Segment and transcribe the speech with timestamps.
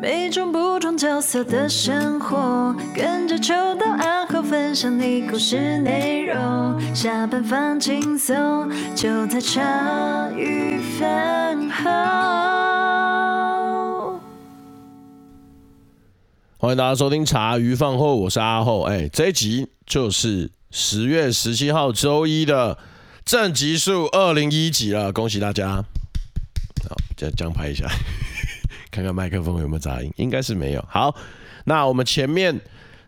[0.00, 6.94] 每种不同角色的生活，跟着秋到暗号分享你故事内容。
[6.94, 11.90] 下班放轻松，就在茶余饭后。
[16.58, 18.82] 欢迎大家收听茶余饭后，我是阿厚。
[18.82, 22.78] 哎，这一集就是十月十七号周一的
[23.24, 25.82] 正集数二零一集了，恭喜大家！
[26.88, 27.88] 好，这样拍一下。
[28.98, 30.84] 看看麦克风有没有杂音，应该是没有。
[30.90, 31.14] 好，
[31.66, 32.60] 那我们前面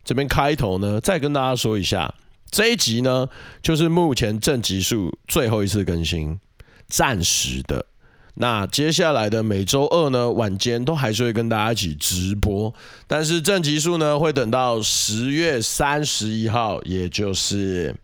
[0.05, 2.15] 这边开头呢，再跟大家说一下，
[2.49, 3.29] 这一集呢，
[3.61, 6.39] 就是目前正集数最后一次更新，
[6.87, 7.87] 暂时的。
[8.35, 12.73] 那接下来的每周二呢，晚间都还是会跟大家一起直播，
[13.09, 17.95] 但是正集数呢，会等到十月三十一号，也就是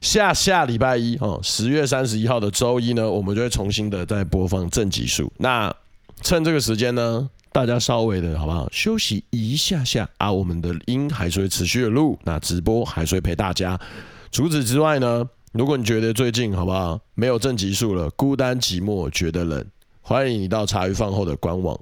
[0.00, 5.32] 下下礼拜一哦，十月三十一号的周一呢，我们就会重新的再播放正集数。
[5.38, 5.72] 那
[6.22, 10.30] 趁这个时间呢，大家稍微的好不好休息一下下啊？
[10.30, 13.78] 我们的音还是会持续的录，那直播还是会陪大家。
[14.30, 19.66] 除此之外呢，如果你觉得最近好不好没有正极数了，孤单寂寞觉得冷，
[20.00, 21.78] 欢迎你到茶余饭后的官网，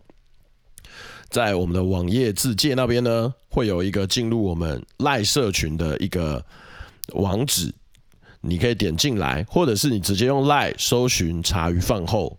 [1.28, 6.42] 在我们的网页自介那边呢，会有一个进入我们赖社群的一个
[7.12, 7.72] 网址，
[8.40, 12.38] 你可以点进来，或者是你直接用赖搜寻茶余饭后。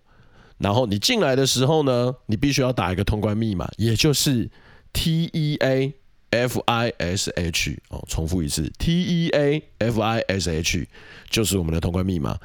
[0.62, 4.50] 然后你进来的时候呢，你必须要打一个通关密码，也就是
[4.94, 5.94] T E A
[6.30, 10.88] F I S H 哦，重复一次 T E A F I S H
[11.30, 12.38] 就是我们的通关密码。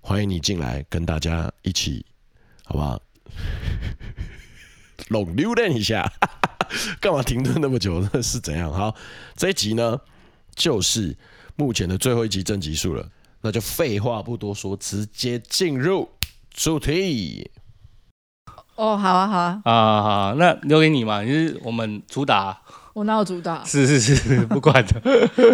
[0.00, 2.06] 欢迎你进来跟大家一起，
[2.64, 3.00] 好不好？
[5.08, 6.10] 龙溜达一下，
[6.98, 8.00] 干嘛停顿那么久？
[8.12, 8.72] 那是怎样？
[8.72, 8.96] 好，
[9.36, 10.00] 这一集呢，
[10.54, 11.14] 就是
[11.56, 13.06] 目前的最后一集正集数了，
[13.42, 16.08] 那就废话不多说，直接进入。
[16.52, 17.50] 主题
[18.76, 22.58] 哦，好啊，好啊，啊好，那留给你嘛，你是我们主打，
[22.94, 23.62] 我哪有主打？
[23.64, 25.00] 是是是，不管的。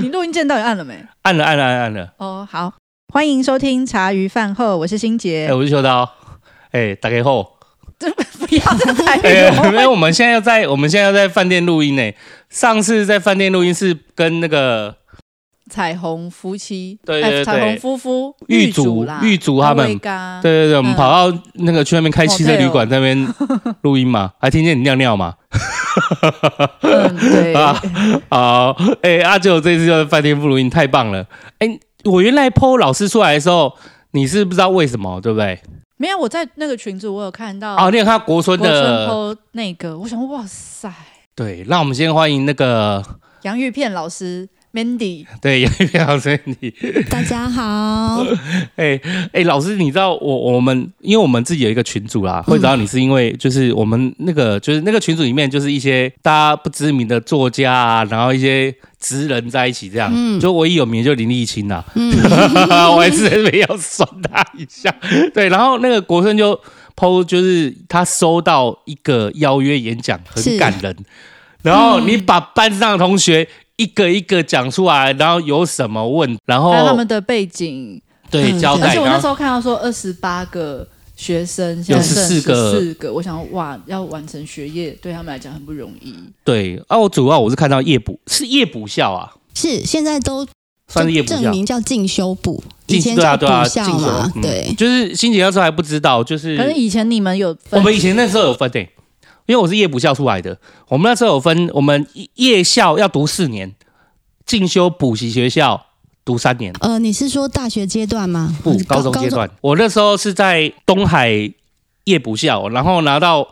[0.00, 1.05] 你录音键到底按了没？
[1.22, 2.72] 按了，按了，按了，哦，好，
[3.12, 6.03] 欢迎收听茶余饭后，我是新杰，哎、我是秋刀，
[6.70, 7.43] 哎、欸，大家好，
[8.03, 9.16] 不要再拍，
[9.69, 12.12] 因为我们现在要在，我们现在要在饭店录音呢。
[12.49, 14.97] 上次在饭店录音是跟那个。
[15.69, 23.27] 彩虹夫妻，对对对，彩虹夫妇，狱主狱主他们，对对对，我们跑到那个去那边开汽车旅馆那边
[23.82, 25.34] 录音嘛，还听见你尿尿嘛？
[26.82, 27.82] 嗯，对 啊，
[28.31, 31.26] 好，哎，阿九这次就在饭店录音，太棒了！
[31.59, 33.75] 哎，我原来 PO 老师出来的时候，
[34.12, 35.60] 你是不知道为什么，对不对？
[35.97, 40.93] 没有，我在那个群组我有看到，哦，你有看到国春的 PO 那个，我想，哇塞，
[41.34, 43.03] 对，那我们先欢迎那个
[43.43, 44.49] 洋芋片老师。
[44.76, 48.22] Mandy，对，杨玉平老师，Mandy，大家好。
[48.76, 49.00] 哎 哎、欸
[49.32, 58.70] 欸，老师，你知道我我们，因为我们自己有一个群组啦，会找到你是因为就是我们那个就是那个群组里面就是一些大家不知名的作家啊，然后一些
[59.00, 62.12] 职人在一起这样，嗯，就唯一有名就林立青呐，嗯，
[62.93, 64.94] 我还是没有酸他一下，
[65.32, 66.54] 对，然后那个国生就
[66.94, 70.94] po 就是他收到一个邀约演讲，很感人，
[71.62, 73.48] 然后你把班上的同学。
[73.76, 78.00] 一个一个讲出来，然后有什么问，然后他们的背景，
[78.31, 78.88] 对，嗯、交代。
[78.88, 86.14] 而且我那时候看到说二十八个学生，现在剩十四个，四个，我想哇，要完成学业对他们来讲很不容易。
[86.42, 90.47] 对，啊，我主要我是看到夜补是夜补校啊，是现在都
[90.88, 98.88] 算是夜补校，证明叫进修部，以前叫补校嘛，对，啊对，啊对、嗯，就是欣洁那时候还不知道，就是可是以前你们有分，我们以前那时候有分对。
[99.46, 100.58] 因为我是夜补校出来的，
[100.88, 103.72] 我们那时候有分，我们夜校要读四年，
[104.44, 105.86] 进修补习学校
[106.24, 106.72] 读三年。
[106.80, 108.52] 呃，你是说大学阶段吗？
[108.64, 109.48] 不，高中阶段。
[109.60, 111.30] 我那时候是在东海
[112.04, 113.46] 夜补校，然后拿到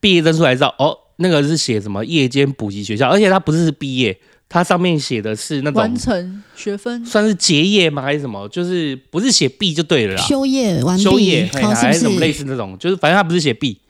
[0.00, 4.18] 毕业证书才知道，哦，那个是写什么夜间补习学校，而且它不是毕业，
[4.50, 8.02] 它上面写的是那种完成学分，算是结业吗？
[8.02, 8.46] 还是什么？
[8.50, 13.80] 就是不是写毕就对了啦，修业完毕，修业还是什么类似那种，就是反正它不是写毕，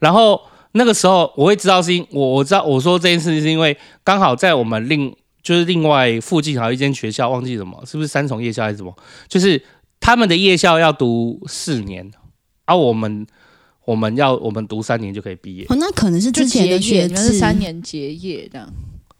[0.00, 0.40] 然后。
[0.76, 8.94] 那个时候我会知道是因我我知道我说这件事是因为刚好在我们另就是另外附近还有一间学校忘记什么是不是三重夜校还是什么，
[9.28, 9.62] 就是
[10.00, 12.10] 他们的夜校要读四年，
[12.64, 13.26] 而、啊、我们
[13.84, 15.64] 我们要我们读三年就可以毕业。
[15.68, 18.68] 哦，那可能是之前的学制是三年结业这样。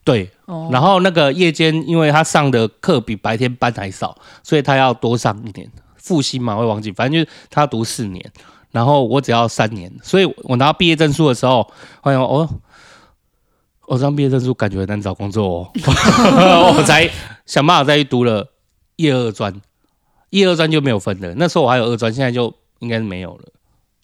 [0.03, 8.33] 对，哦、然后那个夜间因为他上的课比白天班还少，所以他要多上一年复习嘛，会忘记，反正就是他要读四年。
[8.75, 11.71] 然后我只要三年，所以我拿到毕业证书的时候，
[12.03, 12.49] 发现哦，
[13.87, 17.09] 我这张毕业证书感觉很难找工作哦， 我才
[17.47, 18.45] 想办法再去读了
[18.97, 19.55] 一二专，
[20.31, 21.33] 一二专就没有分了。
[21.37, 23.45] 那时候我还有二专，现在就应该是没有了。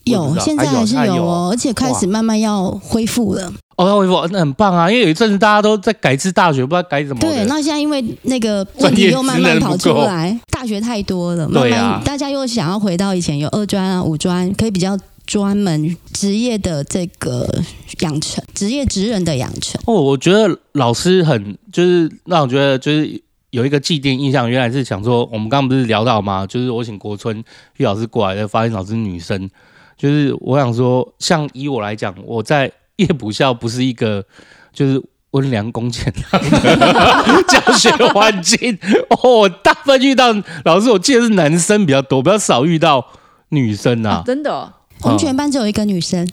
[0.05, 3.52] 有，现在还是有哦，而且开始慢慢要恢复了。
[3.76, 4.91] 哦，要恢复，那很棒啊！
[4.91, 7.20] 因为有一阵子大家都在改制大学，不知道改什么。
[7.20, 17.49] 对，那现在因为那个问题又慢慢跑出来，大学太多了，慢慢大家又想要回到以前有二专啊、五专，可以比较专门职业的这个
[18.00, 19.81] 养成，职业职人的养成。
[19.87, 26.46] 哦，我觉得老师很就是让我觉得就是有一个既定印象，原来是想说，我们刚刚不是聊到吗？
[26.46, 27.43] 就是我请国春
[27.79, 29.49] 玉老师过来的，发现老师是女生，
[30.00, 32.73] 就是我想说，像以我来讲，我在。
[33.00, 34.23] 夜补校不是一个
[34.75, 40.26] 就是温良恭俭让的 教学环境哦，大部分遇到
[40.67, 43.06] 老师，我记得是男生比较多，比较少遇到
[43.49, 44.17] 女生啊。
[44.17, 44.70] 啊真的、哦，
[45.00, 46.29] 我们全班只有一个女生，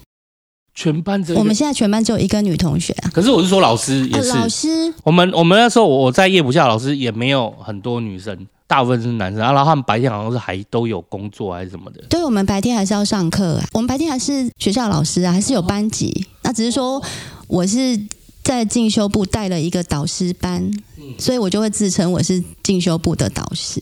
[0.76, 3.10] 全班只有我们现在全班只有一个女同学啊。
[3.14, 8.46] 可是我是说老师也是，哦、老师，我们我们那时候我在夜补校，老师也没有很多女生。
[8.68, 12.04] 大部分是男生啊，然后他们白天好像是还都有工作还是什么的。
[12.10, 16.28] 对，我们白天还是要上课啊，我们白天还是学校老师啊，还是有班级。
[16.44, 17.02] 那只是说
[17.48, 17.98] 我是
[18.44, 20.70] 在进修部带了一个导师班，
[21.18, 23.82] 所以我就会自称我是进修部的导师。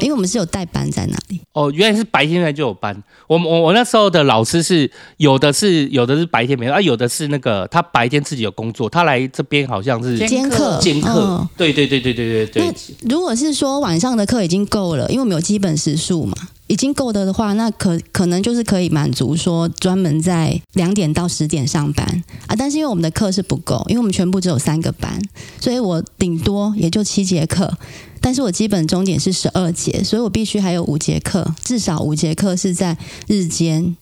[0.00, 3.00] 因为我们是有代班在那里哦，原来是白天来就有班。
[3.26, 11.10] 我我我那时候的老师是有的是有的是白天没有啊，有的是那个他白天自己有工作，他来这边好像是兼课兼课。
[11.10, 12.62] 哦、对对对对对对对。
[12.64, 16.34] 那如果是说晚上的课已经够了，因为我们有基本时数嘛，
[16.66, 22.56] 已经够的的话，那可可能就是可以满足说专门在两点到十点上班啊。
[22.56, 25.20] 但是因为我们的课是不够，因为我们全部只有三个班，
[25.60, 27.72] 所以我顶多也就七节课。
[28.22, 32.96] 但是我基本终点是十二节，所以我必须还有五节课，至少五节课是在
[33.26, 33.96] 日间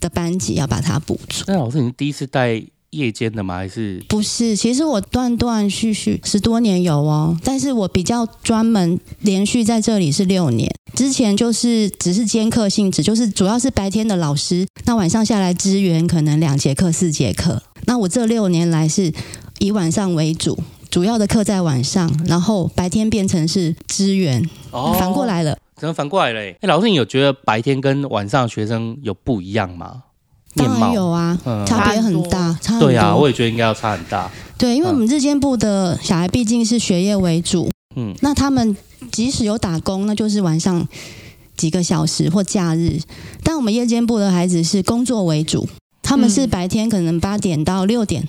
[0.00, 1.44] 的班级要把它补足。
[1.46, 2.60] 那老师，你是第一次带
[2.90, 3.56] 夜间的吗？
[3.58, 4.56] 还是不是？
[4.56, 10.74] 其实我断断续续十多年有哦，但是我比较专门连续在这里是六年。
[10.94, 17.62] 之前就是只是兼课性质，就是主要是白天的老师，那晚上下来支援可能两节课、四节课。
[17.84, 19.12] 那我这六年来是
[19.58, 20.58] 以晚上为主。
[20.90, 26.40] 主要的课在晚上，然后白天变成是支援，哦、反过来了，怎么反过来了？
[26.40, 30.04] 哎，老师，你有觉得白天跟晚上学生有不一样吗？
[30.54, 32.88] 当然有啊，嗯、差别很大，差很多。
[32.88, 34.30] 对啊，我也觉得应该要差很大。
[34.56, 38.76] 对，因为我们日间部的小孩毕竟是学业为主，嗯，那他们
[39.12, 40.88] 即使有打工，那就是晚上
[41.56, 42.98] 几个小时或假日，
[43.44, 45.68] 但我们夜间部的孩子是工作为主，
[46.02, 48.26] 他们是白天可能八点到六点。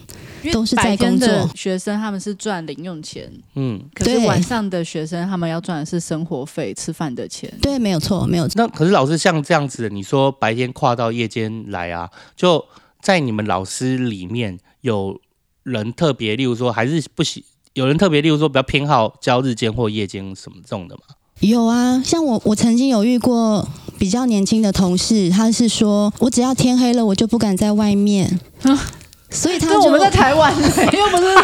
[0.51, 7.51] 都是在工作，学生他们是赚零用钱，嗯，可是晚上的学生他们要赚的是生活费、吃饭的钱。
[7.61, 8.53] 对，没有错，没有错。
[8.57, 12.63] 那可是老师像这样子，你说白天跨到夜间来啊，就
[13.01, 15.19] 在你们老师里面有
[15.63, 17.43] 人特别，例如说还是不喜，
[17.73, 21.01] 有人特别，例如说比较偏好教日间或夜间什么这种的吗？
[21.41, 23.65] 有啊，像我，我曾经有遇过
[23.97, 28.39] 比较年轻的同事，他是说我只要天黑了，我就不敢在外面。
[29.31, 31.35] 所以他就我们在台湾，又不是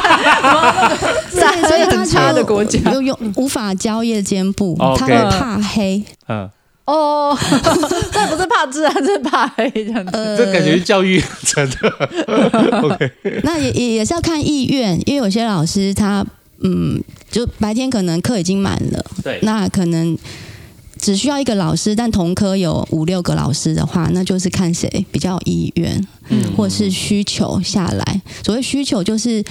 [1.40, 6.04] 在所以很差的国家，又用无法交夜间部，他会怕黑。
[6.28, 6.50] 嗯，
[6.86, 7.38] 哦，
[8.12, 10.36] 这不是怕治安，是怕黑这样子。
[10.36, 11.90] 这感觉是教育真的。
[12.82, 13.12] OK，
[13.44, 16.26] 那也也也是要看意愿，因为有些老师他
[16.64, 17.00] 嗯，
[17.30, 20.18] 就白天可能课已经满了，对，那可能。
[21.06, 28.22] 只需要一个老师，但同科有五六个老师的话，那就是看谁比较有意愿，嗯，或是需求下来。
[28.44, 29.46] 所谓需求，就是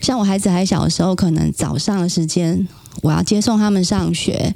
[0.00, 2.66] 像我孩子还小的时候，可能早上的时间
[3.00, 4.52] 我要接送他们上学，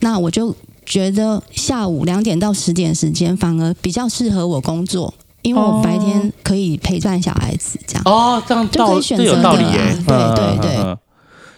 [0.00, 5.12] 那我就觉得下午两点到十点时间反而比较适合我工作，
[5.42, 9.52] 因为我白天可以陪伴小孩子，这样哦，这样就可以选择的，
[10.06, 10.96] 对对对。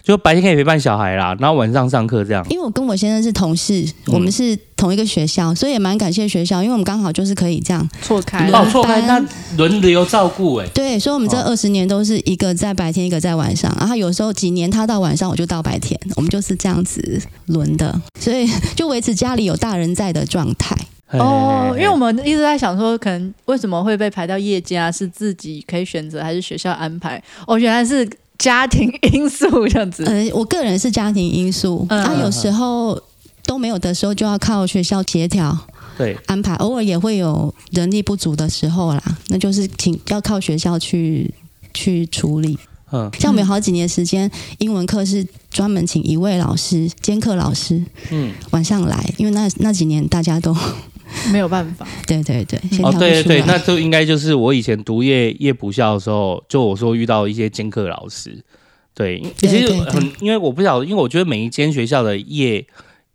[0.07, 2.41] 嗯就白天可以陪伴小孩啦，然后晚上上课这样。
[2.49, 9.21] 因为我跟我先生是同事，嗯、我们是同一个学校，所以也蛮感谢学校，因为我们刚好就是可以这样错开哦，错开那
[9.57, 10.67] 轮流照顾哎。
[10.73, 20.73] 对，所以我们这二十年都是一个在白天，一个在晚上，然后有时候几年他到晚上，我就到白天，我们就是这样子轮的，所以就维持家里有大人在的状态。
[21.11, 24.89] 哦，因为我们一直在想说，可能为什么会被排到夜间啊？
[24.89, 27.21] 是自己可以选择，还是学校安排？
[27.45, 28.09] 哦，原来是。
[28.37, 33.01] 家庭因素这样子，呃，我个人是家庭因素，嗯、啊，有时候
[33.43, 35.57] 都没有的时候，就要靠学校协调，
[35.97, 41.33] 对，安排，偶尔也会有人力不足的时候啦，那就是请要靠学校去
[41.73, 42.57] 去处理。
[42.91, 44.29] 嗯，像我们有好几年时间，
[44.59, 50.55] 英文课是专门请一位老师兼课老师，嗯，晚上来，因为那那几年大家都。
[51.31, 58.43] 没有办法，对对对，哦，对对对，那就应该就是我以前读夜夜补校的时候，就我说遇到一些兼课老师，
[58.93, 62.65] 对，其实很，因为我不晓得，因为我觉得每一间学校的夜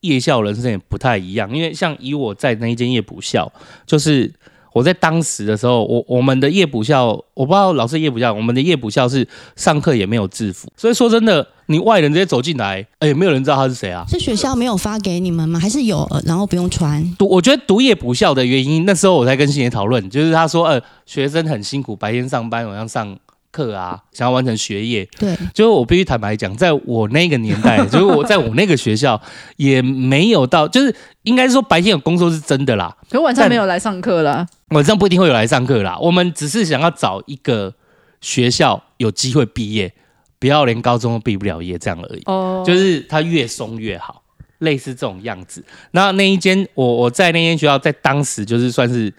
[0.01, 3.53] 夜校人生也不太一样，因为像以我在那一间夜补校，
[3.87, 4.33] 就是
[4.73, 9.27] 我在当时的时候，我我们的夜补校，我不知道老师夜补校，我们的夜补校是
[9.57, 14.05] 上课也没有制服，所以说真的，你外人直接走进来，哎，没有人知道他是谁啊？
[14.09, 15.59] 是学校没有发给你们吗？
[15.59, 17.03] 还是有，然后不用穿？
[17.19, 23.17] 读，我觉得读夜补校的原因，那时候我在跟星爷讨论，就是他说，呃，学生很辛苦，白天上班，晚上上。
[23.53, 29.21] 课啊，想要完成学业，对，就是我必须坦白讲，在我那个年代， 就是我在我那个学校
[29.59, 35.99] 也没有到，就是应该说白天有工作是真的啦，可晚上没有来上课啦，晚上不一定会有来上课啦。
[35.99, 37.75] 我们只是想要找一个
[38.21, 39.93] 学校有机会毕业，
[40.39, 42.23] 不要连高中都毕不了业这样而已。
[42.27, 44.23] 哦，就是它越松越好，
[44.59, 45.65] 类似这种样子。
[45.93, 49.13] 那那一间我我在那间学校，在当时就是算是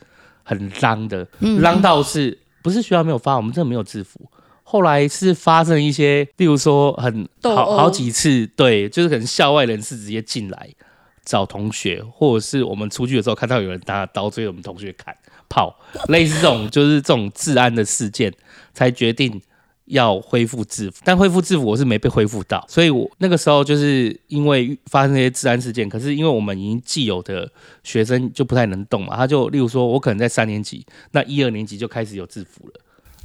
[0.43, 1.27] 很浪的，
[1.59, 2.39] 浪到是。
[2.61, 4.21] 不是学校没有发，我们真的没有制服。
[4.63, 10.69] 后来是发生一些，例如说很好好几次，对，就是可能校外人士直接进来
[11.25, 15.13] 找同学，或者是我们出去的时候看到有人拿刀追我们同学砍
[15.53, 15.75] 炮，
[16.07, 18.33] 类似这种就是这种治安的事件，
[18.73, 19.39] 才决定
[19.85, 21.01] 要恢复制服。
[21.03, 27.47] 但恢复制服我是没被恢复到，所以我那个时候就是因为发生那些治安事件，可是因为我们已经既有的
[27.83, 32.73] 学生就不太能动嘛，他就例如说我可能在三年级，那一二年级就开始有制服了，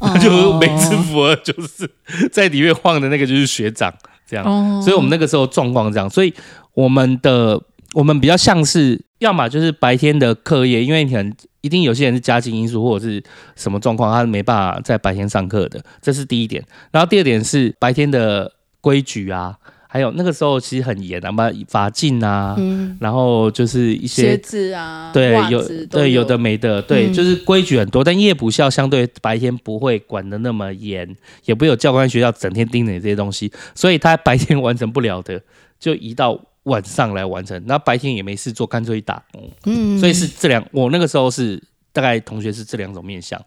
[0.00, 1.90] 他 就没制服了，就是
[2.30, 3.90] 在里面晃的那个就是学长
[4.26, 4.44] 这样，
[4.82, 6.34] 所以我们那个时候状况这样，所以
[6.74, 7.58] 我们的
[7.94, 11.34] 我们比较像是要么就是白天的课业，因为可能。
[11.60, 13.22] 一定有些人是家境因素或者是
[13.56, 16.64] 什么状况，他没办法在白天上课的，这是第一点。
[16.92, 28.04] 然后第二点是白天的规矩啊，还有那个时候其实很严啊，嘛法禁啊，嗯，然后就是一些鞋子啊，对，有对有的没的，对，就是规矩很多。
[28.04, 35.42] 但夜补校相对白天不会管的那么严，也不会有教官学校整天盯着你这些东西，所以他白天完成不了的，
[35.80, 36.40] 就移到。
[36.68, 39.50] 晚上来完成，那白天也没事做，干脆一打工。
[39.64, 41.60] 嗯，所以是这两，我那个时候是
[41.92, 43.40] 大概同学是这两种面向，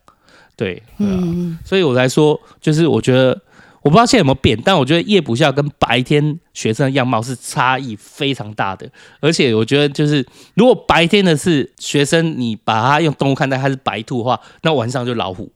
[0.55, 3.39] 对，嗯，所以我才说，就是我觉得
[3.81, 8.89] 我不知道现在有没有变，但我觉得夜补校跟白天学生的样貌是差异非常大的，
[9.21, 10.25] 而且我觉得就是
[10.55, 15.51] 如果白天的是学生，你把他用动物看待，他是白兔的话，那晚上就老虎，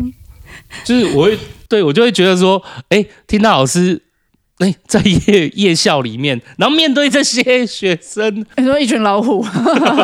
[0.84, 4.02] 就是我会对我就会觉得说，哎、欸，听到老师。
[4.58, 9.46] 哎，在夜夜校里面，然后面对这些学生，你说一群老虎，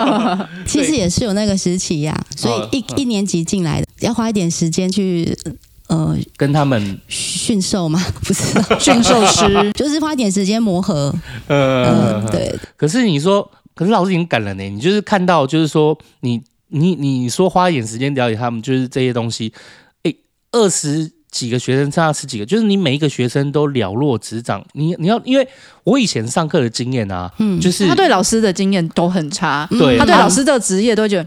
[0.65, 2.27] 其实也是有那个时期呀、啊。
[2.37, 5.37] 所以一一年级进来的，要花一点时间去
[5.89, 8.01] 呃跟他们驯兽吗？
[8.23, 8.43] 不是
[8.79, 11.13] 驯兽师， 就是花一点时间磨合。
[11.49, 12.57] 呃，对。
[12.77, 14.63] 可是你说，可是老师已经赶了呢。
[14.63, 19.53] 你就是看到，就是说你你你说花一点时间了解他们，就是这些东西。
[20.05, 20.15] 哎，
[20.53, 21.11] 二十。
[21.35, 24.65] 几个学生差十几个，就是你每一个学生都了若指掌。
[24.75, 25.45] 你你要，因为
[25.83, 31.27] 我以前上课的经验啊，嗯，就是他对老师的经验都很差，对，他对老师这个职业都会觉得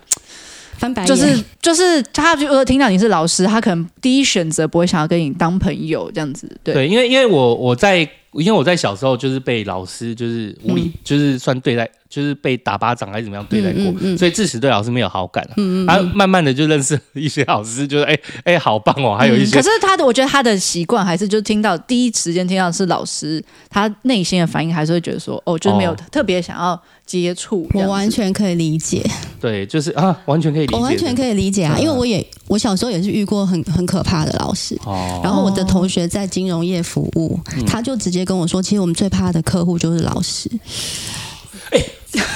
[0.78, 8.00] 翻白眼，就是就是他就听到你是老师，他可能第一选择不会想要跟你当朋友这样子，对，对，因为因为我我在
[8.32, 11.90] 因为我在小时候就是被老师就是无理、嗯、就是算对待。
[12.10, 15.48] 就是被打巴掌还是怎么样对待过，嗯嗯嗯、所以自此对老师没有好感。
[15.58, 19.56] 嗯嗯，他慢慢的就认识一些老师，就是哎哎好棒哦，还有一些。
[19.56, 27.82] 可是他的，我觉得他的习惯还是就听到第一时间听到是老师，他内心的反应还是会觉得说，哦，就是没有特别想要接触、哦。
[27.82, 29.04] 我完全可以理解。
[29.40, 30.76] 对，就是啊，完全可以理解。
[30.76, 34.80] 我完全可以理解啊，因为我也我小时候也是遇过很很可怕的老师。
[34.86, 35.20] 哦。
[35.24, 40.50] 然后我的同学在金融业服务，他就直接跟我说，其实我们最怕的客户就是老师。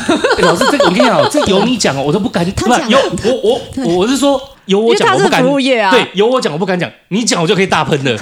[0.41, 2.49] 老师，这个我跟你讲， 这由你讲哦，我都不敢。
[2.53, 2.97] 他讲有
[3.43, 5.41] 我我我是说由我讲，我不敢。
[5.43, 8.17] 啊、对，由我讲我不敢讲，你讲我就可以大喷了。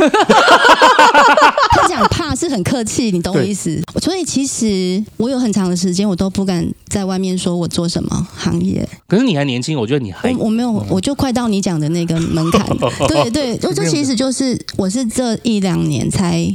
[1.72, 3.82] 他讲怕是很客气，你懂我意思？
[4.02, 8.88] 所以其实我有很长的时间，我都不敢在外面说我做什么行业。
[9.08, 12.66] 可是你还年轻，我觉得你还我，我没有，我就快到你讲的那个门槛。
[13.08, 16.46] 对对，就就其实就是我是这一两年才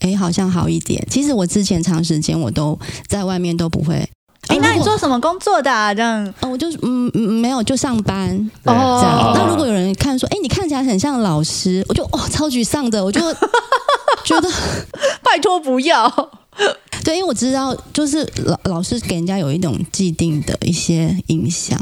[0.00, 1.04] 哎、欸，好像好一点。
[1.10, 4.06] 其实我之前长时间我都在外面都不会。
[4.48, 5.92] 哎，那你做什么工作的啊？
[5.92, 6.24] 这样？
[6.40, 8.30] 哦，我就是嗯嗯，没有，就上班
[8.64, 9.00] 哦。
[9.02, 9.32] 这样。
[9.34, 13.20] 那如果有人看说，哎，你看起来很像老师，我就哦，超沮丧的，我就
[14.24, 14.48] 觉得
[15.22, 16.08] 拜托不要。
[17.04, 21.78] 对，因为我知道，就是老老师给人家有一种既定的一些影响。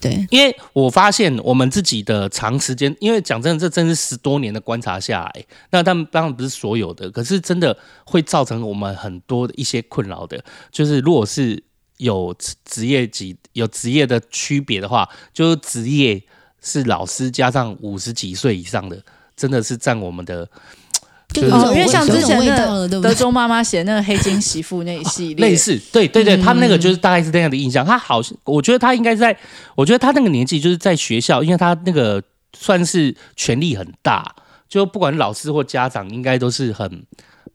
[0.00, 11.62] 对，因为我发现我们自己的长时间，因为讲真的，这真是十多年的观察下来，那他们当然不是所有的，可是真的会造成我们很多的一些困扰的，就是如果是。
[11.98, 16.20] 有职业级有职业的区别的话，就是职业
[16.62, 19.00] 是老师加上五十几岁以上的，
[19.36, 20.48] 真的是占我们的，
[21.32, 23.10] 就对哦，有种味因为像之前那道了，对不对？
[23.10, 27.84] 德州妈妈写那个黑金媳妇那一系列， 类似，对对对，嗯他那个就是大概是这样的印象。
[27.84, 29.36] 他好像，我觉得他应该在，
[29.74, 32.22] 我觉得他那个年纪就是在学校，因为他那个
[32.56, 34.34] 算是权力很大，
[34.68, 37.04] 就不管老师或家长，应该都是很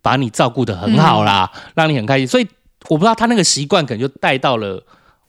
[0.02, 2.28] 把你照顾的很好啦，嗯让你很开心。
[2.28, 2.48] 所以
[2.90, 4.84] 我不知道他那个习惯可能就带到了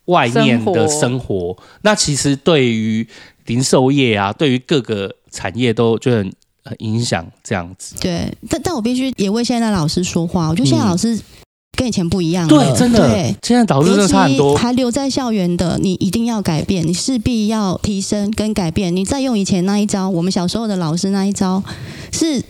[0.06, 1.56] 外面的生活生活。
[1.82, 3.06] 那其实对于
[3.46, 6.32] 零售业啊，对于各个产业都就很
[6.64, 7.94] 很影响这样子。
[8.00, 10.48] 对，但但我必须也为现在的老师说话。
[10.48, 11.18] 我觉得现在老师
[11.76, 14.56] 跟以前不一样了，对，真的对，现在导师真的差很多。
[14.56, 18.94] 还留在校园的，你一定要改变，你势必要提升跟改变。
[18.94, 21.62] 你再用以前那一招，我们小时候的老师那一招
[22.12, 22.42] 是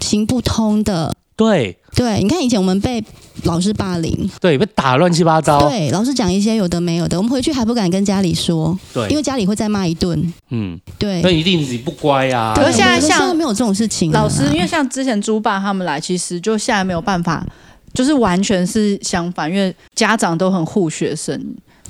[0.00, 1.16] 行不通的。
[1.34, 3.02] 对对，你看以前我们被
[3.44, 5.66] 老师霸凌，对，被打乱七八糟。
[5.66, 10.32] 对，老师讲一些有的没有的，我们回去还不敢跟家里说，对，因为家里会再骂一顿。
[10.50, 12.52] 嗯，对，那一定你不乖啊。
[12.54, 14.12] 可是现在像现在没有这种事情。
[14.12, 17.42] 老师，因为像之前朱爸他们来，其实就现在没有办法，
[17.94, 21.40] 就是完全是相反，因为家长都很护学生。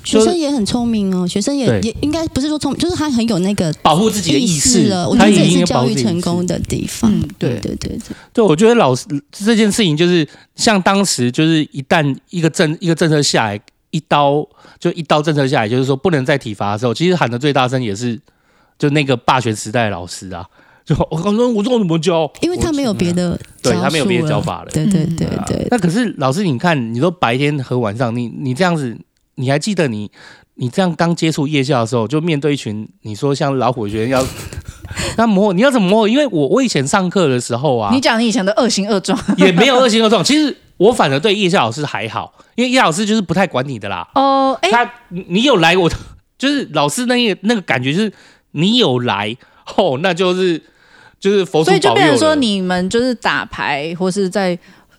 [0.07, 5.07] 学生也很聪明哦，学生也也应该不是说聪明，就是他很有那个保护自己的意识了。
[5.07, 7.11] 我觉得这也是他已经保教育成功的地方。
[7.11, 7.75] 嗯对对。
[7.75, 7.99] 对对，
[8.33, 13.59] 对，我觉得老师这件事情就是像当时就是一旦一个政一个政策下来，
[13.91, 14.47] 一刀
[14.79, 18.19] 就一刀政策下来，就是说不能再体罚的时候，其实喊的最大声也是
[18.79, 20.45] 就那个霸权时代的老师啊，
[20.85, 22.31] 就我刚说我这我怎么教？
[22.41, 24.71] 因为他没有别的对他没有别的教法了。
[24.71, 25.43] 对对对对啊。
[25.47, 28.97] 对，那可是老师，你看，你说白天和晚上，你你这样子，
[29.37, 30.11] 你还记得你
[30.55, 34.23] 你这样刚接触夜校的时候，就面对一群你说像老虎的学生要
[35.17, 36.07] 那磨，你要怎么磨？
[36.07, 40.23] 因为我我以前上课的时候啊，你讲你以前的恶行恶状也没有恶行恶状。
[40.23, 44.07] 其实我反而对夜校老师还好，因为夜校老师就是不太管你的啦。
[44.15, 45.89] 哦，哎，他你你有来我，
[46.37, 48.11] 就是老师那个那个感觉就是
[48.51, 49.35] 你有来
[49.75, 50.59] 哦，那就是
[51.19, 54.57] 就是佛祖所以就变成说你们就是打牌或是在。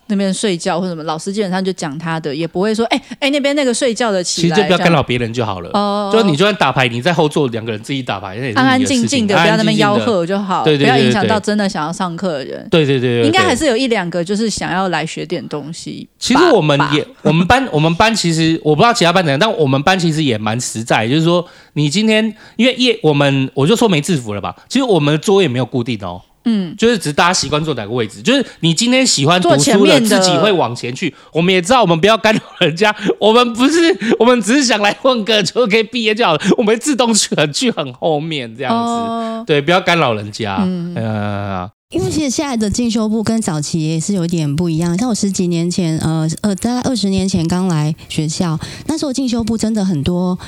[0.09, 5.69] 那边睡觉或什么，老师基本上就讲他的，也不会说，哎、欸、哎、欸、那边那个睡觉的起来，其实就不要干扰别人就好了。
[5.73, 12.67] 哦，就你就算打牌，你在后座两个人自己打牌，那也是安安静静的，不要那边吆喝就好，对对对对不要影响到真的想要上课的人。
[12.69, 16.07] 对对对对，应该还是有一两个就是想要来学点东西。
[16.17, 26.21] 其实我们也，我们班我们班其实我不知道其他班怎样，但我们班其实也蛮实在，就是说你今天因为夜我们我就说没制服了吧，其实我们的桌也没有固定哦。
[26.45, 31.13] 嗯，就是只是大家习惯坐哪个位置，就是你今天喜欢读书的，自己会往前去。
[31.33, 32.95] 我们也知道，我们不要干扰人家。
[33.19, 36.41] 我们不是，我们只是想来混个就可以毕业就好了。
[36.57, 40.57] 我们自动去很去很后面这样子，哦、对，不要干扰人家。
[40.61, 44.97] 嗯，呃、因为其实现在的进修部跟早期也是有点不一样。
[44.97, 50.39] 像我十几年前，呃呃，大概二十年前刚来学校，那时候进修部真的很多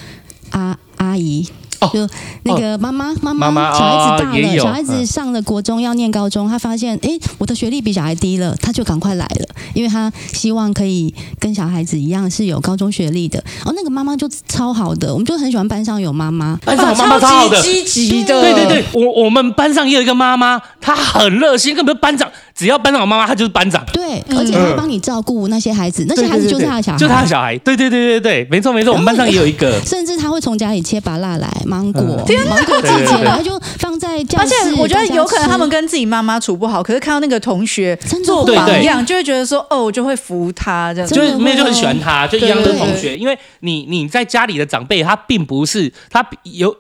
[0.51, 1.47] 阿阿姨。
[1.93, 2.07] 就
[2.43, 13.39] 那个妈妈妈妈，小孩子大了，小孩子上了国中要念高中，他发现哎，我的学历比小孩低了，他就赶快来了，因为他希望可以跟小孩子一样是有高中学历的。
[13.65, 18.41] 哦，那个妈妈就超好的，我们就很喜欢班上有妈妈，班上有妈妈超好的，积极的。
[18.41, 23.83] 对对对，我我们班上也有一个妈妈，她很热心，根本班长只要班长有妈妈，她就是班长。
[23.91, 27.57] 对，而且她帮你照顾那些孩子，那些孩子就是他的小孩，就是他的小孩。
[27.59, 31.49] 对对对对对，没错没错，我们班上也有一个，甚至他会从家里切芭辣来。
[31.71, 34.43] 芒果，天芒果季节，然后就放在教室。
[34.43, 41.09] 而且我觉得有可能他们跟自己妈妈处不好，可是看到那个同学做榜样，就会觉得说哦，我就会服他这样。
[41.09, 46.75] 就是妹就很喜欢他，就一样的同学，因为你你在家里的长辈，他并不是他有。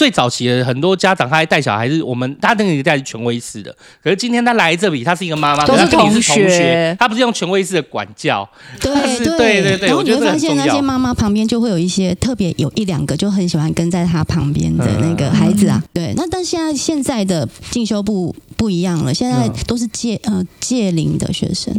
[0.00, 3.70] 最早期的很多家长，他还带小孩是我们他那个年代是权威式的，
[4.02, 8.48] 可是今天他来这里，他是一个妈妈，都是同学，他不是用权威式的管教，
[8.80, 9.88] 对 对对对对。
[9.88, 16.14] 然后你会发现那些妈妈旁边就会有一些特别有一两个就很喜欢跟在他旁边的那个孩子啊，嗯、对。
[16.16, 21.74] 那但现在现在的进修部不一样了，现在都是届呃届龄的学生。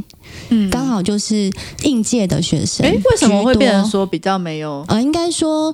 [0.50, 1.48] 嗯，刚好就是
[1.84, 2.84] 应届的学生。
[2.84, 4.84] 哎，为什么会变成说比较没有？
[4.88, 5.72] 呃，应该说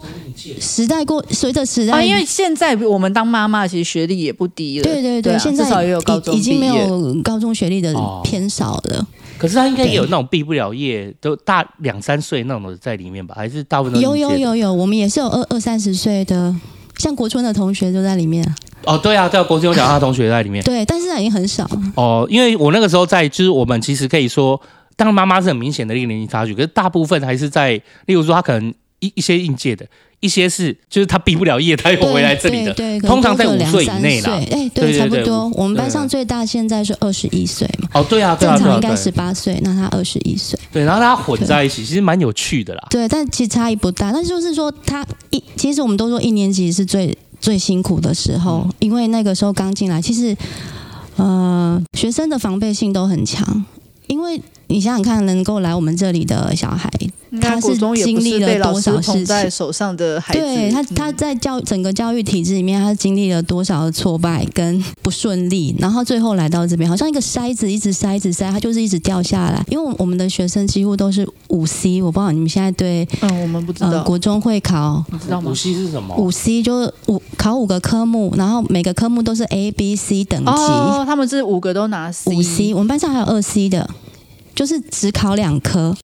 [0.59, 4.83] 时代过，随着时代啊，因为现在我们当妈妈，其实学历也不低了。
[4.83, 7.93] 对对对，对啊、现在至少也有高中，已经没有高中学历的
[8.25, 8.99] 偏少了。
[8.99, 13.33] 哦、可是他应该也有那种毕不了业，都大两三岁那种的在里面吧？
[13.37, 16.53] 还是大部分都有有有有，我们也是有二二三十岁的，
[16.97, 18.43] 像国春的同学都在里面。
[18.87, 20.63] 哦，对啊，对啊，国春有讲他同学在里面。
[20.63, 21.69] 对，但是已经很少。
[21.95, 24.59] 哦，因为我那个时候在，就是我们其实可以说，
[24.95, 27.71] 当然妈妈是很明显的一个年龄差距，可是大部分还是在，
[28.05, 29.85] 例如说他可能一一些应届的，
[30.21, 34.39] 一些是就是他毕不了业，他又回来这里的，通常在五岁以内啦。
[34.51, 35.51] 哎，对，差不多。
[35.55, 37.89] 我们班上最大现在是二十一岁嘛。
[37.93, 40.57] 哦，对啊，对啊，正常应该十八岁，那他二十一岁。
[40.71, 42.87] 对，然后他混在一起，其实蛮有趣的啦。
[42.89, 44.11] 对，但其实差异不大。
[44.11, 47.15] 但就是说，他一其实我们都说一年级是最。
[47.39, 50.35] 最辛苦的时候，因为那个时候刚进来，其实
[51.15, 53.65] 呃，学生的防备性都很强，
[54.07, 56.89] 因为你想想看，能够来我们这里的小孩。
[57.41, 59.25] 他是经历了多少事情？
[59.25, 69.61] 在手上的孩子，对他，他在教整个教育体制里面，他经历了多少的挫败跟不顺利，然后最后来到这边，好像一个筛子，一直筛，一直筛，他就是一直掉下来。
[69.69, 75.51] 因为我们的学生几乎都是五 C，我不知道你们现在对，嗯，我们不知道，呃、国中会考，你知道吗？
[75.51, 76.15] 五 C 是什么？
[76.15, 80.49] 五 C 就是五考五个科目，然后每个科目都是 A、B、C 等级。
[80.49, 83.87] 哦，他们是五个都拿 C，五 C，我们班上还有二 C 的，
[84.57, 85.95] 就是只考两科。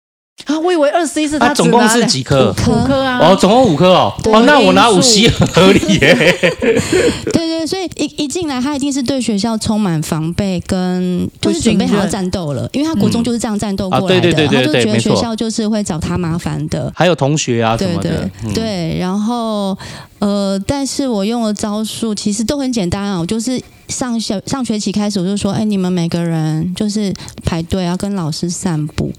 [0.45, 2.53] 啊，我以为二十一是他、啊、总共是几科？
[2.67, 3.19] 五科啊！
[3.21, 4.13] 哦，总共五科哦。
[4.25, 6.13] 哦，那我拿五 C 很合理耶。
[7.31, 16.91] 对对，所以一一进来，他一定是对学校充满防备，跟就是准备好要战斗了，因为他国中就是这样战斗过来的，嗯啊、对对对对对，他就觉得学校就是会找他麻烦的。
[16.93, 18.97] 还有同学啊什么的，对对、嗯、对。
[18.99, 19.77] 然后
[20.19, 27.13] 呃，但是我用的招数其实都很简单啊，我就是上学上学期开始我就说，哎，你们每个人就是
[27.45, 29.13] 排队要跟老师散步。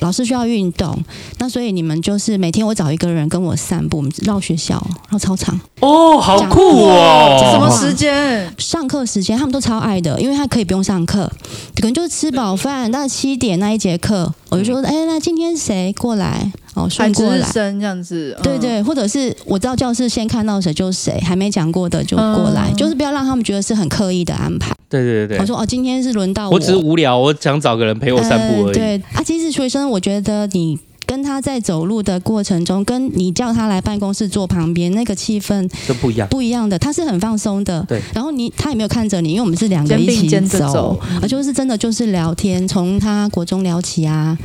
[0.00, 0.96] 老师需要运动，
[1.38, 5.58] 那所以你们就是每天我找一个人跟我散步，我们绕学校，绕操场。
[5.80, 7.38] 哦，好酷哦！
[7.52, 8.52] 什么时间？
[8.58, 11.30] 上课时间，他们都超爱的，因为他可以不用上课，
[11.74, 16.52] 可能就是吃饱饭到七点那一节课，我就说，哎，那今天谁过来？
[16.76, 24.76] 哦，顺过来，这样子，对对，或者是我知道教室先看到谁就谁，还没讲过的就过来，就是不要让他们觉得是很刻意的安排。
[24.88, 28.74] 对对对，我说哦，今天是轮到我，我只是无聊，我想找个人陪我散步而已。
[28.74, 36.78] 对啊，其实学生，我觉得你跟他在走路的过程中，跟你叫他来办公室坐旁边，那个气氛都不一样，不一样的。
[36.78, 38.02] 他是很放松的，对。
[38.12, 44.36] 然后你他也没有看着你，因为我们是两个一起走，啊，就是真的就是聊天，从他国中聊起啊。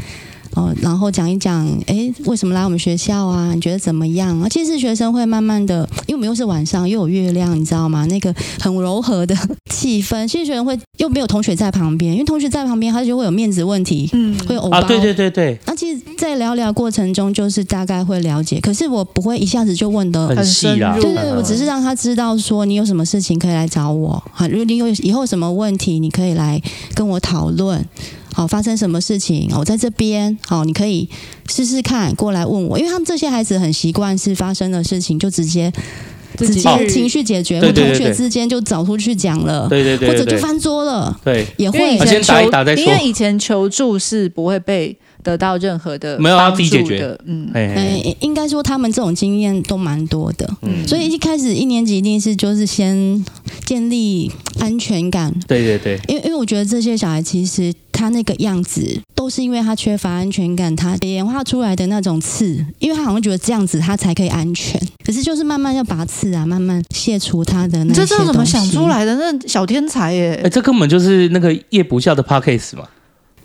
[0.56, 3.54] 哦，然后讲一讲，哎，为什么来我们学校啊？
[3.54, 4.48] 你觉得怎么样啊？
[4.50, 8.06] 其实学生会慢慢的，因为我们又是晚上，又有月亮，你知道吗？
[8.08, 9.36] 那个很柔和的
[9.72, 14.78] 气氛，其实学生会又没有同学在旁边，因为同学在旁边，他就会有面子问题，嗯，会有偶包。
[14.78, 15.58] 啊，对对对对。
[15.66, 20.96] 那其实，在聊聊过程中，就是大概会了解，可是我不会一下子就问的很细啊。
[21.00, 26.62] 对对，我只是让他知道说，你有什么事情可以来找我，好，如果你有以后什么问题，你可以来
[26.94, 27.86] 跟我讨论。
[28.42, 29.52] 好，发生什么事情？
[29.56, 30.36] 我在这边。
[30.48, 31.08] 好，你可以
[31.48, 35.72] 试试看过来问我，因为他们这些孩子很习惯是发生的事情就直接
[36.38, 42.00] 直接情绪解决，或同学之间就找出去讲了，对对对，或者就翻桌了，对，也会。
[42.00, 42.84] 先打一打再说。
[42.84, 53.24] 因为以前求助是不会被得到任何的没有要自己解决，嗯，哎，应该说他们这种经验都蛮多的，嗯，所以一开始一年级一定是就是先
[53.66, 57.74] 建立安全感，对对对，因为因为我觉得这些小孩其实。
[57.94, 62.48] 他那个样子都是因为他缺乏安全感，他演化出来的那种刺，
[62.80, 64.82] 因为他好像觉得这样子他才可以安全。
[65.06, 69.14] 可是就是慢慢要拔刺啊，慢慢卸除他的那这是怎么想出来的？
[69.16, 70.34] 那小天才耶！
[70.40, 72.86] 哎、欸，这根本就是那个夜不下的 Podcast 嘛？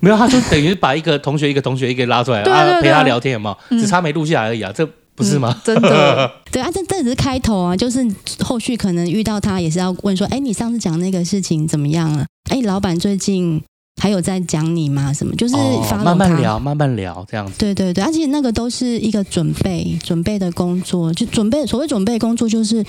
[0.01, 3.59] 没有，他就等于把一个同学一个同学一个拉出来，对对对啊，陪他聊天，有没有？
[3.71, 5.55] 嗯、只差没录下来而已啊，这不是吗？
[5.55, 8.07] 嗯、真的， 对啊，这这只是开头啊，就是
[8.41, 12.25] 后续可能遇到他也是要问说，哎、欸，你上次讲那个事情怎么样了？
[12.51, 13.63] 哎、欸，老板最近。
[13.99, 15.11] 还有在讲你吗？
[15.11, 15.35] 什么？
[15.37, 17.55] 就是、哦、慢慢聊，慢慢聊这样子。
[17.57, 22.85] 对对对，而且那个都是一个准备准备的工作，就准备所谓准备工作，就是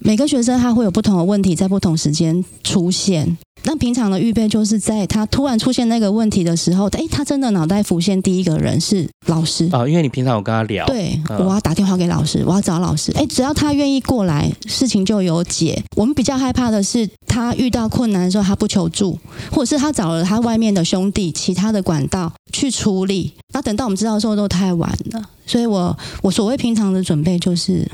[0.00, 3.36] 每个学生他会有不同的问题在不同时间出现。
[3.64, 15.82] 那平常的预备就是在他突然出现那个问题的时候，哎，他真的脑袋浮现第一个人是老师啊、哦，因为你平常有跟他聊，对，我要打电话给老师，我要找老师，哎，只要他愿意过来，事情就有解。
[15.94, 19.18] 我们比较害怕的是他遇到困难的时候他不求助，
[19.52, 25.22] 或者是他找了他外面的兄弟、其他的管道去处理，那等到我们知道的时候都太晚了。
[25.46, 27.86] 所以我我所谓平常的准备就是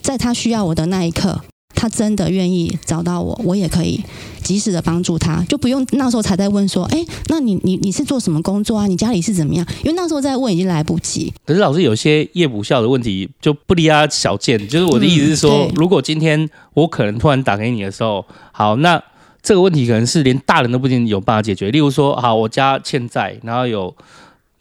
[0.00, 1.40] 在他需要我的那一刻。
[1.76, 4.02] 他真的愿意找到我，我也可以
[4.40, 8.86] 及时的帮助他，就不用那时候才在问说，哎，那你你你是做什么工作啊？
[8.86, 9.66] 你家里是怎么样？
[9.82, 11.34] 因为那时候在问已经来不及。
[11.44, 19.02] 可是老师有些夜补校的问题就不离他小见，就是我的意思是说，嗯、如果今天我可能突然打给你的时候，好，那
[19.42, 21.72] 这个问题可能是连大人都不一定有办法解决。
[21.72, 23.94] 例如说，好，我家欠债，然后有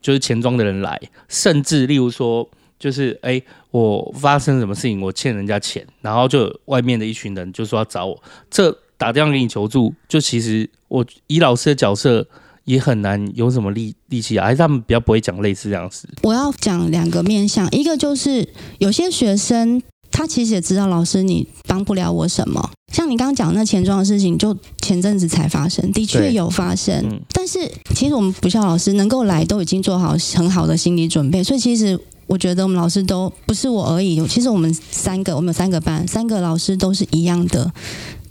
[0.02, 0.99] 就是钱庄的人来，
[1.30, 2.49] 甚至例如说。
[2.83, 3.41] 就是哎，
[3.71, 12.27] 我发生什么事情，我欠人家钱，然后就外面的一群人就说要找我，这打电话给你求助，就其实我以老师的角色
[12.65, 16.09] 也很难有什么力力气啊，还是他们比较不会讲类似这样子。
[16.23, 18.45] 我要讲两个面向，一个就是
[18.79, 27.59] 有些学生他其实也知道老师你帮不了我什么，像你刚刚讲那钱庄的事情，就前阵子才发生，的确有发生，嗯、但是
[27.95, 31.97] 其实我们补校老师能够来都已经做好很好的心理准备，所以其实。
[32.27, 37.71] 我觉得我们老师都不是我而已，其实我们三个，我们有三个班，三个老师都是一样的，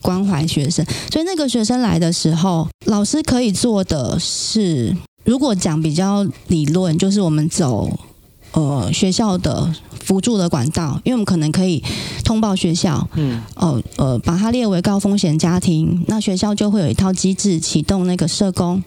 [0.00, 0.84] 关怀学生。
[1.10, 7.98] 所以那个学生来的时候，老师可以做的是，如果讲比较理论，就是我们走
[8.52, 9.74] 呃学校的。
[10.02, 11.80] 辅助的管道，因为我们可能可以
[12.24, 18.82] 通报学校，嗯，哦，呃，把它列为高风险家庭，那学校就会有一套机制启动那个社工，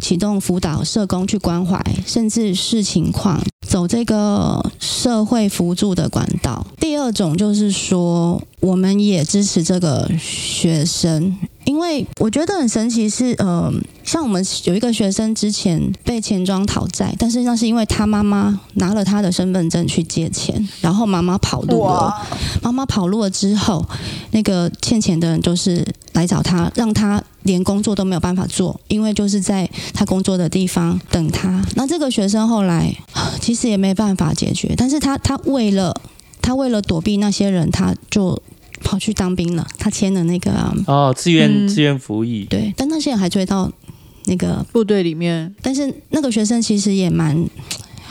[0.00, 3.38] 启动辅导社工去关怀，甚至视情况
[3.74, 6.64] 走这个社会辅助的管道。
[6.78, 11.36] 第二种就是说，我们也支持这个学生。
[11.64, 13.72] 因为我觉得很神奇是，呃，
[14.04, 22.14] 像我们有一个学生之前被钱庄讨债，但是那是因为他妈妈拿了他的身份证去借钱，然后妈妈跑路了。
[22.62, 23.84] 妈妈跑路了之后，
[24.32, 31.64] 那个欠钱的人就是来找他，让他连工作都没有办法做，因为就是在他工作的地方等他。
[31.74, 32.94] 那这个学生后来
[33.40, 35.94] 其实也没办法解决，但是他他为了
[36.42, 38.40] 他为了躲避那些人，他就。
[38.84, 42.44] 跑去当兵了，他签了那个哦，自愿自愿服役。
[42.44, 43.72] 对，但那些人还追到
[44.26, 47.48] 那个部队里面，但是那个学生其实也蛮。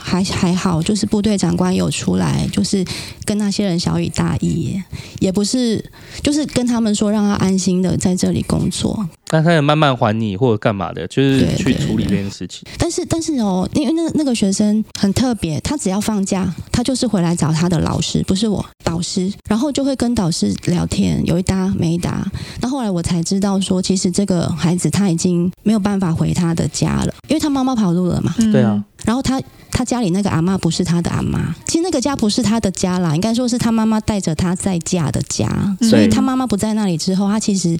[0.05, 2.83] 还还好，就是部队长官有出来，就是
[3.23, 4.77] 跟那些人小以大义，
[5.21, 5.81] 也不是，
[6.21, 9.07] 就是跟他们说让他安心的在这里工作。
[9.33, 12.61] 但他也慢慢还你或者干嘛的，就是去处理这件事情。
[12.77, 22.23] 但是但是哦，因为那那个学生很特别，他只要放假，他就是回来找他的老师，不是我导师，然后就会跟导师聊天，有一搭没一搭。
[22.61, 28.35] 那后来我才知道说，其实这个孩子他已经没有办法回他的家了，因为他妈妈跑路了嘛。
[28.51, 28.83] 对啊。
[29.03, 29.41] 然后他
[29.71, 37.75] 他家里那个阿嬷不是他的阿妈，其实那个家不是他的家啦，应该说是他妈妈带着他在嫁的家，所以他妈妈不在那里之后，他其实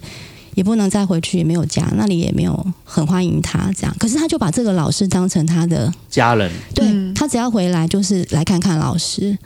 [0.54, 3.96] 也不能再回去，也没有家，那里也没有很欢迎他这样。
[3.98, 9.36] 可是他就把这个老师当成他的家人，对，他只要回来就是来看看老师。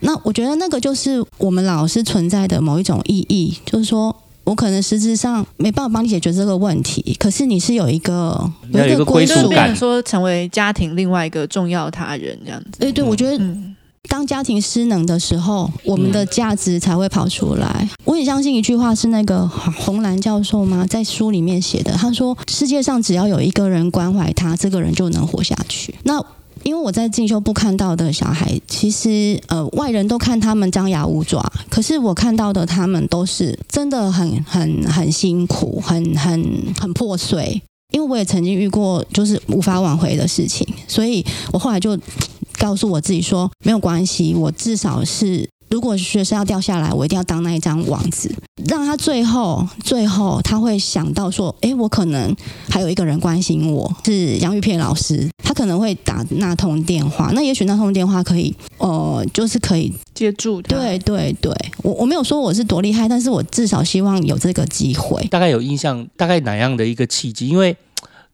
[0.00, 4.14] 那我觉得那个就是我们老师存在的某一种意义，就是说。
[4.44, 8.38] 我可能实质上没办法帮你解决这个问题，可是你是有一个
[8.74, 12.78] 有一个归属感，说成为家庭另外一个重要他人这样子。
[12.78, 13.42] 对对，我觉得
[14.08, 17.88] 当家庭失能的时候，我们的价值才会跑出来。
[18.04, 20.86] 我很相信一句话，是那个红兰教授吗？
[20.88, 26.24] 在书里面写的，他说：“世界上只要有一个人关怀他，这个人就能活下去。”那
[26.62, 37.60] 因为我在进修部看到的小孩，其实呃外人都看他们张牙舞爪，可是我看到的他们都是真的很很很辛苦，很很很破碎。
[37.92, 41.96] 因为我也曾经遇过就是无法挽回的事情，所以我后来就
[42.64, 45.46] 告诉我自己说，没有关系，我至少是。
[45.70, 48.32] 如果学生要掉下来，我一定要当那一张网子，
[48.68, 52.34] 让他最后最后他会想到说：“哎，我可能
[52.70, 57.32] 还有一个人关心我，是杨玉片老师，他可能会打那通电话。
[57.34, 60.76] 那也许那通电话可以，呃，就是可以接住他。
[60.76, 65.26] 对对对，我我没有说我是多厉害，但是我至少希望有这个机会。
[65.26, 67.48] 大概有印象，大概哪样的一个契机？
[67.48, 67.76] 因为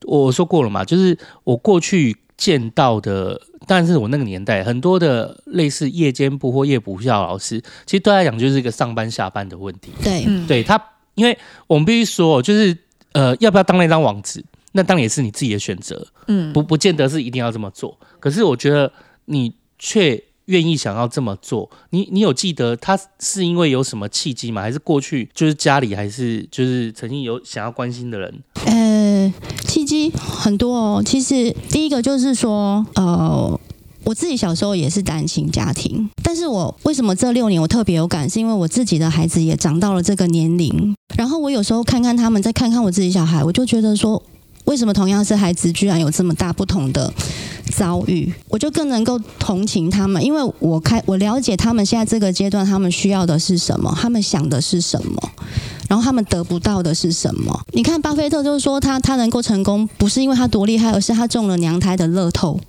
[0.05, 3.41] 我说过了嘛，就是我过去见到的。
[3.71, 9.93] 但是我那个年代，很多的类似夜间部或夜补校老师，其实对他来讲就是一个上班下班的问题。
[10.03, 10.77] 对，对他，
[11.15, 12.77] 因为我们必须说，就是
[13.13, 16.05] 呃，要不要当那张网子，那当然也是你自己的选择。
[16.27, 17.97] 嗯，不不见得是一定要这么做。
[18.19, 18.93] 可是我觉得
[19.27, 24.63] 你却愿意想要这么做，你你有记得他是因为有什么契机吗？
[24.63, 28.43] 还是过去就是家里还是就是曾经有想要关心的人？
[29.67, 31.03] 契机很多哦。
[31.05, 33.59] 其实第一个就是说，呃，
[34.05, 44.23] 我自己小时候也是单亲家庭，但是我为什么这六年我特别有感，是因为我自己的孩子也长到了这个年龄，然后我有时候看看他们，再看看我自己小孩，我就觉得说。
[44.71, 47.13] 为什么同样是孩子，居然有这么大不同的
[47.73, 48.33] 遭遇？
[48.49, 55.31] 我就更能够同情他们，因为我开我了解他们现在这个阶段，他们需要的是什么，他们想的是什么，
[55.89, 57.61] 然后他们得不到的是什么。
[57.73, 62.61] 你看巴菲特就是说他他能够成功，不是因为他多厉害，而是他中了娘胎的乐透。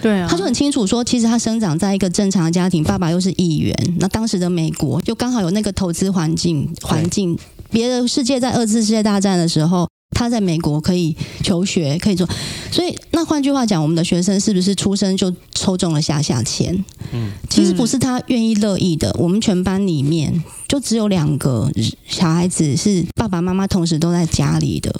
[0.00, 7.38] 对啊，他就很清楚说，其实他生长在一个正常的家庭，爸爸又是议员，那当时的美国就刚好有那个投资环境环境，
[7.70, 9.86] 别的世界在二次世界大战的时候。
[10.12, 12.28] 他在美国可以求学，可以做，
[12.70, 16.84] 所以那换句话讲，我们的学生是不是出生就抽中了下下签？
[17.12, 19.14] 嗯，其实不是他愿意乐意的。
[19.18, 21.70] 我们全班里面就只有两个
[22.06, 24.94] 小孩子是爸爸妈妈同时都在家里的，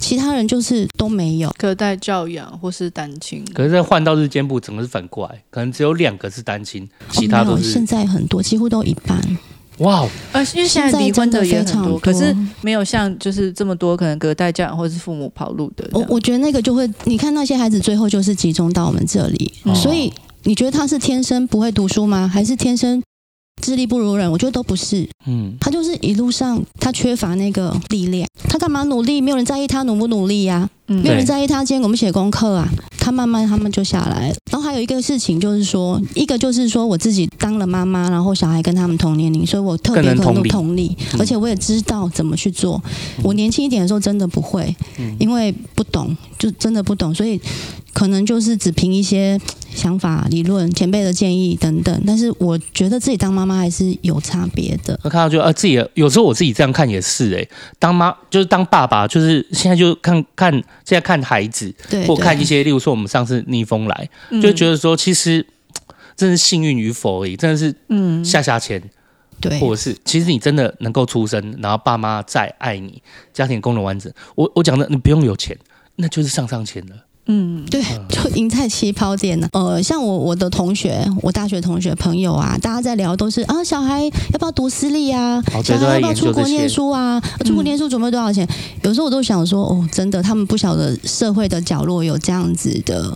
[0.00, 3.44] 其他人就是都没有隔代教养或是单亲。
[3.52, 7.70] 可是，在换到日间部，整个是反过来，可能只有两个是单亲，其他都是。
[7.70, 9.20] 哦，现在很多，几乎都一半。
[9.78, 15.88] 哇哦，呃，因为现在离婚的也很多，可是没有像就是这么多可能隔代教养或是父母跑路的。
[15.92, 20.12] 我我觉得那个就会，你看那些孩子最后就是集中到我们这里，嗯、所以
[20.44, 22.26] 你觉得他是天生不会读书吗？
[22.26, 23.02] 还是天生
[23.62, 25.08] 智力不如人，我觉得都不是。
[25.26, 29.20] 嗯，他就是一路上他缺乏那个力量，他干嘛努力？
[29.20, 30.70] 没有人在意他努不努力呀、啊。
[30.88, 34.36] 嗯，没有人在意他今天有没有写功课啊，他慢慢他们就下来了。
[34.52, 42.80] 然后还有一个事情就是说，一个就是说我自己当了妈妈，然后小孩跟他们同年龄，所以我特别可能同理，而且我也知道怎么去做。
[43.24, 44.74] 我年轻一点的时候真的不会，
[45.18, 47.40] 因为不懂，就真的不懂，所以
[47.92, 49.40] 可能就是只凭一些
[49.76, 52.02] 想法、理论、前辈的建议等等。
[52.04, 54.98] 但是我觉得自己当妈妈还是有差别的。
[55.04, 60.56] 我看到就呃自己有时候我自己这样看也是哎、欸，当妈就是当爸爸，就是现在就看看。
[60.86, 64.08] 现在看孩子，对，或看一些，例如说我们上次逆风来，
[64.40, 65.44] 就觉得说其实
[66.16, 68.80] 真是幸运与否而已，真的是嗯下下签，
[69.40, 74.10] 对，或者是其实你真的能够出生，然后爸妈再爱你，家庭功能完整。
[74.36, 75.58] 我我讲的你不用有钱，
[75.96, 76.94] 那就是上上签了。
[77.26, 79.48] 嗯，对，就赢在起跑点呢。
[79.52, 85.42] 呃，像我我的同学，我大学同学朋友啊，大家在聊都是啊，小孩要不要读私立啊？
[85.52, 87.20] 哦、小孩要不要出国念书啊？
[87.44, 88.46] 出国念书准备多少钱？
[88.46, 93.12] 嗯、有时候我都想说，哦，真的，他们不晓得社会的角落有这样子的。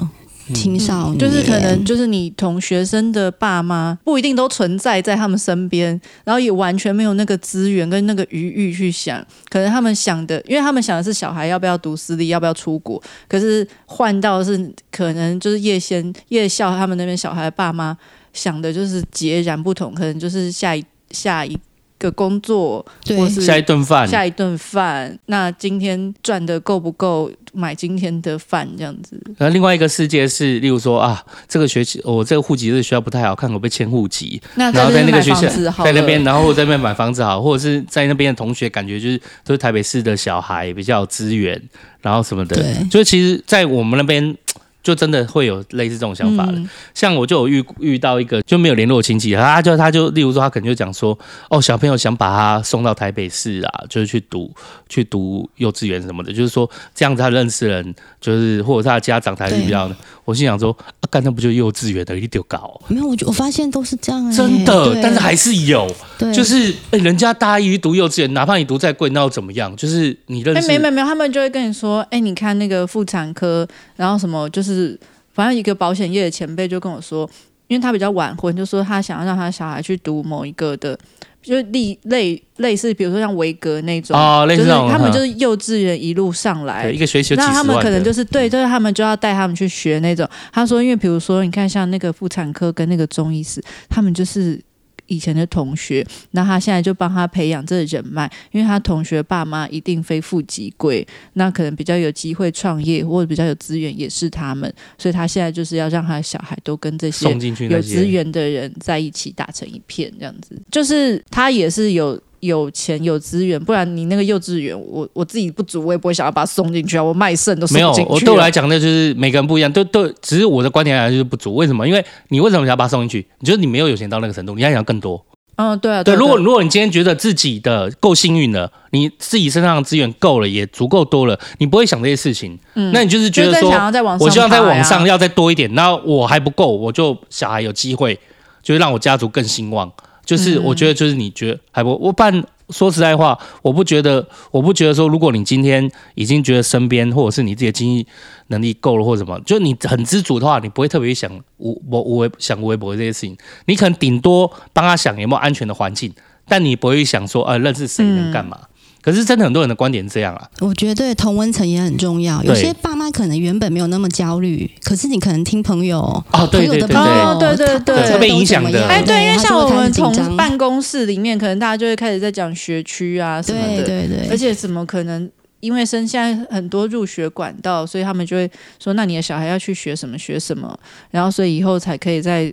[0.55, 17.97] 青少年、嗯、就是可能就是你同学生的爸妈不一定都存在在他们身边，然后也完全没有那个资源跟那个余裕去想，可能他们想的，因为他们想的是小孩要不要读私立，要不要出国，可是换到是可能就是夜先夜校他们那边小孩的爸妈
[18.33, 21.59] 想的就是截然不同，可能就是下一下一
[22.01, 27.31] 个工作，对，或是下一顿饭，下一顿饭，那今天赚的够不够？
[27.53, 29.21] 买今天的饭这样子。
[29.39, 34.41] 那另外一个世界是，例如说啊，这个学期我这个户籍这个学校不太好，看可不可以迁户籍？
[34.55, 35.49] 那然后在那个学校，
[35.83, 41.61] 在那边，然后在那边买房子好，或者是在那边的同学，感觉就是都是台北市的小孩比较有资源，
[42.01, 42.55] 然后什么的。
[42.55, 44.37] 对，就是其实，在我们那边。
[44.83, 51.17] 就真的会有类似这种想法的，嗯、像我就有遇遇到一个就没有联络亲戚，他就他就例如说他可能就讲说，
[51.51, 54.51] 哦，小朋友想把他送到台北市啊，就是去读
[54.89, 59.95] 去读幼稚园什么的，就是说这样子他认识人，就是或者他的家长才是比较的。
[60.25, 62.81] 我心想说，啊，干那不就幼稚园的一丢搞？
[62.89, 69.75] 没有，我就我发现都是这样、欸，真的，但是还是有，对就是、欸、人家大一读幼稚园，哪怕你读再贵，那又怎么样？
[69.77, 73.67] 就是你认识，没没没有，他们就会跟你说，哎、欸，你看那个妇产科，
[73.97, 74.70] 然后什么就是。
[74.75, 74.99] 是，
[75.33, 77.29] 反正一个保险业的前辈就跟我说，
[77.69, 80.99] 因为他比较晚婚，就说他想要让他小孩去读某一个的，
[81.43, 90.29] 就是类类类似，比如说像维格那种，哦，类似那种，就是他们就是幼稚园一路上来，一个学期，那他们可能就是对，就是他们就要带他们去学那种。
[90.53, 94.61] 他说，因为比如说你看像那个妇产科跟那个中医师，他们就是。
[95.11, 107.29] 以前的同学，那他现在就帮他培养这人脉，因为他同学爸妈一定非富即贵，那可能比较有机会创业或者比较有资源也是他们，所以他现在就是要让他的小孩都跟这些
[107.69, 112.19] 有资源的人在一起打成一片，这样子，就是他也是有。
[112.41, 117.03] 有钱有资源，不然你那个幼稚园，我我自己不足，我也不会想要把它送进去啊。
[117.05, 118.01] 我卖肾都送进去。
[118.01, 121.55] 没有，我对我来讲，那就是每个人不一样，都都只是我的观点来讲就是不足。
[121.55, 121.87] 为什么？
[121.87, 123.27] 因为你为什么想要把它送进去？
[123.39, 125.25] 你觉得你没有有钱到那个程度，你还想要更多。
[125.57, 126.15] 嗯，对啊，对。
[126.15, 132.59] 如果如果你今天觉得自己的够幸运了，你自己身上的资源够了，也足够多了，你不会想这些事情。
[132.75, 133.71] 嗯，那你就是觉得说，
[134.19, 138.19] 我希望在网上要再多一点，那我还不够，我就小孩有机会，
[138.63, 139.93] 就是让我家族更兴旺。
[140.25, 148.07] 就是我觉得，就是你觉得还不，我办说实在话，我不觉得，我不觉得说，如果你今天已经觉得身边或者是你自己的经济
[148.49, 156.13] 能力够了，或者什么，就你很知足的话，你不会特别想无我我想微博这些事情，你可能顶多帮他想有没有安全的环境，
[156.47, 158.57] 但你不会想说，呃，认识谁能干嘛。
[158.63, 158.67] 嗯
[159.03, 162.43] 可是真的很多人的观点是这样啊，我觉得同温层也很重要。
[162.45, 166.01] 有些爸妈可能原本没有那么焦虑，可是你可能听朋友
[166.33, 168.87] 哦，对对对对对对对，会被影响的。
[168.87, 174.29] 哎，对，因为像我们从办公室里面，可能大家就会开始在讲学区啊什么的，对对对。
[174.31, 175.31] 而且怎么可能？
[175.61, 178.51] 因为生现在很多入学管道，所以他们就会
[178.83, 180.79] 说，那你的小孩要去学什么学什么，
[181.11, 182.53] 然后所以以后才可以在。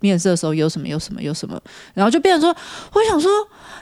[0.00, 1.60] 面试的时候有什么有什么有什么，
[1.94, 2.56] 然后就变成说，
[2.92, 3.30] 我想说，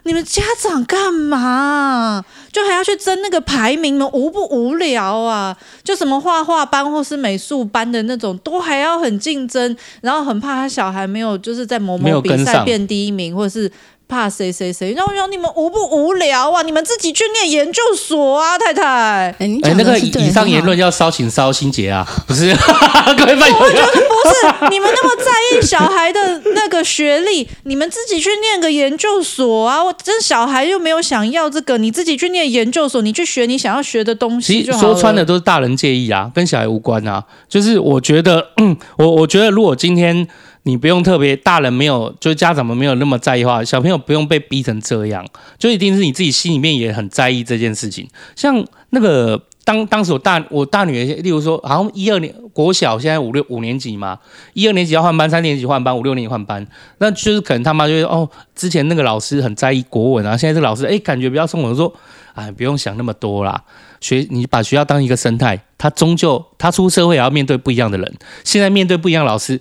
[0.05, 2.25] 你们家长干嘛？
[2.53, 4.09] 就还要去争那个排名吗？
[4.13, 5.57] 无不无聊啊！
[5.85, 13.71] 就什么画画班或是美术班的那种，都还要很竞争，然后很怕他小孩没有就是在某某比赛变第一名，或者是。
[14.09, 14.93] 怕谁谁谁？
[14.93, 16.63] 然后让你们无不无聊啊？
[16.63, 18.83] 你们自己去念研究所啊，太太。
[18.83, 22.07] 哎、欸，那个以上言论要烧，请烧心结啊！
[22.27, 22.55] 不是，
[23.19, 24.71] 各位我觉得不是。
[24.71, 29.83] 你们那么在意小孩的那个学历，你们自己去念个研究所啊！
[29.83, 34.63] 我真小孩又没有想要这个，你自己去念研究所，你去学你想要学的东西。
[34.63, 37.25] 其实说穿的都是大人介意啊，跟小孩无关啊。
[37.49, 40.29] 就是我觉得，嗯，我我觉得如果今天。
[40.67, 45.25] 你不用特别，大人没有，就是家长们没有那么在意话，小朋友不用被逼成这样，
[45.59, 48.09] 就一定是你自己心里面也很在意这件事情。
[48.35, 54.19] 像那个当当时我大我大女儿，例如说，好像一二年国小现在五六五年级嘛，
[54.55, 56.67] 一二年级要换班，三年级换班，五六年级换班，
[56.99, 61.95] 那就是可能他妈就会哦，之前那个老师很在意国文啊，现在这个老师哎感觉比较松，我说
[62.35, 63.63] 哎不用想那么多啦，
[64.01, 69.61] 学你把学校当一个生态，他终究他出社会也要面对不一样的人，现在面对不一样老师。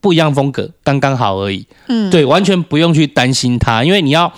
[0.00, 1.66] 不一样风格，刚刚好而已。
[1.88, 4.32] 嗯，对，完全不用去担心他，因为你要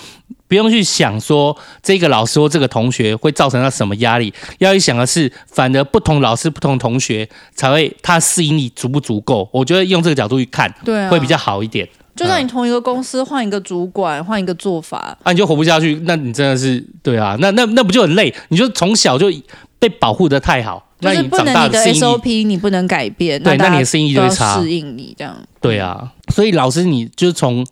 [0.48, 9.48] 不用去想说这个老师或这个同学会造成他什么压力，要去想的是，反而不同老师、不同同学才会他适应力足不足够。
[9.52, 11.88] 我觉得用这个角度去看，对、啊，会比较好一点。
[12.14, 18.34] 就算你同一个公司换一个主管，换一个做法，啊，你就活不下去，那你真的是对啊，那那那不就很累？
[18.48, 19.32] 你就从小就
[19.78, 20.86] 被保护的太好。
[21.02, 24.60] 就是不能你的 SOP 你不能改变，对，那你的适应力就会差。
[24.60, 25.36] 适应你这样。
[25.60, 27.66] 对啊，所以老师，你就从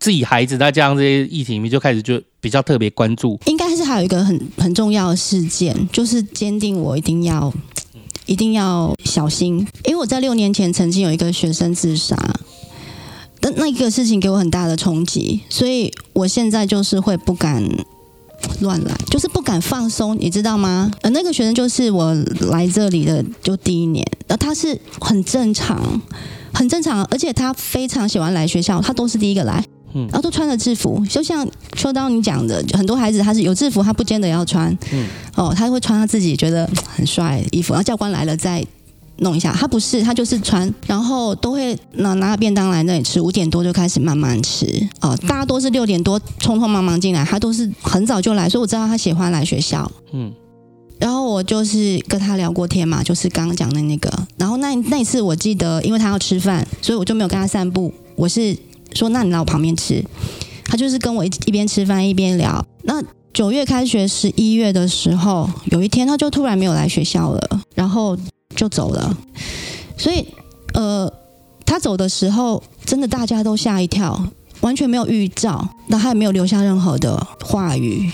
[0.00, 3.38] 自己孩子再加上这些议题里面就开始就比较特别关注。
[3.46, 7.52] 应该是还有一个很很重要的事件，就是坚定我一定要
[8.26, 12.16] 一定要小心，因为我在六年前曾经有一个学生自杀，
[13.40, 17.64] 但那个事情给我很大的冲击，所以我现在就是会不敢。
[18.60, 20.90] 乱来，就是不敢放松，你知道吗？
[21.02, 22.14] 呃，那个学生就是我
[22.50, 26.00] 来这里的就第一年，然后他是很正常，
[26.52, 29.64] 很正常，而且他非常喜欢来学校，他都是第一个来，
[29.94, 38.64] 嗯，然后都穿着制服，就像秋刀你讲的，很多孩子他是有制服，他不见得要穿，嗯，哦，他会穿他自己觉得很帅的衣服，然后教官来了再。
[39.22, 44.66] 弄一下，他不是，他就是穿，然后都会拿拿便当来那里吃，五点多就开始慢慢吃
[45.00, 45.16] 哦。
[45.28, 49.90] 大家都是六点多匆匆忙忙进来，他都是很早就来，所以我知道他喜欢来学校。
[50.12, 50.32] 嗯，
[50.98, 54.10] 然后我就是跟他聊过天嘛，就是刚刚讲的那个。
[54.36, 57.92] 然后那那一次我记得，因为他要吃饭，所以我就没有跟他散步。
[58.16, 58.56] 我是
[58.94, 60.04] 说，那你来我旁边吃。
[60.64, 62.64] 他就是跟我一一边吃饭一边聊。
[62.82, 63.02] 那
[63.32, 68.18] 九月开学，十一月的时候，有一天他就突然没有来学校了，然后。
[68.54, 69.16] 就走了，
[69.96, 70.26] 所以
[70.74, 71.12] 呃，
[71.64, 74.22] 他走的时候，真的大家都吓一跳，
[74.60, 78.10] 完全没有预兆，那他也没有留下任何的话语。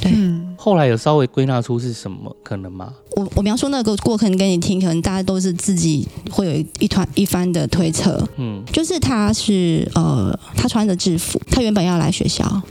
[0.00, 2.90] 对，嗯、后来有稍微归纳出是什么可能吗？
[3.16, 8.26] 我我描述那个过程给你听，可能大家都是自己会有一团一番的推测。
[8.38, 12.62] 嗯，就是他是呃，他穿着制服，他原本要来学校，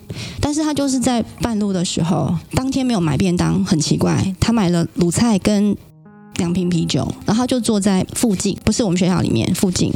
[0.41, 5.77] 但是他就是在半路的时候，当天没有买便当，很奇怪，他买了卤菜跟。
[6.39, 9.93] 两瓶啤酒，然后他就坐在附近，不是我们学校里面附近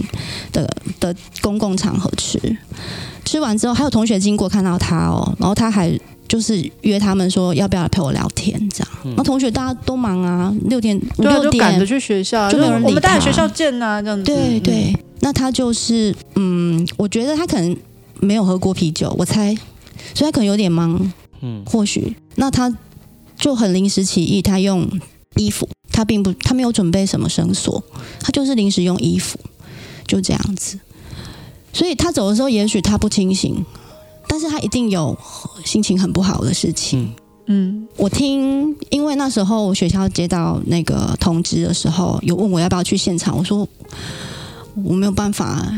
[0.52, 0.70] 的
[1.00, 2.40] 的公共场合吃。
[3.26, 9.16] 吃完之后，还有同学经过看到他哦，然后他还就是约他们说要不要来陪我聊天这样。
[9.16, 12.90] 那、嗯、同学大家都忙啊，六点五六点赶着去学校，就没有人理他。
[12.90, 14.24] 我们大学校见呐、啊，这样子。
[14.24, 17.76] 对对，那他就是嗯，我觉得他可能
[18.20, 19.56] 没有喝过啤酒，我猜，
[20.14, 21.12] 所以他可能有点忙。
[21.42, 22.74] 嗯，或许那他
[23.38, 24.88] 就很临时起意，他用
[25.36, 25.68] 衣服。
[25.94, 27.82] 他并不，他没有准备什么绳索，
[28.20, 29.40] 他就是临时用衣服，
[30.06, 30.78] 就这样子。
[31.72, 33.64] 所以他走的时候，也许他不清醒，
[34.28, 35.18] 但是他一定有
[35.64, 37.14] 心情很不好的事情。
[37.46, 43.68] 嗯，我听，因为那时候学校接到那个通知的时候，有问我要不要去现场，我说
[44.84, 45.72] 我没有办法，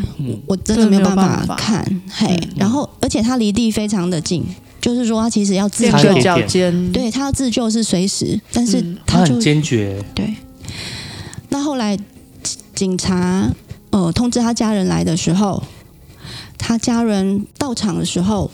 [0.45, 2.01] 我真的没有办法看。
[2.09, 4.45] 嘿，然后而且他离地非常的近。
[4.85, 9.99] 就是说，他其实要自救，脚尖，对，他要自救是随时，但是他，他很坚决。
[10.13, 10.31] 对。
[11.49, 11.97] 那后来
[12.75, 13.51] 警察
[13.89, 15.63] 呃通知他家人来的时候，
[16.59, 18.51] 他家人到场的时候，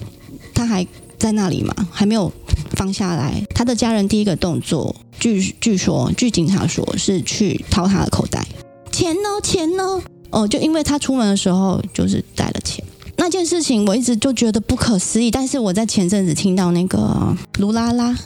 [0.54, 0.88] 他还
[1.20, 2.32] 在那里嘛，还没有
[2.78, 3.46] 放下来。
[3.54, 8.48] 他的家人第一个动作，据据说，据警察说是去掏他的口袋，
[8.90, 9.42] 钱呢？
[9.44, 10.02] 钱呢？
[10.30, 12.82] 哦，就因为他出门的时候就是带了钱。
[13.22, 18.18] 那件事情我一直就觉得不可思议，但是我在前阵子听到那个卢拉拉，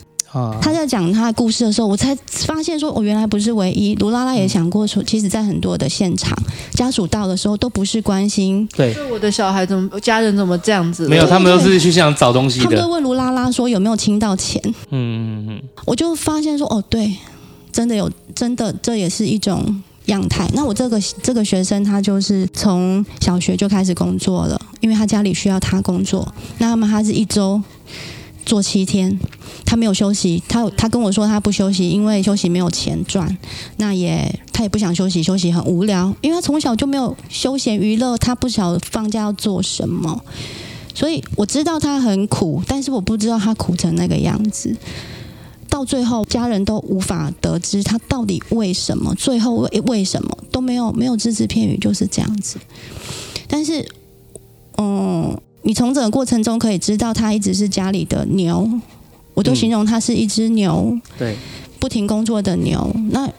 [0.62, 3.94] 他在讲他的故事的时候，我才发现说，我原来不是唯一。
[3.96, 6.34] 卢拉拉也想过说，其实，在很多的现场，
[6.72, 11.10] 家属到的时候都不是关心，对，我的小孩怎么，家人怎么这样子？
[11.10, 12.64] 没有，他们都是去现场找东西的。
[12.64, 14.62] 他们都问卢拉拉说有没有亲到钱？
[14.92, 17.14] 嗯嗯嗯，我就发现说，哦，对，
[17.74, 19.84] 真的有，真的，这也是一种。
[20.06, 20.50] 样态。
[20.54, 26.34] 那我这个这个学生，他就是从小学就开始工作了，因为他家里需要他工作。
[26.58, 27.62] 那么他是一周
[28.46, 29.20] 做七天，
[29.66, 30.42] 他没有休息。
[30.48, 33.38] 他他跟我说他不休息，因为休息没有钱赚。
[33.78, 40.24] 那也他也不想休息，休息很无聊，因为他从小就没有休闲娱乐，他不晓得放假要做什么。
[40.94, 44.74] 所以我知道他很苦，但是我不知道他苦成那个样子。
[45.76, 52.58] 到最后，家人都无法得知他到底为什么，最后为为什么都没有没有只字片语，就是这样子。
[53.46, 53.86] 但是，
[54.78, 58.70] 嗯，你从整个过程中可以知道，他一直是家里的牛，
[59.34, 61.36] 我都形容他是一只牛，对，
[61.78, 62.90] 不停工作的牛。
[63.12, 63.30] 那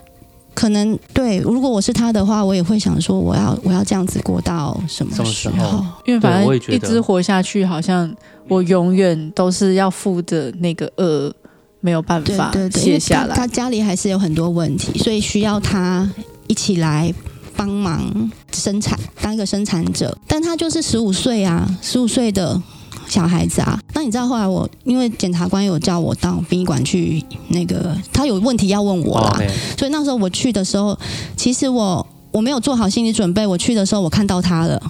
[0.52, 5.24] 可能对，如果我是他的话，我也会想说，我要我要这样子过到什么时候？
[5.32, 8.14] 时候因为反正一直活下去，好像
[8.46, 11.34] 我永远都是要负着那个恶，
[11.80, 13.34] 没有办法对对对，卸下来。
[13.34, 16.08] 他，他家里还是有很多问题，所以需要他
[16.46, 17.12] 一起来
[17.56, 20.16] 帮忙生产，当一个生产者。
[20.26, 22.62] 但他就是十五岁啊，十五岁的。
[23.08, 29.78] 小孩子啊，那你知道后来我因为检察官有叫我到殡仪馆去，那个他有问题要问我啦，oh, okay.
[29.78, 30.98] 所以那时候我去的时候，
[31.36, 33.46] 其实我我没有做好心理准备。
[33.46, 34.82] 我去的时候，我看到他了，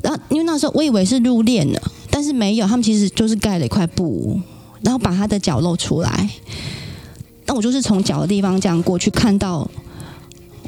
[0.00, 4.40] 然后因为那时候我以为是入殓了，但是没有，他们其实就是盖了一块布，
[4.82, 6.28] 然后把他的脚露出来。
[7.46, 9.68] 那我就是从脚的地方这样过去看到。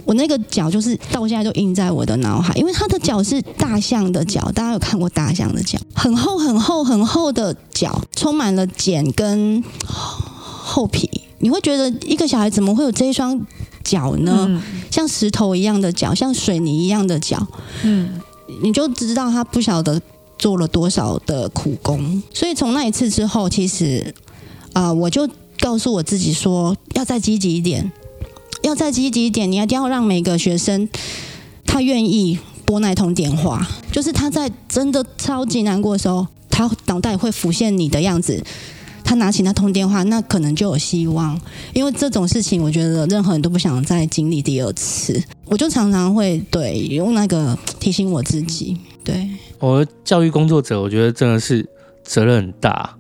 [0.07, 11.09] 我那个脚就是到现在都印在我的脑海，因为他的脚是大象的脚，大家有看过大象的脚，很厚很厚很厚的脚，充满了茧跟厚皮。
[11.39, 13.39] 你会觉得一个小孩怎么会有这一双
[13.85, 14.47] 脚呢？
[14.49, 17.47] 嗯、像石头一样的脚，像水泥一样的脚，
[17.85, 18.21] 嗯，
[18.63, 20.01] 你就知道他不晓得
[20.41, 22.21] 做了多少的苦工。
[22.35, 24.13] 所以从那一次之后，其实
[24.73, 25.29] 啊、我就
[25.61, 27.93] 告诉我自己说，要再积极一点。
[28.63, 30.87] 要再积极一点，你一定要让每个学生
[31.65, 38.45] 他愿意拨那通电话，就是他在真的超级难过的时候，他脑袋会浮现你的样子，
[39.03, 41.41] 他拿起那通电话，那可能就有希望。
[41.73, 45.23] 因为这种事情，我觉得任何人都不想再经历第二次。
[45.47, 48.77] 我就常常会对用那个提醒我自己。
[49.03, 49.27] 对，
[49.61, 51.65] 我教育工作者，我觉得真的是
[52.03, 52.97] 责任很大。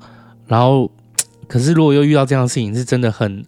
[0.47, 0.89] 然后，
[1.49, 3.45] 可是如果又遇到这样的事情，是真的很。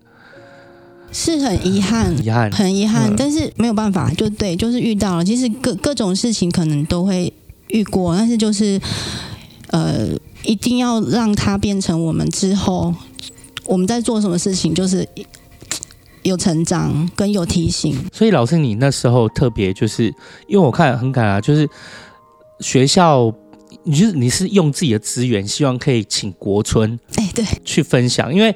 [1.14, 5.22] 是很遗憾，遗憾，很遗憾，但是没有办法，就对，就是遇到了。
[5.22, 7.30] 其实各各种事情可能都会
[7.68, 8.80] 遇过，但是就是
[9.66, 10.08] 呃，
[10.42, 12.94] 一定要让它变成我们之后
[13.66, 15.06] 我们在做什么事情，就是
[16.24, 17.94] 有成长跟有提醒。
[18.10, 20.04] 所以老师，你那时候特别就是
[20.46, 21.68] 因为我看很感啊，就是
[22.62, 23.30] 学校，
[23.84, 28.54] 你就是你是用自己的资源，希望可以请国春，哎，对，去分享，因为。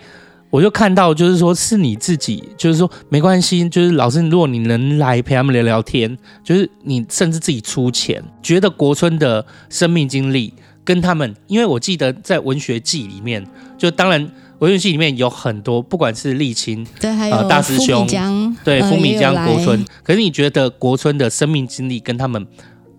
[0.49, 10.55] 我就看到，就是说，是你自己，就是说，没关系，就是老师，如果你能来陪他们聊聊天，就是你甚至自己出钱，觉得国春的生命经历
[10.85, 13.45] 跟他们，因为我记得在文学季里面，
[13.77, 14.31] 就当然
[14.61, 18.07] 文学季里面有很多，不管是沥青，对，还有、呃、大师兄，
[18.65, 22.47] 对，福米江国春，可是你觉得国春的生命经历跟他们？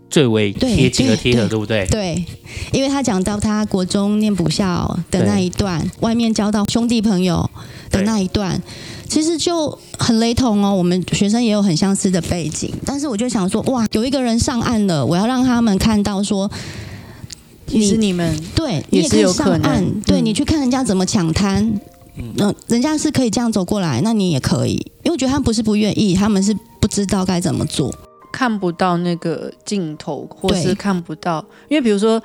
[0.09, 1.85] 最为贴近的贴合，对不对？
[1.87, 2.23] 对，
[2.71, 7.49] 因为他讲到他国中念补校的那一段，外面交到兄弟朋友
[7.91, 8.61] 的那一段，
[9.07, 10.73] 其实就很雷同哦。
[10.73, 16.49] 我们学生也有很相似的背景，但是我就想说，哇，有一个人上岸了，我要让他们看到说，
[17.67, 21.79] 其实你们对你也可以上岸，对你去看人家怎么抢滩，
[22.15, 24.75] 嗯，人家是可以这样走过来，那你也可以。
[25.03, 27.93] 因为我觉得他们不是不愿意，他们是不知道该怎么做。
[28.37, 32.21] 看不到那个镜头，或是看不到，因为比如说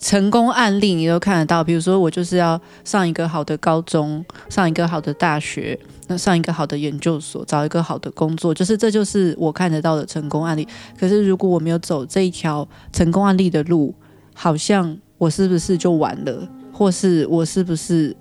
[0.00, 10.66] 成功案例你都看得到，比如说我就是要上一个好的高中，上一个好的大学，那上一个好的研究所，找一个好的工作，就是这就是我看得到的成功案例。
[10.98, 13.94] 可是如果我没有走这一条成功案例的路，
[14.32, 18.16] 好像我是不是就完了，或是我是不是？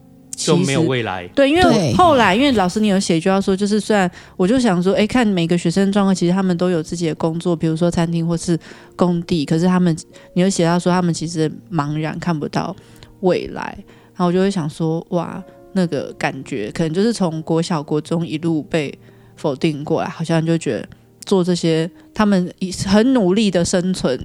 [0.45, 1.27] 就没有未来。
[1.29, 8.57] 对，因为后来，因为老师你有写就要说，就是虽然我就想说，哎，看每个学生状况，其实他们都有自己的工作，比如说餐厅或是
[8.95, 9.95] 工地，可是他们
[10.33, 12.75] 你有写到说，他们其实茫然看不到
[13.21, 13.77] 未来，
[14.13, 18.93] 然后我就会想说，哇，那个感觉可能就是从国小、国中一路被
[19.35, 20.87] 否定过来，好像就觉得
[21.25, 22.51] 做这些，他们
[22.85, 24.19] 很努力的生存，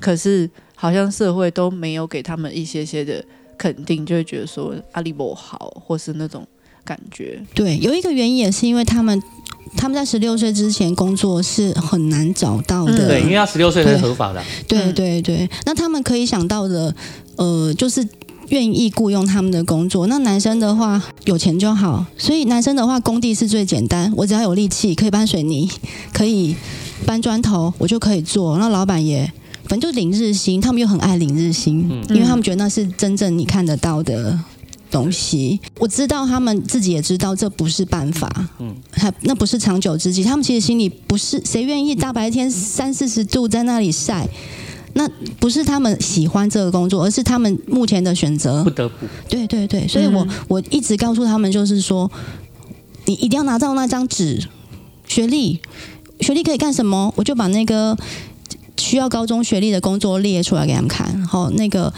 [0.00, 3.24] 可是好像社会都没有给他们一些些的。
[3.58, 6.46] 肯定就会觉得说阿里不好，或是那种
[6.84, 7.42] 感觉。
[7.54, 9.22] 对，有一个原因也是因为他们
[9.76, 13.06] 他们在十六岁之前工作是很难找到的。
[13.06, 14.42] 嗯、对，因为他十六岁是合法的。
[14.68, 16.94] 对对对，那他们可以想到的，
[17.36, 18.06] 呃，就是
[18.48, 20.06] 愿意雇佣他们的工作。
[20.06, 25.68] 那男生的话有钱就好，所以男生的话工地是最简单，我只要有力气可以搬水泥，
[26.12, 26.54] 可以
[27.04, 28.58] 搬砖头，我就可以做。
[28.58, 29.32] 那老板也。
[29.68, 34.38] 反正就是领日薪，他们又很爱领日薪，嗯、因为他们觉得那是真正你看得到的
[34.90, 35.60] 东西。
[35.78, 40.22] 我知道他们自己也知道这不是办法，嗯，还那不是长久之计。
[40.22, 44.28] 他们其实心里不是谁愿意大白天三四十度在那里晒，
[44.94, 45.08] 那
[45.40, 49.06] 不是他们喜欢这个工作，而是他们目前的选择，不得不。
[49.28, 52.10] 对对对，所以我我一直告诉他们，就是说，
[53.06, 54.46] 你一定要拿到那张纸，
[55.08, 55.60] 学历，
[56.20, 57.12] 学历可以干什么？
[57.16, 57.98] 我就把那个。
[58.78, 61.92] 需要高中学历的工作列出来给他们看，然后那个。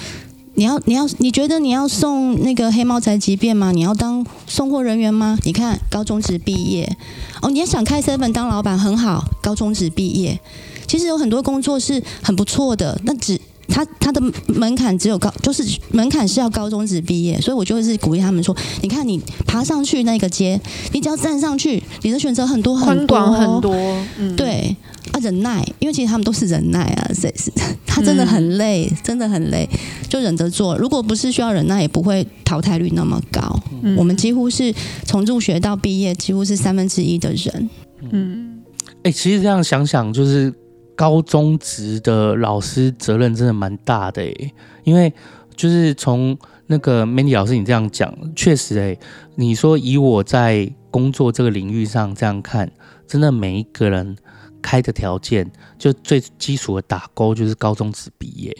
[0.54, 3.70] 你要你要你觉得你要送那个黑猫宅急便吗？
[3.70, 5.38] 你要当送货人员吗？
[5.44, 6.96] 你看高中职毕业
[7.40, 10.40] 哦，你也想开 seven 当老板很好，高中职毕业，
[10.88, 15.62] 其实有很多工作是很不错的，那只他他的门槛只有高，就是
[15.92, 20.60] 门槛是要高中职毕业，所以我就是鼓励他们说，你看你爬上去那个阶，
[20.92, 23.74] 你只要站上去，你的选择很多很多，宽广很多，
[24.18, 24.76] 嗯，对。
[25.10, 27.50] 啊，忍耐，因为其实他们都是忍耐啊，是是，
[27.86, 29.66] 他真的很累，嗯、真的很累，
[30.06, 30.76] 就忍着做。
[30.76, 33.58] 如果不是需要忍耐，也不会淘汰率那么高。
[33.80, 34.70] 嗯、我们几乎是
[35.06, 37.70] 从入学到毕业，几乎是三分之一的人。
[38.10, 38.60] 嗯，
[38.96, 40.52] 哎、欸，其实这样想想，就是
[40.98, 45.12] 高中职的老师责任真的蛮大的哎，因为
[45.54, 46.36] 就是从
[46.66, 48.98] 那个 Mandy 老师你这样讲，确实哎，
[49.36, 52.68] 你说以我在工作这个领域上这样看，
[53.06, 54.16] 真的每一个人。
[54.60, 58.54] 开的条件就最基础的打勾就是高中职毕业，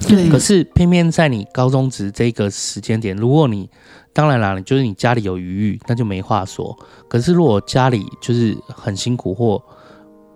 [0.00, 0.28] 对。
[0.28, 3.70] 可是偏偏在你高中职这个时间点，如果你
[4.12, 6.76] 当然啦，就是你家里有余裕，那就没话说。
[7.06, 9.62] 可是如果家里就是很辛苦或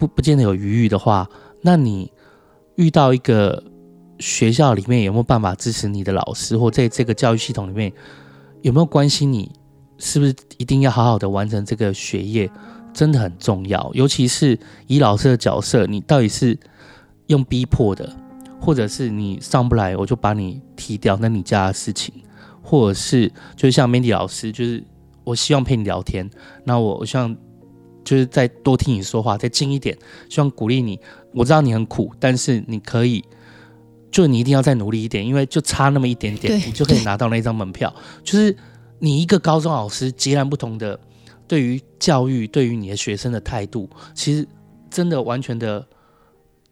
[0.00, 1.28] 不不见得有余裕的话，
[1.60, 2.10] 那你
[2.76, 3.62] 遇到一个
[4.18, 7.92] 学校里面有没有办法支持你的老师，或在这个教育系统里面
[8.62, 9.52] 有没有关心你，
[9.98, 12.50] 是不是一定要好好的完成这个学业？
[12.92, 16.58] 真的很重要，尤其是以老师的角色，你到底是
[17.28, 18.12] 用逼迫的，
[18.60, 22.12] 或者是你上不来我就把你踢掉，那你家的事情，
[22.62, 24.82] 或者是就像 Mandy 老师，就是
[25.22, 26.28] 我希望陪你聊天，
[26.64, 27.36] 那我我希望
[28.04, 29.96] 就是再多听你说话，再近一点，
[30.28, 30.98] 希望鼓励你。
[31.32, 33.24] 我知道你很苦，但是你可以，
[34.10, 37.94] 就你一定要再努力一点，因为就差那么一点点，你就可以拿到那张门票。
[38.24, 38.56] 就是
[38.98, 40.98] 你一个高中老师截然不同的。
[41.46, 44.46] 对于教育，对于你的学生的态度，其实
[44.88, 45.84] 真的完全的，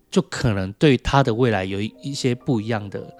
[0.09, 3.12] 就可能对他的未来有一一些不一样的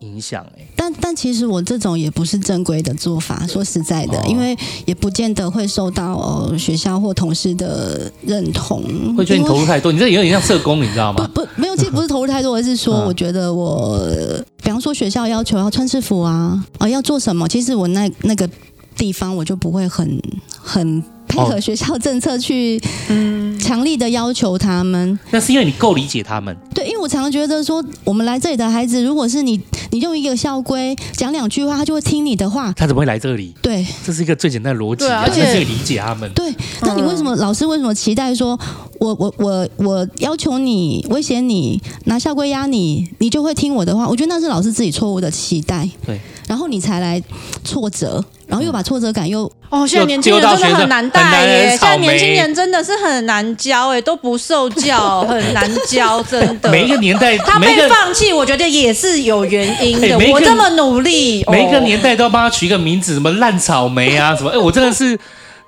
[0.00, 0.44] 影响。
[0.58, 8.82] 哎，但但其实我这种也不是正规的做法，说实在的，哦、因为也不见得会受到、呃、学校或同事的认同，
[9.16, 9.90] 会觉得你投入太多。
[9.90, 11.28] 你这有点像社工，你知道吗？
[11.34, 18.48] 不不，没有，其实不是投入太多，而是说，我觉得我，嗯、比方说学校要求要穿制服啊，啊、呃，要做什么，其实我那那个。
[18.98, 20.18] 地方我就不会很
[20.58, 22.80] 很配合学校政策去
[23.10, 25.12] 嗯强力的要求他们。
[25.12, 26.56] 哦、那是因为你够理解他们。
[26.72, 29.60] 对，因为我常常觉得说，我们来这里的孩子，如果是你，
[29.90, 32.72] 你用一个校规讲两句话，他就会听你的话。
[32.76, 33.52] 他怎么会来这里？
[33.60, 36.30] 对，这是一个最简单的逻辑、啊，而且可以理解他们。
[36.32, 38.56] 对，那你为什么、嗯、老师为什么期待说，
[39.00, 44.06] 我我我我要求你威胁你拿校规压你，你就会听我的话？
[44.06, 45.88] 我觉得那是老师自己错误的期待。
[46.06, 47.20] 对，然后你才来
[47.64, 48.24] 挫折。
[48.46, 51.70] 然后又把挫折感又哦，现在年轻人真的很难带耶！
[51.70, 56.70] 现在年轻人真的是很难教哎，都不受教， 很难教，真的。
[56.70, 60.16] 每一个年代他被放弃，我觉得也是有原因的。
[60.30, 65.18] 我这么努力，每一个年代都要帮他取一个名字，什么烂草莓啊，什么哎，我真的是。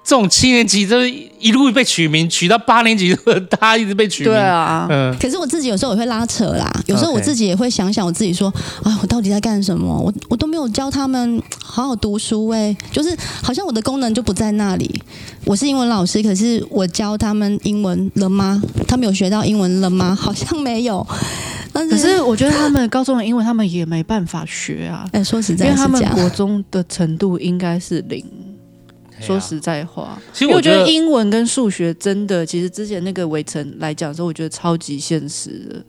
[0.08, 0.96] 这种七年级就
[1.38, 3.14] 一路被取名，取到八年级，
[3.50, 4.32] 他一直被取名。
[4.32, 5.14] 对啊，嗯。
[5.20, 8.48] 可是我自己有时候也会拉扯啦，有时候我自己也会想想我自己说，
[8.82, 9.94] 啊，我到底在干什么？
[10.00, 15.02] 我我都没有教他们好好读书哎，就是好像我的功能就不在那里。
[15.44, 18.62] 我是英文老师，可是我教他们英文了吗？
[18.86, 20.14] 他们有学到英文了吗？
[20.18, 21.06] 好像没有。
[21.74, 25.06] 可是我觉得他们高中的英文他们也没办法学啊。
[25.12, 28.24] 哎，说实在，因为他们国中的程度应该是零。
[29.20, 35.84] 说实在话，其实我觉得英文跟数学真的，其实之前那个围城来讲的时候，我觉得超级现实的。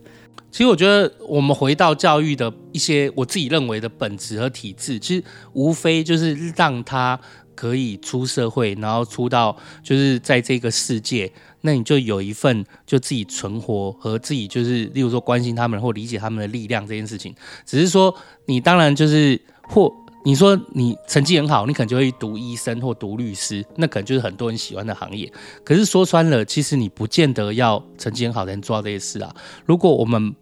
[0.51, 5.23] 其实我觉得我们回到教育的一些我自己认为的本质和体制，其实
[5.53, 7.19] 无非就是让他
[7.53, 17.35] 可以出社会，然后出到就是在这个世界，那你就有一份就自己存活和自己就是，例如说关心他们或理解他们的力量这件事情。
[17.65, 18.15] 只是说
[18.45, 19.93] 你当然就是或。
[20.25, 25.31] 你说你成绩很好，你可能就会读医生或读律师，那可能就是很多人喜欢的行业。
[25.63, 29.33] 可是说穿了，其实你不见得要成绩很好才能做到这些事啊。
[29.65, 30.35] 如果我们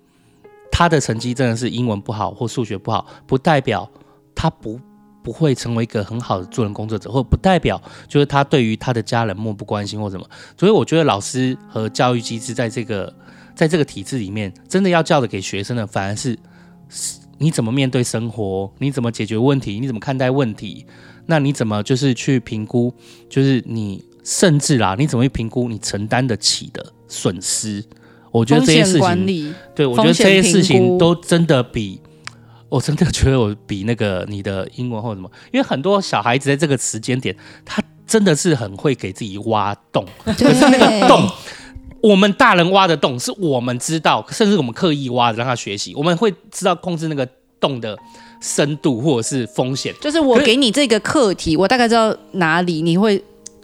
[0.71, 3.87] 他的成绩真的是英文不好或数学不好，不代表
[4.33, 4.79] 他不
[5.21, 10.27] 不会成为一个很好的助人工作者，或不代表就是他对于他的家人漠不关心或什么。
[10.57, 13.15] 所以我觉得老师和教育机制在这个
[13.53, 16.35] 在这个体制里面，真的要教的给学生的，反而是。
[17.39, 18.71] 你怎么面对生活？
[18.79, 19.79] 你怎么解决问题？
[19.79, 20.85] 你怎么看待问题？
[21.27, 22.93] 那你怎么就是去评估？
[23.29, 27.83] 就是你甚至啦，你怎么去评估你承担得起的损失？
[28.31, 31.99] 我觉得这些事情，对，我觉得这些事情都真的比，
[32.69, 37.35] 我真的觉得我比那个你的英文或什么，因为很多小孩子在这个时间点，
[37.65, 41.29] 他真的是很会给自己挖洞， 可是那个洞。
[42.01, 47.27] 我们大人挖的洞是我们知道，甚至我们刻意挖的，让他学习，我们会知道控制那个
[47.59, 47.97] 洞的
[48.41, 49.93] 深度或者是风险。
[49.99, 53.21] 就是我给你这个课题，我大概知道哪里你会，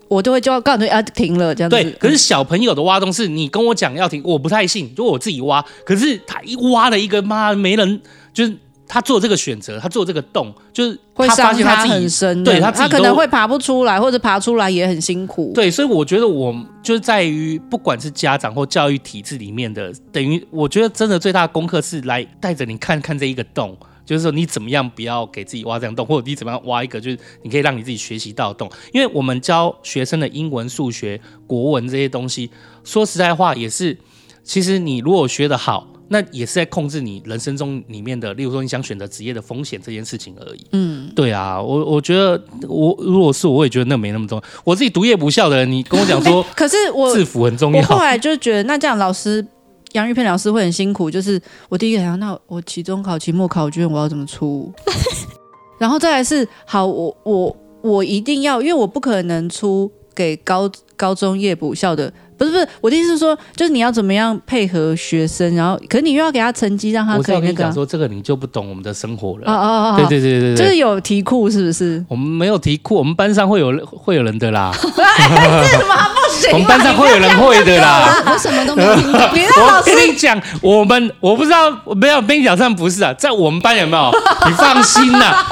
[0.07, 1.75] 我就会就要告诉你啊停了这样子。
[1.75, 5.63] 对，可是小朋友的挖洞是你跟我讲要停，我不太信，就我自己挖。
[5.85, 8.01] 可是他一挖了一个妈没人，
[8.33, 8.57] 就是。
[8.93, 15.51] 他做这个选择，他做这个洞，就是会伤他很深，对他他可能会爬不出来，或者爬出来也很辛苦。
[15.55, 23.75] 对，所以我觉得我就是在于，不管是家长或教育体制里面的，等于我觉得真的最大的功课是来带着你看看这一个洞，
[24.05, 28.69] 就是说你怎么样不要给自己挖这样洞，或者你怎么样挖一个就是你可以让你自己学习到的洞。
[28.93, 32.51] 因为我们教学生的英文、数学、国文这些东西，
[32.83, 33.97] 说实在话也是，
[34.43, 35.87] 其实你如果学得好。
[36.13, 40.67] 那也是在控制你人生中里面的，例如说你想选择职业的风险这件事情而已。
[40.71, 42.39] 嗯，对啊，我我觉得
[42.69, 44.43] 我如果是我，我也觉得那没那么重要。
[44.63, 47.79] 我自己读业不孝的人，你跟我讲说、 欸，可是我 制服很重要。
[47.79, 49.43] 我后来就觉得，那这样老师
[49.93, 51.09] 杨玉片老师会很辛苦。
[51.09, 54.71] 就是我第一个想，那我期中考、期末考卷我要怎么出？
[55.79, 62.13] 然后再来是，好，我我我一定要，因为我不可能出给高高中夜补校的。
[62.43, 67.65] 不是不是，我的意思是说，就是你要怎么样配合学生，然后可是你又要给他成绩，让他可以那个。
[67.65, 69.43] 我说这个你就不懂我们的生活了。
[69.45, 72.03] 哦哦哦，对对对对对，就是有题库是不是？
[72.09, 74.71] 我们没有题库，我们班上会有会有人的啦。
[75.17, 76.51] 哎，这怎么不行？
[76.53, 78.23] 我们班上会有人会的啦。
[78.25, 79.19] 我什么都没听到。
[79.23, 84.11] 我跟你讲，我们我不知道，没有跟你讲，上不是啊，在我们班有没有？
[84.47, 85.45] 你放心啦，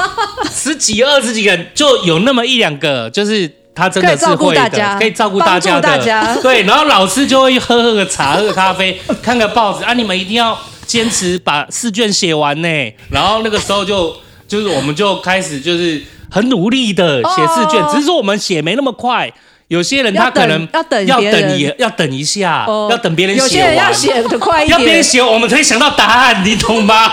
[0.52, 3.61] 十几二十几个人就有那么一两个，就是。
[3.74, 6.64] 他真的是会的，可以照顾大家的，大家 对。
[6.64, 9.94] 然后老师就会喝喝个茶，喝个咖啡， 看个报纸啊。
[9.94, 12.68] 你们一定要坚持把试卷写完呢。
[13.10, 14.16] 然后那个时候就
[14.48, 19.32] 就是我们就开始就是很努力的写试卷，只是说我们写没那么快。
[19.68, 23.50] 有些人他可能要等要等也要等一下，要等别人写完。
[23.50, 27.08] 有些人要写的快一点，要别人写，我们可以想到答案，你懂吗？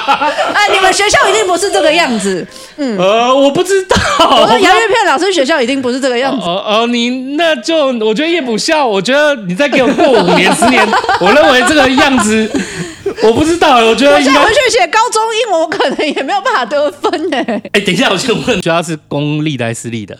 [0.53, 2.45] 哎， 你们学校一定不是这个样子。
[2.77, 3.97] 嗯，呃，我不知道。
[4.41, 4.75] 我说杨
[5.09, 6.47] 老师学校一定不是这个样子。
[6.47, 10.87] 哦哦，你那就我觉得叶补校，我觉得你再给我过五年十年，
[11.21, 12.51] 我认为这个样子，
[13.25, 13.77] 我不知道。
[13.85, 17.39] 我觉得我现在回去写高中英文，我可能也没有办法得分呢。
[17.73, 20.17] 哎，等一下，我先问，主要是公立的还是私立的？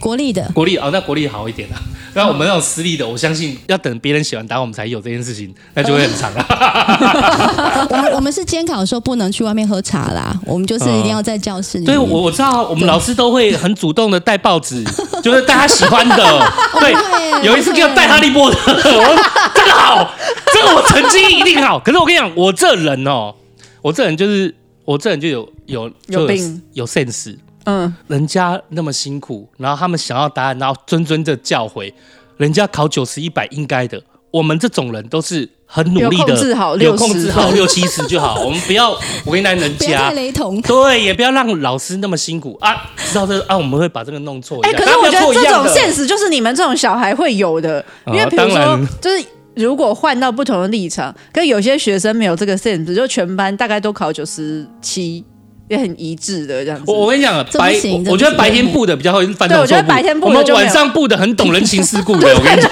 [0.00, 1.76] 国立的，国立哦，那国立好一点啊。
[2.16, 7.86] 那我们那种私立的，我相信要等别人写完答案，我们才有这件事情，那就会很长啊。
[7.90, 11.84] 我们我们是监考的时候不能去外面喝茶啦，我们就是一定要在教室里。
[11.84, 14.82] 对，我我知道，我们老师都会很主动的带报纸，
[15.22, 16.16] 就是带他喜欢的。
[16.80, 16.94] 对，
[17.44, 19.24] 有一次给我带哈利波特，我说
[19.54, 20.10] 这个好，
[20.54, 21.78] 这个我成绩一定好。
[21.78, 23.34] 可是我跟你讲，我这人哦，
[23.82, 24.54] 我这人就是
[24.86, 27.36] 我这人就有有就有有病有 sense。
[27.66, 31.92] 嗯，人家那么辛苦，然后他们想要答案，然后谆谆的教诲，
[32.38, 34.02] 人家考九十一百应该的。
[34.32, 38.44] 我们这种人都是很努力的，有控制好，有控制好六七十就好。
[38.44, 38.94] 我们不要
[39.24, 40.60] 为难人家， 雷同。
[40.60, 42.90] 对，也不要让老师那么辛苦啊。
[42.96, 44.60] 知道这个啊，我们会把这个弄错。
[44.62, 55.24] 哎、欸，可是我觉得这种现实就是你们这种小孩会有的，因为比如说，就是如果换到不同的立场，跟有些学生没有这个 sense，就全班大概都考九十七。
[55.68, 56.84] 也很一致的这样子。
[56.86, 57.74] 我我跟你讲，白
[58.08, 59.58] 我，觉得白天布的比较会犯错。
[59.58, 62.28] 我觉得白天布的，我们晚上布的很懂人情世故的。
[62.34, 62.70] 我跟你讲，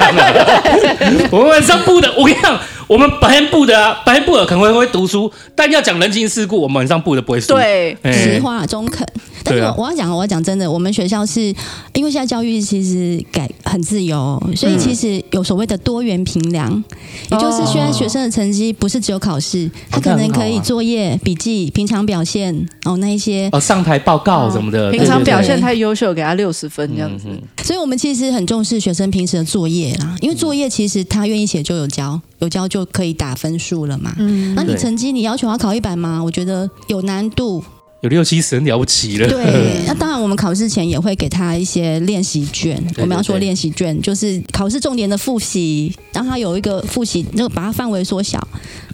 [1.30, 7.54] 我们晚上布的，我跟你讲，我们白天布的啊，白天布的可能会会读书，但要讲人情世故，我们晚上布的不会输。
[7.54, 9.06] 对，实话中肯。
[9.46, 11.54] 但是我要讲，我要讲真的，我们学校是
[11.92, 16.82] 因为现在教育其实改很自由，所以其实有所谓的多元评量，
[17.30, 22.54] 也就是现在学生的成绩不是只有考试，他可能可以作业、笔记、平常表现
[22.84, 27.26] 哦那一些哦上台报告什么的，平常表现太优秀，给他六十分这样子。
[27.62, 34.12] 所以我们其实很重视学生平时的作业啦，因为作业其实他愿意写就有交，有交就可以打分数了嘛。
[34.18, 36.20] 嗯，那你成绩你要求要考一百吗？
[36.20, 37.62] 我觉得有难度。
[38.00, 39.28] 有六七十很了不起了。
[39.28, 42.76] 对， 那当然，我们考试前也会给他一些练习卷。
[42.78, 48.36] 对对对，我们要说练习卷，就是考试重点的复习，让他有一个复习，那个把它范围缩小。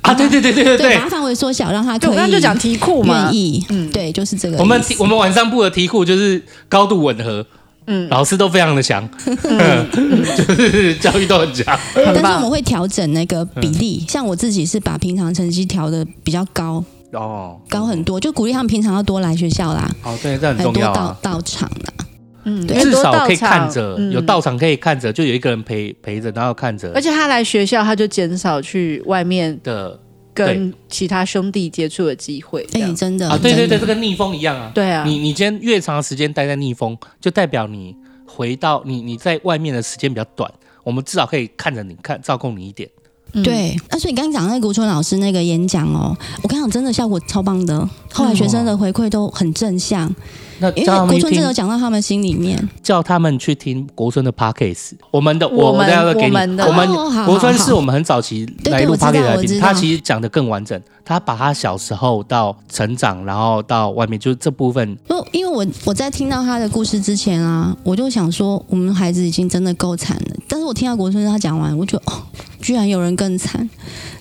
[0.03, 2.11] 啊，对对对对对对，把它范围缩小，让他可以。
[2.11, 4.59] 我刚刚就讲题库嘛，愿意，嗯，对，就是这个。
[4.59, 7.45] 我们我们晚上布的题库就是高度吻合，
[7.93, 9.07] 嗯，老师都非常的强，
[9.43, 9.87] 嗯，
[10.37, 11.77] 就是教育都很强。
[11.93, 16.83] 但是我们会调整那个比例，像我自己是把平常成绩调的比较高。
[17.13, 19.91] 哦，高很多，就鼓励他们平常要多来学校啦。
[20.05, 20.95] 哦，对，这很重要啊。
[20.95, 22.07] 多到到场啦，
[22.45, 26.93] 嗯，至少可以看着，有到场可以看着，就有一个人陪陪着，然后看着。
[26.95, 29.99] 而且他来学校，他就减少去外面的
[30.33, 32.67] 跟其他兄弟接触的机会。
[32.73, 34.71] 哎，真的啊，对对对，这跟逆风一样啊。
[34.75, 37.95] 对啊，你你今天越长时间待在逆风，就代表你
[38.27, 40.51] 回到你你在外面的时间比较短。
[40.83, 42.89] 我们至少可以看着你看照顾你一点。
[43.33, 43.43] 嗯。
[43.43, 50.13] 对，那所以你刚刚讲那个国春老师那个演讲哦，我跟你讲，真的效果超棒的，后来学生的回馈都很正向，
[50.59, 52.69] 那因为国春真的讲到他们心里面。
[52.83, 56.67] 叫他们去听国春的 podcast，我们的我们我等一下会给你，我们的。
[56.67, 64.97] 我们哦国春是我们很早期对来录对我知道 podcast 来宾，我知他其实讲的更完整，他把他小时候到成长，然后到外面，就这部分。
[65.07, 70.37] 不，因为我我在听到他的故事之前啊，我就想说，我们孩子已经真的够惨了。
[70.49, 72.15] 但是我听到国春他讲完，我觉得哦，
[72.61, 73.69] 居然有人更惨，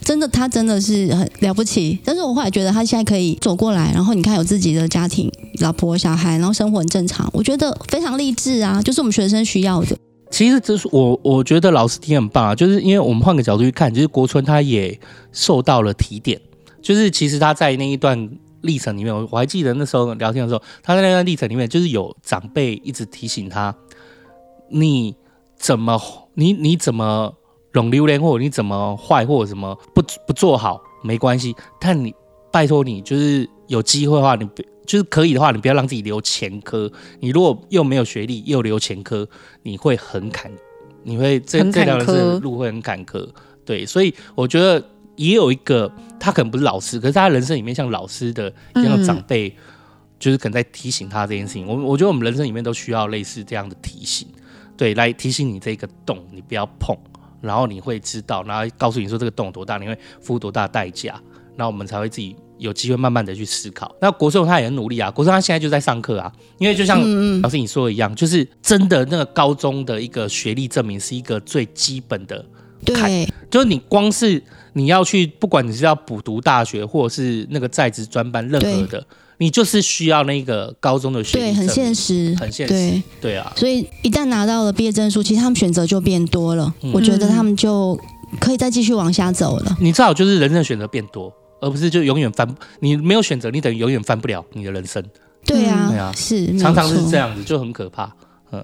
[0.01, 1.99] 真的，他真的是很了不起。
[2.03, 9.97] 但是我后来觉得他现在可以走过来，然后你看有自己的家庭、老婆、小孩，然后生活很正常，我觉得非常励志啊，就是我们学生需要的。
[10.31, 14.99] 其实这是我我觉得老师听很棒啊，就是因为我们换个角度去看，就是国春他也
[15.31, 16.39] 受到了提点，
[16.81, 18.29] 就是其实他在那一段
[18.61, 23.75] 历程里面，我我还记得那时候聊天的时候，他在那段历程里面，就是有长辈一直提醒他，
[24.69, 25.15] 你
[25.57, 25.99] 怎么
[26.35, 27.33] 你你怎么
[27.73, 32.13] 弄榴莲，或者你怎么坏，或者什么不不做好没关系，但你
[32.51, 36.91] 拜托你就是有机会的话，你别就是可以的话，你不要让自己留前科。
[37.19, 39.27] 你如果又没有学历，又留前科，
[39.61, 40.51] 你会很坎，
[41.03, 43.27] 你会这这条人生路会很坎坷。
[43.63, 44.83] 对，所以我觉得
[45.15, 49.55] 也有一个，他可能不是老师，可是他人生里面像老师的一样的长辈，
[50.17, 51.67] 就是可能在提醒他这件事情。
[51.67, 54.27] 我我觉得我们人生里面都需要类似这样的提醒，
[54.75, 56.97] 对，来提醒你这个洞你不要碰，
[57.41, 61.21] 然后你会知道，然后告诉你说这个洞有多大，你会付多大的代价，
[61.55, 63.95] 然后我们才会自己有机会慢慢的去思考。
[64.01, 66.99] 那国寿他也很努力啊，国寿他现在就在上课啊，因为就像
[67.41, 72.45] 老师你说的一样，就是真的那个高中的一个学历证明是一个最基本的。
[72.85, 79.05] 对，就是你光是你要去，不管你是要补读大学，或者是那个在职专班，任何的，
[79.39, 83.51] 你就是需要那个高中的学历，对，很现实，很现实，对，对啊。
[83.55, 86.71] 所以一旦拿到了毕业证书，其实他们选择就变多了。
[86.83, 87.99] 嗯我觉得他们就
[88.39, 89.77] 可以再继续往下走了。
[89.79, 92.47] 你最好就是人生选择变多，而不是就永远翻。
[92.81, 95.03] 你没有选择，你等于永远翻不了你的人生。
[95.45, 98.13] 对啊，对啊是，常常是这样子，就很可怕。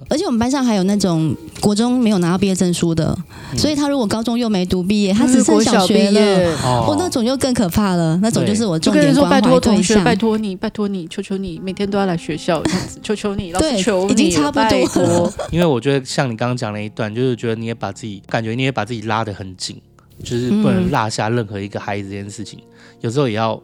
[0.10, 3.16] 而且我们班上还有那种国中没有拿到毕业证书的，
[3.52, 6.20] 嗯所以他如果高中又没读毕业，他只剩小学了。
[6.20, 10.04] 业，哦，那种就更可怕了，那种就是我就跟人说重点关拜托同学，怀对象。
[10.04, 15.34] 拜托你，拜托你，求求你，每天都要来学校，这样子求求你，老对师求你，已经差不多了。
[15.52, 19.80] 因为我觉得像你刚刚讲那一段，就是觉得你也把自己感觉你也把自己拉得很紧，
[20.24, 22.60] 就是不能落下任何一个孩子这件事情，
[23.02, 23.62] 有时候也要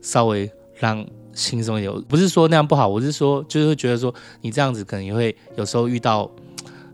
[0.00, 0.48] 稍微
[0.78, 1.04] 让
[1.34, 1.92] 轻松一点。
[2.08, 6.30] 不是说那样不好，我是说就是会觉得说你这样子可能也会有时候遇到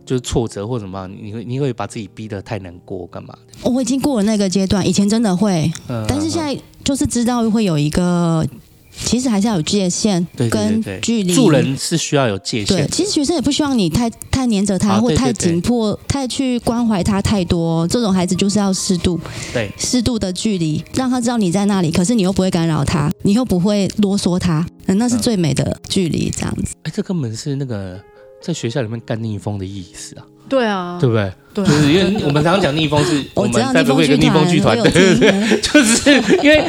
[0.05, 3.69] 就是挫折或什么，你会你会把自己逼得太难过干嘛的？
[3.69, 8.45] 哦我已经过了那个阶段，以前真的会，嗯但是现在就是知道会有一个，
[8.93, 11.35] 其实还是要有界限跟距离。
[11.35, 17.87] 助人是需要有界限对，其实学生也不希望你太太黏着他，啊或太紧迫、太去关怀他太多。
[17.89, 19.19] 这种孩子就是要适度、
[19.53, 26.31] 对适度的距离，让他知道你在那里，可是你又不会干扰他，你又不会啰嗦他，嗯那是最美的距离。
[26.31, 28.01] 这样子，哎，这根本是那个
[28.43, 31.33] 在学校里面干逆风的意思啊，对啊，对不对？
[31.53, 36.13] 对就是因为我们常常讲逆风是 我们在北部有一个逆风剧团，对对对，就是
[36.45, 36.65] 因为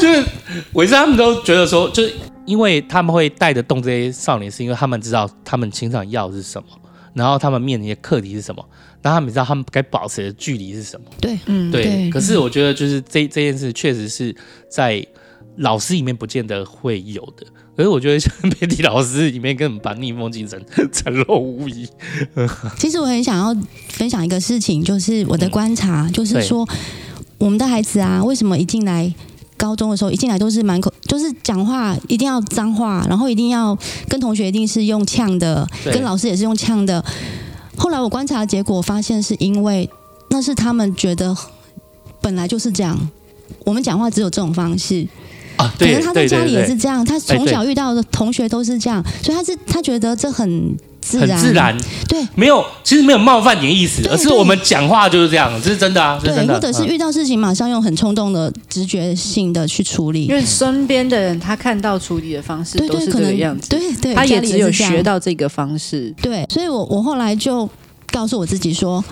[0.00, 0.24] 就是
[0.74, 2.12] 伟生他们都觉得说，就是
[2.44, 6.68] 因为他们会带得动这些少年，是因为他们知道他们情场要的是什么，
[7.14, 8.64] 然后他们面临的课题是什么，
[9.02, 11.06] 然后他们知道他们该保持的距离是什么。
[11.20, 12.10] 对，嗯，对，对。
[12.10, 14.34] 可是我觉得就是这这件事确实是
[14.68, 15.04] 在
[15.56, 17.44] 老师里面不见得会有的，
[17.80, 20.62] 可是我觉得像 媒体老师里面根本把逆风精神
[20.92, 21.88] 展露无遗。
[22.76, 23.58] 其实我很想要
[23.88, 26.68] 分享一个事情，就是我的观察，嗯就是说
[27.38, 29.10] 我们的孩子啊，为什么一进来
[29.56, 33.74] 高中的时候，一进来都是满口，就是讲话一定要脏话，然后一定要
[34.06, 37.02] 跟同学一定是用呛的，跟老师也是用呛的。
[37.78, 39.88] 后来我观察结果发现，是因为
[40.28, 41.34] 那是他们觉得
[42.20, 43.08] 本来就是这样，
[43.64, 45.08] 我们讲话只有这种方式。
[45.60, 51.76] 啊，可对能他在家里也是这样，他从小遇到的同学都是这样，所以他是他觉得这很自很然，自然，
[52.08, 52.26] 对。
[52.34, 56.54] 没有，其实没有冒犯你的意思，而是我们讲话就是这样，这是真的啊，是对，真的。
[56.54, 60.24] 或者是遇到事情马上用很冲动的直觉性的去处理。
[60.24, 66.14] 因，为身边的人他看到处理的方式对对，都是可能这个样子，对对，他也家里只有学到这个方式。
[66.22, 67.68] 对，所以我我后来就
[68.12, 69.02] 告诉我自己说，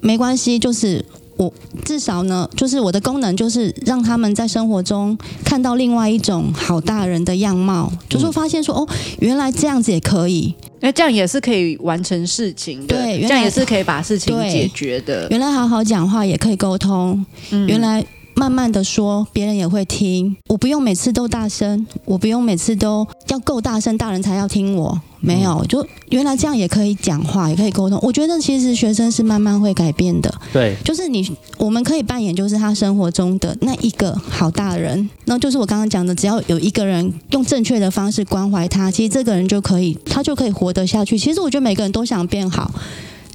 [0.00, 1.04] 没关系，就是
[1.36, 1.52] 我
[1.84, 8.88] 至少呢，就是我的功能就是让他们在生活中看到另外一种好大人的样貌，就是说发现说哦，
[9.20, 15.26] 原来这样子也可以，那这样也是可以完成事情的，对原来这样也是可以把事情解决的。
[15.30, 17.66] 原来好好讲话也可以沟通，嗯。
[17.66, 18.04] 原来
[18.38, 20.36] 慢慢的说，别人也会听。
[20.48, 25.00] 我不用每次都大声，我不用每次都要够大声，大人才要听我。
[25.20, 27.98] 没有，就原来这样也可以讲话，也可以沟通。
[28.02, 30.32] 我觉得其实学生是慢慢会改变的。
[30.52, 31.26] 对，就是你，
[31.56, 35.08] 我们可以扮演就是他生活中的那一个好大人。
[35.24, 41.18] 那就是我刚刚讲的，只要有一个人用正确的方式关怀他，其实这个人就可以，他就可以活得下去。
[41.18, 42.70] 其实我觉得每个人都想变好，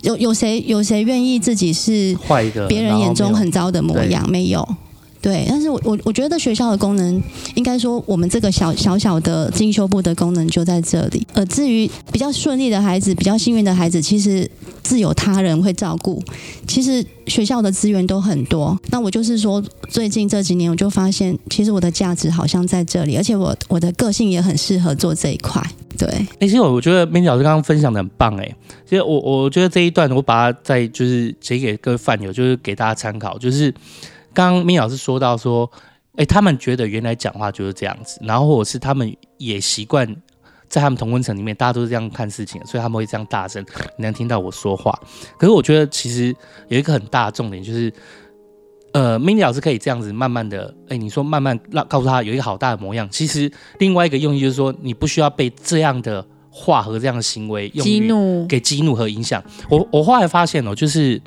[0.04, 4.30] 有有谁有谁愿意自己是坏的，别人眼中很糟的模样？
[4.30, 4.66] 没有。
[5.22, 7.22] 对，但是我我我觉得学校的功能，
[7.54, 11.26] 应该说我们这个小小小的进修部的功能就在这里。
[11.34, 14.50] 呃，至于比较顺利的孩子，比较幸运的孩子，其实
[14.82, 16.20] 自有他人会照顾。
[16.66, 18.76] 其实学校的资源都很多。
[18.90, 25.62] 那我就是说，最近这几年我就发现，其实我的价值好像在这里，而且我我的个性也很适合做这一块。
[26.00, 26.10] 对，
[26.40, 28.56] 哎，其实我觉得边老师刚刚分享的很棒，哎，
[28.90, 33.72] 其实我我觉得这一段我把它再就是写给各位饭友，就是给大家参考，就是。
[34.34, 35.70] 刚刚 Mandy 老师说到说，
[36.16, 40.08] 哎，他们觉得原来讲话就是这样子，然后或者是他们也习惯
[40.68, 43.66] 在他们同温层里面，大家都是这样看事情，所以他们会这样大声，
[43.98, 44.98] 你能听到我说话。
[45.38, 46.36] 可是我觉得其实
[46.70, 47.92] 有一个很大的重点就是，
[48.94, 59.44] 呃，mini 老师可以这样子慢慢的，哎，你说慢慢让告诉他有一个好大的模样，其实另外一个用意就是说，你不需要被这样的话和这样的行为激怒，给激怒和影响。
[59.70, 61.22] 我我后来发现哦，就是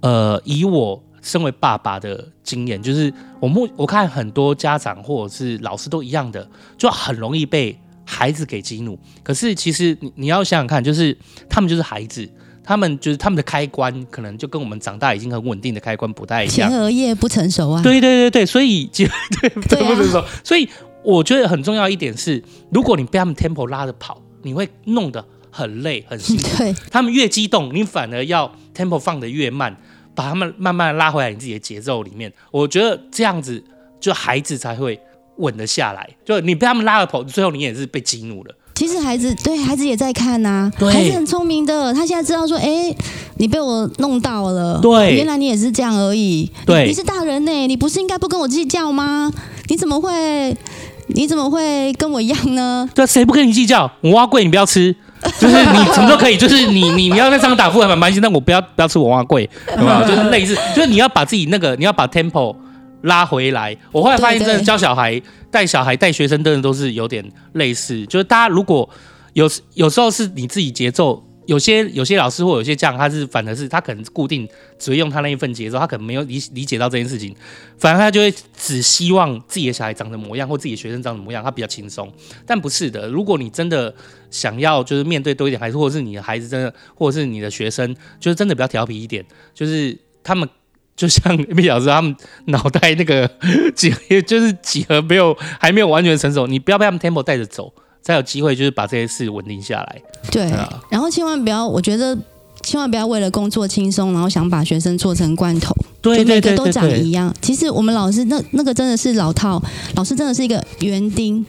[0.00, 1.02] 呃，以我。
[1.22, 6.46] 身为爸爸的经验，就是我目我看很多家长或者是老师都一样的，
[6.76, 8.98] 就很容易被孩子给激怒。
[9.22, 11.16] 可是其实你你要想想看，就是
[11.48, 12.28] 他们就是孩子，
[12.64, 16.68] 他们就是他们的开关，可能就跟我们长大已经很稳定的开关不太一样。
[16.68, 17.80] 前额叶不成熟啊。
[17.82, 19.06] 对对对对，所以就
[19.40, 20.24] 对不成熟。
[20.42, 20.68] 所以
[21.04, 26.48] 我觉得很重要一点是，如果你被他们 tempo 拉着跑，你会弄得很累很辛苦。
[26.58, 29.76] 对，他们越激动，你反而要 tempo 放得越慢。
[30.14, 33.62] 把他们慢慢拉回来你自己的节奏里面，我觉得这样子
[34.00, 35.00] 就孩子才会
[35.36, 36.08] 稳得下来。
[36.24, 38.54] 就你被他们拉了跑，最后你也是被激怒了。
[38.74, 42.96] 其实孩子对孩子也在看呐、啊，对孩子很聪明的，他现在知道说，哎、欸，
[43.36, 46.50] 你被我弄到了，对，原来你也是这样而已。
[46.64, 49.30] 对，你，你是大人呢，你不是应该不跟我计较吗？
[49.68, 50.56] 你怎么会，
[51.08, 52.88] 你怎么会跟我一样呢？
[52.94, 53.92] 对，谁不跟你计较？
[54.00, 54.96] 我挖贵你不要吃。
[55.38, 60.06] 就是你什么都可以，就是你你你要在上打呼还蛮蛮心，但我不要不要吃我碗粿， 有没有？
[60.06, 62.54] 就是类似，就是你要把自己那个，你要把 tempo
[63.02, 63.76] 拉回来。
[63.90, 65.20] 我后来发现，真的教小孩、
[65.50, 68.04] 带小孩、带学生，真的都是有点类似。
[68.06, 68.88] 就是大家如果
[69.32, 71.22] 有有时候是你自己节奏。
[71.52, 74.48] 有些有些老师或有些家长，他是反而是他可能固定
[74.78, 77.36] 只会用他那一份节奏，他可能没有理理解到这件事情，
[77.76, 82.10] 反而他就会只希望自己的小孩长的模样或自己的学生长的模样，他比较轻松。
[82.46, 83.94] 但不是的，如果你真的
[84.30, 89.22] 想要就是面对多一点孩子，或者是你的孩子真的，或者是你的学生，就是真的比较调皮一点，
[89.52, 89.94] 就是
[90.24, 90.48] 他们
[90.96, 93.30] 就像 Mandy 老师，他们脑袋那个
[93.76, 97.74] 几何就是几何没有还没有完全成熟，你不要被他们 tempo 带着走。
[98.02, 100.02] 才有机会，就是把这些事稳定下来。
[100.30, 100.50] 对，
[100.90, 102.16] 然后千万不要，我觉得
[102.62, 107.34] 千万不要为了工作轻松，然后想把学生做成罐头，对，每个都长一样。
[107.40, 109.62] 其实我们老师那那个真的是老套，
[109.94, 111.44] 老师真的是一个园丁，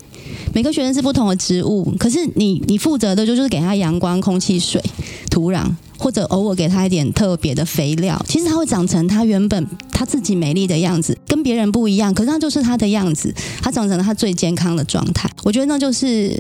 [0.54, 4.82] 每个学生是不同的植物，可是你你负责的就就是给他阳光、空气、水、
[5.30, 5.64] 土壤。
[5.96, 15.28] 或者偶尔给他一点特别的肥料，其实他会长成他原本他自己美丽的样子，跟别人不一样，可是他就是他的样子，他长成了他最健康的状态。
[15.44, 16.40] 我觉得那就是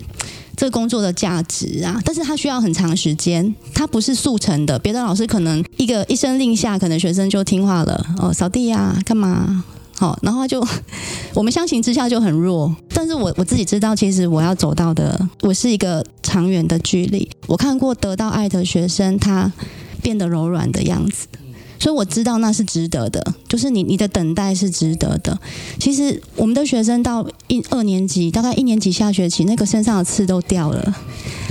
[0.55, 4.77] 这个工作的价值啊，但是他需要很长时间，他不是速成的。
[4.77, 9.65] 别的老师可能一个一声令下，可能学生就听话了哦，扫地呀，干嘛？
[9.97, 10.63] 好，然后就
[11.33, 17.27] 我们相形之下就很弱，但是我我自己知道，其实我要走到的，我是一个长远的距离。
[17.47, 19.51] 我看过得到爱的学生，他
[20.03, 21.25] 变得柔软的样子，
[21.83, 25.37] 所以我知道那是值得的，就是你你的等待是值得的。
[25.77, 30.95] 其实我们的学生到一二年级，大概一年级下学期，那个身上的刺都掉了，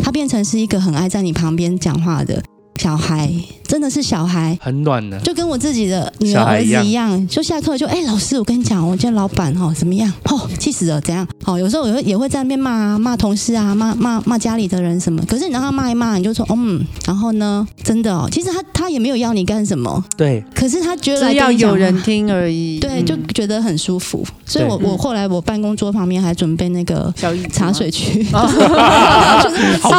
[0.03, 2.43] 他变成是一个很爱在你旁边讲话的。
[2.83, 3.33] 小孩
[3.65, 7.29] 真的是小孩，很暖的，就跟我自己的女儿儿子一样。
[7.29, 10.13] 就下课就哎、欸，老师，我跟你讲，我今天老板哈怎么样？
[10.25, 11.25] 哦，气死了，怎样？
[11.45, 15.23] 哦，有时候也会也会在那边骂啊，骂同事啊，骂骂骂家里的人什么。
[15.29, 20.43] 可是你让他骂一骂，你就说嗯，然后呢，真的哦，其实他他也没有要你干什么，对。
[20.53, 24.27] 可是他觉得只要有人听而已，对，就觉得很舒服。
[24.45, 27.15] 所以我我后来我办公桌旁边还准备那个
[27.53, 28.45] 茶水区， 泡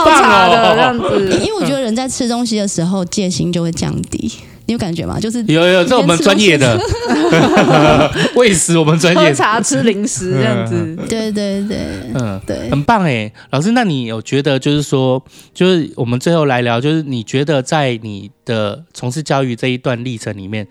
[0.06, 1.40] 茶的这样子。
[1.40, 4.32] 因为我觉得人在吃东西的时候戒心就会降低，
[4.66, 5.20] 你有感觉吗？
[5.20, 6.80] 就是有有，这 我们专业的。
[8.36, 11.78] 喂食，我们专业喝茶吃零食这样子，对对对，
[12.16, 20.68] 嗯对，很棒哎，老师，那你有觉得就是说，就是我们最后来聊，就是你觉得在你的从事教育这一段历程里面，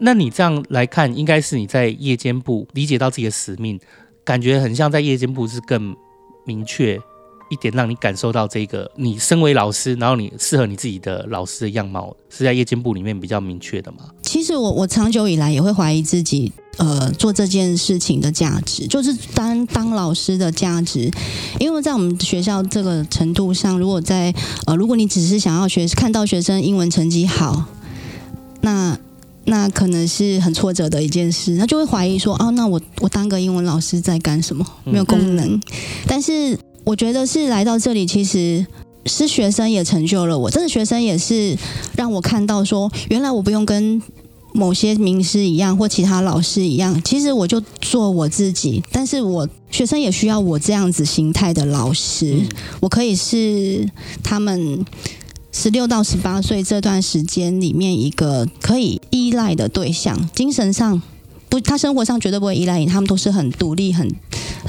[0.00, 3.80] 那你这样来看，应该是你在夜间部理解到自己的使命，
[4.24, 5.96] 感觉很像在夜间部是更
[6.44, 7.00] 明确
[7.50, 13.98] 一点，让你感受到这个你身为老师，然后你适合你自己的老师的样貌，是在夜间部里面比较明确的吗？
[14.22, 21.10] 其实我我长久以来也会怀疑自己，呃，做这件事情的价值，就是当当老师的价值，
[21.58, 24.32] 因为在我们学校这个程度上，如果在
[24.66, 27.64] 呃，如果你只是想要学看到学生英文成绩好，
[28.60, 28.96] 那
[29.46, 34.64] 那可能是很挫折的一件事，那就会怀疑说，哦，那我我当个英文老师在干什么？
[34.84, 35.54] 没有功能。
[35.54, 35.60] 嗯、
[36.06, 36.56] 但是
[36.90, 38.66] 我觉得是来到这里，其实
[39.06, 41.56] 是学生也成就了我，真的学生也是
[41.96, 44.02] 让我看到说，原来我不用跟
[44.52, 48.82] 某些名师一样，或其他老师一样，其实我就做我自己。
[48.90, 52.48] 但是我学生也需要我这样子心态的老师，嗯、
[52.80, 53.88] 我可以是
[54.24, 54.84] 他们。
[55.52, 61.02] 十六到十八岁这段时间里面，一个可以依赖的对象，精神上
[61.48, 64.08] 不，他生活上绝对不会依赖你，他们都是很独立、很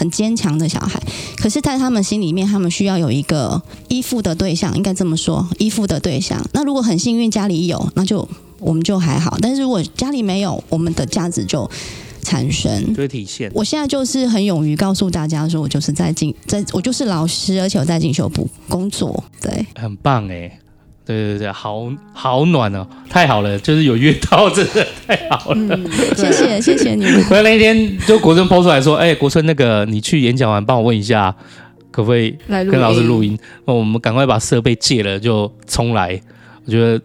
[0.02, 1.00] 很坚强的小孩。
[1.38, 6.44] 可是，在他们心里面，他们需要有一个依附的对象，应该这么说，依附的对象。
[6.54, 8.28] 那如果很幸运家里有，那就
[8.58, 11.70] 我们就还好；但是如果家里没有，我们的价值就
[12.24, 13.52] 产生，就会体现。
[13.54, 20.58] 我现在就是很勇于告诉大家说，我就是在进，在我就是老师，而且我在进修部工作，对，很棒哎。
[21.04, 25.58] 对对对，好好暖哦，太好了，就是有约到，真的太好了。
[25.58, 27.24] 嗯、谢谢 谢谢你们。
[27.26, 31.36] 回来那天就国春 PO 出来说，哎，国春那个你去演讲完，帮我问一下，
[31.90, 33.38] 可不可以跟老师录音？
[33.66, 36.22] 那我们赶快把设备借了就冲来，
[36.66, 37.04] 我觉得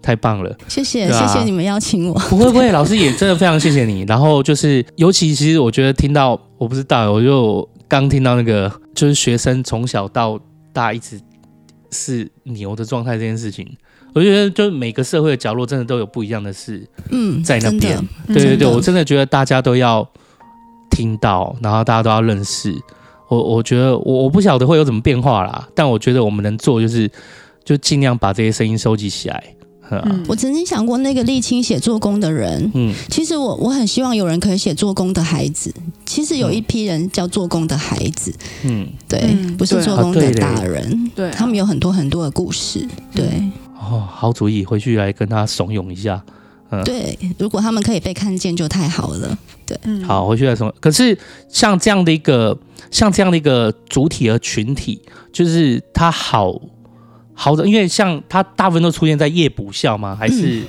[0.00, 0.56] 太棒了。
[0.68, 2.14] 谢谢、啊、谢谢你们邀请我。
[2.30, 4.04] 不会不会，老师也真的非常谢谢你。
[4.08, 10.38] 然后就是，尤其其实我觉得听到，我不知道，我就刚听到那个，就是学生从小到
[10.72, 11.20] 大一直。
[11.94, 13.66] 是牛的状态这件事情，
[14.12, 20.06] 我觉得就每个社会的角落真的都有不一样的事，嗯，在那边，对对对，我真的觉得大家都要
[20.90, 22.74] 听到，然后大家都要认识。
[23.28, 27.10] 我我觉得我我不晓得会有什么变化啦，但我觉得我们能做就是
[27.64, 29.54] 就尽量把这些声音收集起来。
[29.90, 35.72] 嗯，我曾经想过，那个沥青写做工的人，嗯，其实我我很希望有人可以写做工的孩子。
[36.06, 38.32] 其实有一批人叫做工的孩子，
[38.64, 43.24] 嗯，对，嗯、不是做工的大人，对，他们有很多很多的故事，对。
[43.78, 46.22] 哦，好主意，回去来跟他怂恿一下。
[46.70, 49.36] 嗯，对，如果他们可以被看见，就太好了。
[49.66, 50.72] 对，嗯，好，回去来怂。
[50.80, 51.16] 可是
[51.48, 52.58] 像这样的一个，
[52.90, 56.58] 像这样的一个主体和群体，就是他好。
[57.34, 60.16] 好的，因为像他大部分都出现在夜补校吗？
[60.18, 60.62] 还是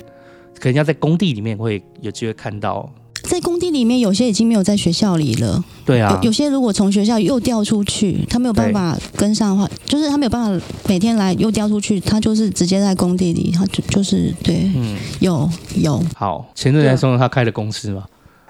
[0.58, 2.90] 可能要在工地里面会有机会看到？
[3.22, 5.64] 在工地里面，有些已经没有在学校里了。
[5.84, 16.00] 对啊，有，有些如果从学校又调出去，他没有办法跟上的话，就是他没有办法每天来又调出去，他就是直接在工地里，他就就是对，嗯，有有。
[16.14, 18.04] 好，前阵子说他开了公司嘛。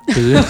[0.08, 0.34] 就是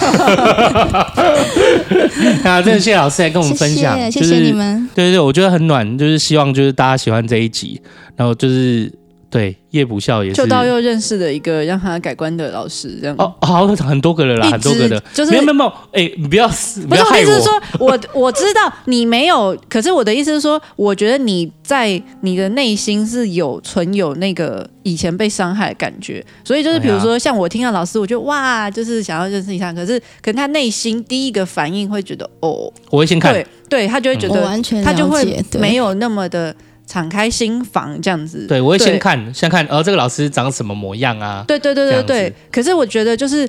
[2.47, 4.89] 啊，真的谢谢老师来跟我们分享，谢谢，谢谢你们。
[4.93, 7.81] 对对对，我觉得很暖，就是希望就是大家喜欢这一集，
[8.15, 8.91] 然后就是。
[9.29, 16.47] 对，叶补校也是，就到又认识了一个让他改观的老师，这样哦，好很多个了啦，很多个的，就是没有没有没有，哎，你不要，
[16.87, 17.25] 不要害我。
[17.25, 36.55] 不是，我意思是说，我我知道你没有，可是我的意思是说，我觉得你在你的内心是有存有那个以前被伤害的感觉，所以就是比如说，像我听到老师，我觉得哇，就是想要认识一下，可是可能他内心第一个反应会觉得哦，我会先看，对，对他就会觉得完全他就会没有那么的。
[36.87, 41.43] 敞开心房这样子，对，我会先看，先看，呃，这个老师长什么模样啊？
[41.45, 42.33] 对对对对对。
[42.49, 43.47] 可是我觉得就是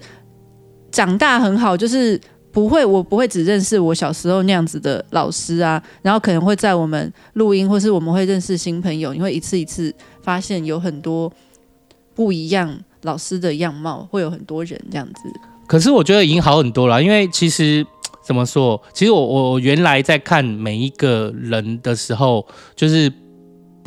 [0.91, 2.21] 长大很好，就是
[2.51, 11.33] 不会，我不会只认识我小时候那样子的老师啊，然后可能会在我们录音，或是我们会认识新朋友，你会一次一次发现有很多
[12.17, 15.23] 不一样老师的样貌，会有很多人这样子。
[15.69, 17.87] 可是我觉得已经好很多了，因为其实
[18.27, 22.45] 怎么说，其实我我原来在看每一个人的时候，
[22.75, 23.13] 就是。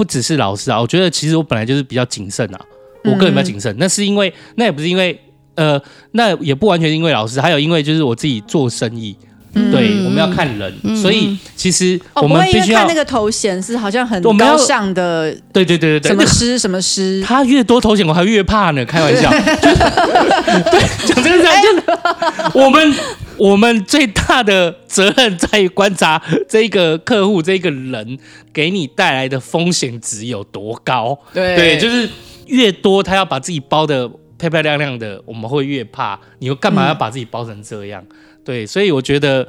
[0.01, 2.59] 不只是老师啊，我觉得其实我本来就是比较谨慎啊，
[3.03, 3.75] 我个人比较谨慎。
[3.77, 5.15] 那是因为，那也不是因为，
[5.53, 5.79] 呃，
[6.13, 9.15] 那也不完全因为老师，还有因为就是我自己做生意，
[9.53, 22.93] 对，我们要看人，所以其实我们必须要看那个头衔是好像很高尚的，对对对对对，什么师什么师，他越多头衔我还越怕呢，开玩笑， 对，讲真的就我们。
[23.37, 28.19] 我们最大的责任在于观察这个客户、这个人
[28.53, 31.17] 给你带来的风险值有多高。
[31.33, 32.07] 对，对，就是
[32.45, 34.07] 越多，他要把自己包的
[34.37, 36.19] 漂漂亮亮的，我们会越怕。
[36.37, 38.03] 你又干嘛要把自己包成这样？
[38.09, 39.47] 嗯、对，所以我觉得，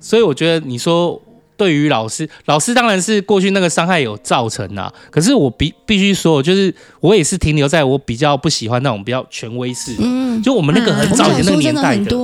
[0.00, 1.20] 所以我觉得，你说
[1.56, 4.92] 对于老师，老师当然是过去那个伤害有造成啊。
[5.10, 12.04] 可是我必必须说，就是我也是停留在我比较不喜欢那种比较权威式的，嗯，就我们那个很早以前那个年代的。
[12.04, 12.16] 的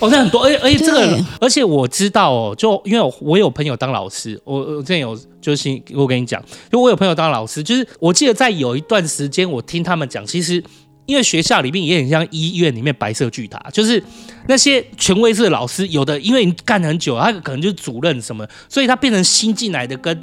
[0.00, 6.40] 哦，那很多，而且而且这个，而且我知道哦，就因为我，我有朋友当老师，我我之前有就是我跟你讲，
[6.70, 10.62] 就我有朋友当老师，就是我记得在有一段时间，我听他们讲，其实
[11.08, 14.00] 因为学校里面也很像医院里面白色巨塔，就是
[14.46, 20.22] 那些权威式的老师，有的因为你干很久，他可能就是主任什么，所以他变成新进来的跟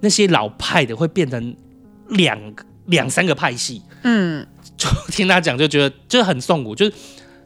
[0.00, 1.54] 那些老派的会变成
[2.08, 2.38] 两
[2.86, 4.46] 两三个派系，嗯，
[4.76, 6.92] 就听他讲就觉得就很痛苦，就是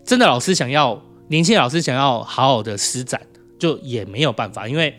[0.05, 1.03] 真的老师想要。
[1.29, 3.19] 年轻老师想要好好的施展，
[3.59, 4.95] 就也没有办法，因为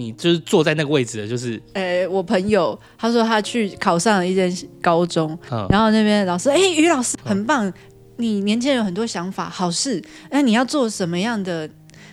[0.00, 4.50] 你就是坐在那个位置的，就是，呃、欸，我朋友他说他去考上了一间
[4.80, 7.74] 高中，嗯、然后那边老师，哎、欸，于老师很棒，嗯、
[8.16, 11.68] 你年轻人有很多想法，好事，那你要做什么样的？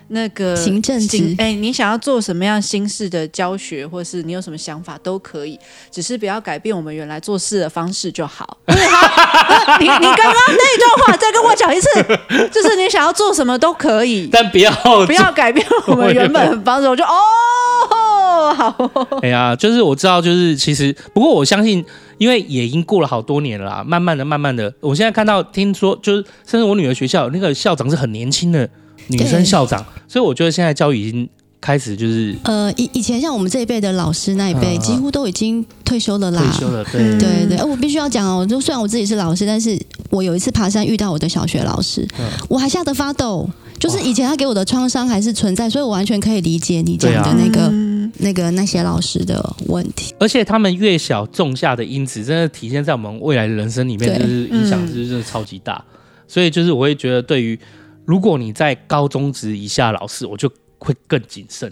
[0.10, 5.60] 那个行政职，哎、欸，你想要做什么样新式的教学，或是你有什么想法都可以，
[5.92, 8.58] 只是不要改变我们原来做事的方式就好。
[8.68, 11.90] 你你刚刚那段话再跟我讲一次，
[12.52, 14.72] 就是你想要做什么都可以，但不要
[15.06, 16.88] 不要改变我们原本的方式。
[16.88, 18.90] 我就哦，好。
[19.22, 21.84] 哎呀，就是我知道，就是其实不过我相信，
[22.18, 28.70] 因为也已经过了好多年了啦，慢慢的、慢慢的，我现在看到听说，就是甚至我女儿学校那个校长是很年轻的。
[29.10, 31.28] 女生校长，所以我觉得现在教育已经
[31.60, 36.42] 开始就是呃，以以前像我们这一辈的老师那一辈，几乎都已经退休了啦。
[36.42, 37.64] 退休了，对对对。
[37.64, 39.78] 我必须要讲哦，就虽然我自己是老师，但是
[40.12, 42.08] 我有一次爬山遇到我的小学老师，
[42.48, 43.50] 我还吓得发抖。
[43.80, 47.72] 就是以前他给我的创伤还是存在，所以我完全可以理解你讲的那个
[48.20, 50.16] 那个那些老师的问题。
[50.20, 55.84] 而且他们越小种下的因子，真的体现在我们未来的人生里面，就是影响是真的超级大。
[56.28, 57.60] 所以就是我会觉得对于。
[58.08, 61.70] 如果你在高中职以下老师，我就会更谨慎。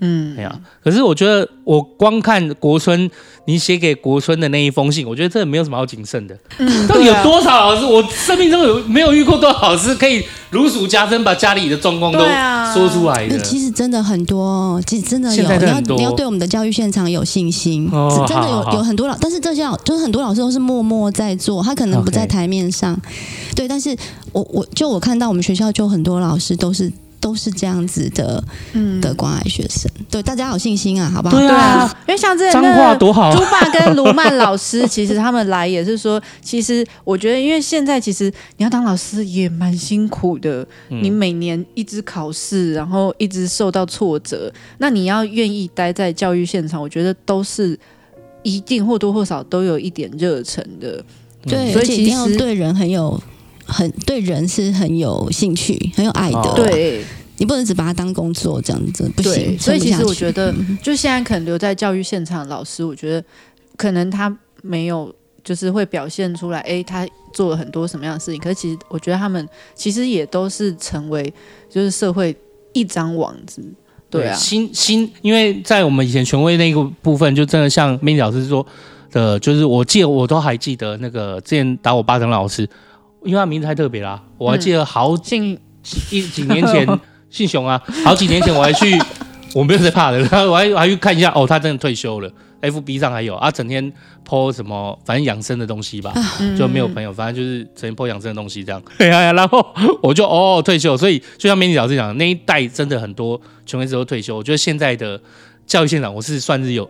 [0.00, 3.10] 嗯，哎呀，可是我觉得我光看国春，
[3.46, 6.36] 你写给国春的那一封信，我觉得这没有什么好谨慎的。
[6.58, 7.86] 嗯， 到底有多少老师？
[7.86, 12.18] 我生命中有没有遇过多少老师可以如数家珍，把家里的状况都
[12.74, 13.38] 说出来的？
[13.38, 15.42] 其实真的很多，其实真的有。
[15.42, 17.90] 你要你要对我们的教育现场有信心，
[18.28, 23.00] 真的有有很多老，但是这些老就是很多老师都是默默在做，他可能不在台面上。
[23.54, 23.96] 对，但是
[24.32, 26.92] 我我就我看到我们学校就很多老师都是。
[27.26, 28.40] 都是这样子的，
[28.72, 31.36] 嗯，的关爱学生，对大家有信心啊，好不好？
[31.36, 32.52] 对啊，因为像这个
[33.00, 47.76] 猪爸跟卢曼老师，其实他们来也是说，其实我觉得，因为现在其实你要当老师也蛮辛苦的，你每年一直考试，然后一直受到挫折，那你要愿意待在教育现场，我觉得都是
[48.44, 51.04] 一定或多或少都有一点热忱的，
[51.44, 53.20] 对，所以一定要对人很有。
[53.66, 56.52] 很对人是很有兴趣、很有爱的。
[56.54, 57.04] 对，
[57.38, 59.58] 你不能只把它当工作这样子，不行。
[59.58, 63.24] 所以其实我觉得，就现在可能留在教育现场的老师，我觉得
[63.76, 65.14] 可能他没有
[65.44, 68.40] 就是会表现出来，哎，他做了很多什么样的事情。
[68.40, 71.32] 可是其实我觉得他们其实也都是成为
[71.68, 72.34] 就是社会
[72.72, 73.62] 一张网子。
[74.08, 78.64] 对啊，新新，因为在我们以前权威那个部分，就真的像 Mindy 老师说
[79.10, 82.66] 的，就是我记得我都还记得那个之前打我巴掌老师。
[83.26, 85.58] 因为他名字太特别啦，我还记得好几
[86.10, 86.86] 一几年前，
[87.28, 88.96] 姓熊啊，好几年前我还去，
[89.54, 92.30] 我没有在怕的，然 后我还我还去看一下，哦，他真的退休了
[92.62, 93.92] ，FB 上还有啊，整天
[94.26, 96.12] po 什么，反正养生的东西吧，
[96.56, 99.64] 就没有朋友，反正就是整天 po 养生的东西这样，哎呀，然后
[100.02, 105.20] 我就哦退休，所以就像 Mandy 老师讲的，那一代真的很多权威之后退休，我觉得现在的
[105.66, 106.88] 教育现场，我是算是有。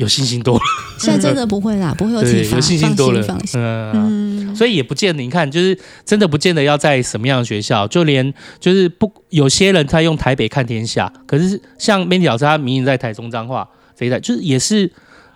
[0.00, 0.60] 有信心多了，
[0.98, 14.18] 现在真的不会啦， 不会有体罚，有信心多了，放心，嗯，所以也不见得，你看，就是真的不见得要在什么样的学校，就连就是不有些人他用台北看天下，可是像 Mandy 老师他明明在台中彰化，非在？
[14.18, 14.90] 就是也是，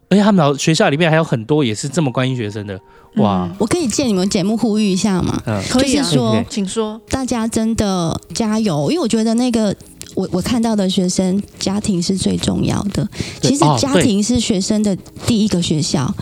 [0.09, 2.81] 而且他们老学校里面还有很多也是这么关心学生的，
[3.16, 5.39] 哇，我可以借你们节目呼吁一下吗？
[5.45, 9.77] 嗯，可以说，请说，大家真的加油，因为我觉得那个。
[10.15, 13.09] 我我看到的学生家庭是最重要的，
[13.41, 14.97] 其实家庭是学生的
[15.27, 16.15] 第一个学校，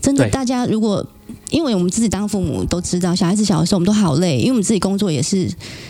[0.00, 1.06] 真的，大家如果。
[1.50, 5.48] 因为我们自己当父母都知道，小孩子小的时候我们都好累，因为我们自己工作也是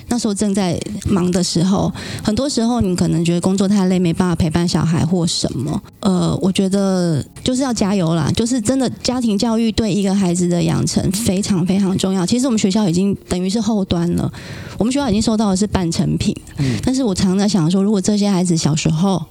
[0.08, 0.78] 那时候正在
[1.08, 1.92] 忙的时候，
[2.22, 5.82] 很多时候你可能觉得工作太累，没办法陪伴小孩或什么。
[6.00, 12.26] 呃，我觉得就是要加油啦，就是真的家庭教育对一个孩子的养成非常非常重要。
[12.26, 14.30] 其实我们学校已经等于是后端了，
[14.78, 16.36] 我们学校已经收到的是半成品。
[16.58, 19.24] 嗯，但是我常常在想说，如果这些孩子小时候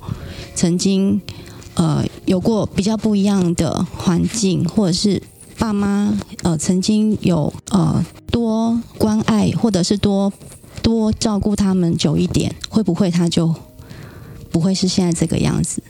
[0.56, 1.22] 曾经
[1.76, 5.22] 呃有过比较不一样的环境，或者是。
[5.66, 10.32] 爸妈呃曾经有呃多关爱或者是多
[10.84, 13.52] 多照顾他们久一点，会不会他就
[14.52, 15.82] 不会是现在这个样子。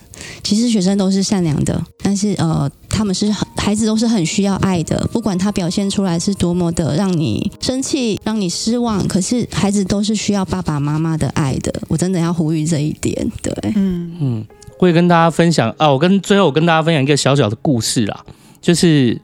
[0.41, 11.81] 其实学生都是善良的，但是呃，他们是孩子都是很需要爱的，不管他表现出来是多么的让你生气、让你失望，可是孩子都是需要爸爸妈妈的爱的。
[11.89, 14.45] 我真的要呼吁这一点，对，嗯嗯，
[14.79, 18.23] 会跟大家分享啊，我跟最后我跟大家分享一个小小的故事啦，
[18.61, 19.19] 就是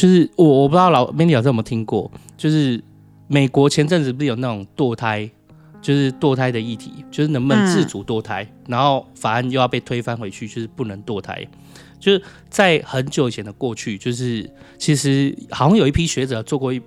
[0.00, 2.82] 就是我我不知道老 Mandy 老师有没有听过，就是
[3.28, 5.30] 美国前阵子不是有那种堕胎。
[5.82, 11.42] 就是堕胎的议题，就是能不能自主堕胎，嗯、然后法案又要被推翻回去，就是不能堕胎。
[11.98, 14.46] 就是在很久以前的过去，就是
[14.76, 16.78] 其实好像有一批学者做过一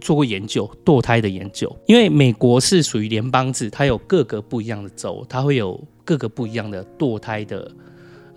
[0.00, 7.70] 做过研究堕胎的研究，因为美国是属于联邦制，它有各个不一样的州，它会有各个不一样的堕胎的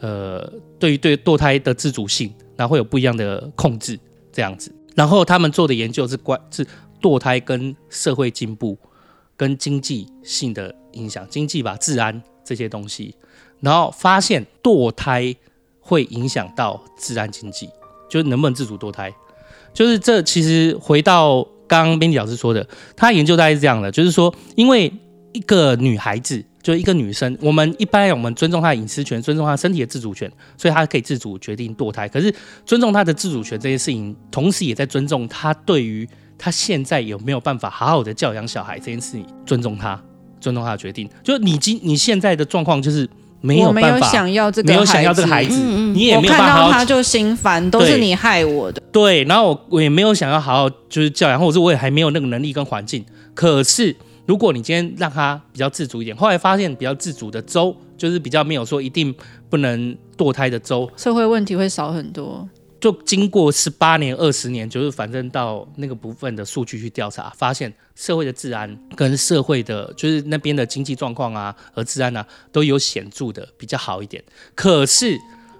[0.01, 3.99] 呃，对于对堕胎的自主性，然后会有不一样的控制
[4.35, 4.71] 这样子。
[4.93, 6.67] 然后他们做的研究是关是
[7.01, 8.77] 堕胎跟社会进步。
[9.37, 13.13] 跟经济性的影响，经济吧、治安这些东西，
[13.59, 15.35] 然后发现堕胎
[15.81, 17.69] 会影响到治安经济，
[18.09, 19.13] 就是能不能自主堕胎，
[19.73, 24.89] 就是这其实回到刚刚 Mandy 老师说的，他研究大概是这样的，就是说，因为
[25.33, 30.27] 一个女孩子，就是一个女生，我们一般我们尊重她的隐私权，尊重她身体的自主权，
[30.57, 32.09] 所以她可以自主决定堕胎。
[32.09, 32.33] 可是
[32.65, 36.09] 尊重她的自主权这件事情，同时也在尊重她对于。
[36.37, 39.97] 她现在有没有办法好好的教养小孩这件事，情尊重她，
[40.41, 41.09] 尊重她的决定。
[41.23, 43.09] 就你今你现在的状况就是
[43.39, 46.65] 没有办法，没有想要这个，没有想要这个孩子，嗯嗯，你也没有办法好好。
[46.65, 48.81] 我看到他就心烦，都是你害我的。
[48.91, 53.05] 对，然后我我也没有想要好好就是教养，或者是我也还没有那个能力跟环境。
[53.33, 53.95] 可是
[54.27, 59.13] 如果你今天让他比较自主一点，后来发现比较自主的州，就是比较没有说一定
[59.49, 62.47] 不能堕胎的州，社会问题会少很多。
[62.81, 74.23] 就经过十八年、二十年，就是反正到那个部分的数据去调查，发现社会的治安跟社会的，就是那边的经济状况啊和治安啊，都有显著的比较好一点。
[74.53, 75.17] 可是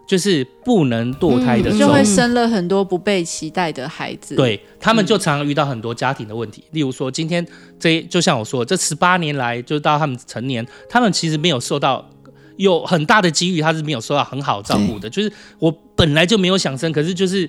[0.07, 4.35] 就是不能堕胎的时候，就会生了很多不被期待的孩子。
[4.35, 7.45] 对，他们就常常遇到很多家庭的问题，例如说今天
[7.79, 12.09] 这就像我说，这十八年来，就到他们成年，他们其实没有受到。
[12.57, 15.09] 有很大的机遇，他是没有受到很好照顾的。
[15.09, 15.29] 就是
[15.59, 17.45] 我本来就没有想生，可是就是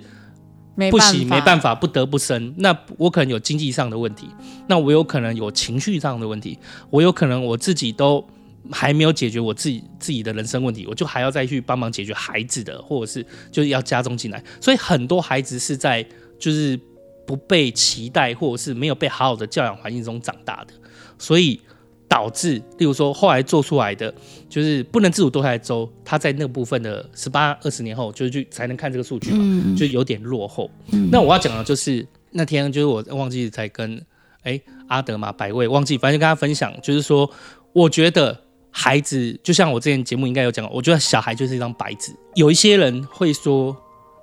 [0.90, 2.52] 不行，没办法，不得不生。
[2.56, 4.26] 那我可能有经济上的问题，
[4.66, 6.58] 那我有可能有情绪上的问题，
[6.90, 8.26] 我有可能我自己都
[8.72, 14.42] 还没有解决我自己自己的人生问题，我就还要再去帮忙解决孩子的，或者是就是要加重进来。
[14.60, 16.04] 所以很多孩子是在
[16.38, 16.78] 就是
[17.26, 20.74] 不被期待，或者是没有被好好的教养环境中长大的，
[21.18, 21.60] 所以。
[22.08, 24.14] 导致，例如说，后来做出来的
[24.48, 30.70] 就是不能自主堕胎的州，他在那个部分的十八二十年后，就是去才能看这个数据嘛，嗯、就有点落后。
[30.92, 33.96] 嗯、那我要讲的就是那天，就是我忘记才跟
[34.42, 37.28] 哎、欸、阿德嘛百位忘记，反正就跟他分享，就是说，
[37.72, 38.40] 我觉得
[38.78, 42.12] 孩子就像我之前节目应该有讲，我觉得小孩就是一张白纸。
[42.34, 43.74] 有一些人会说。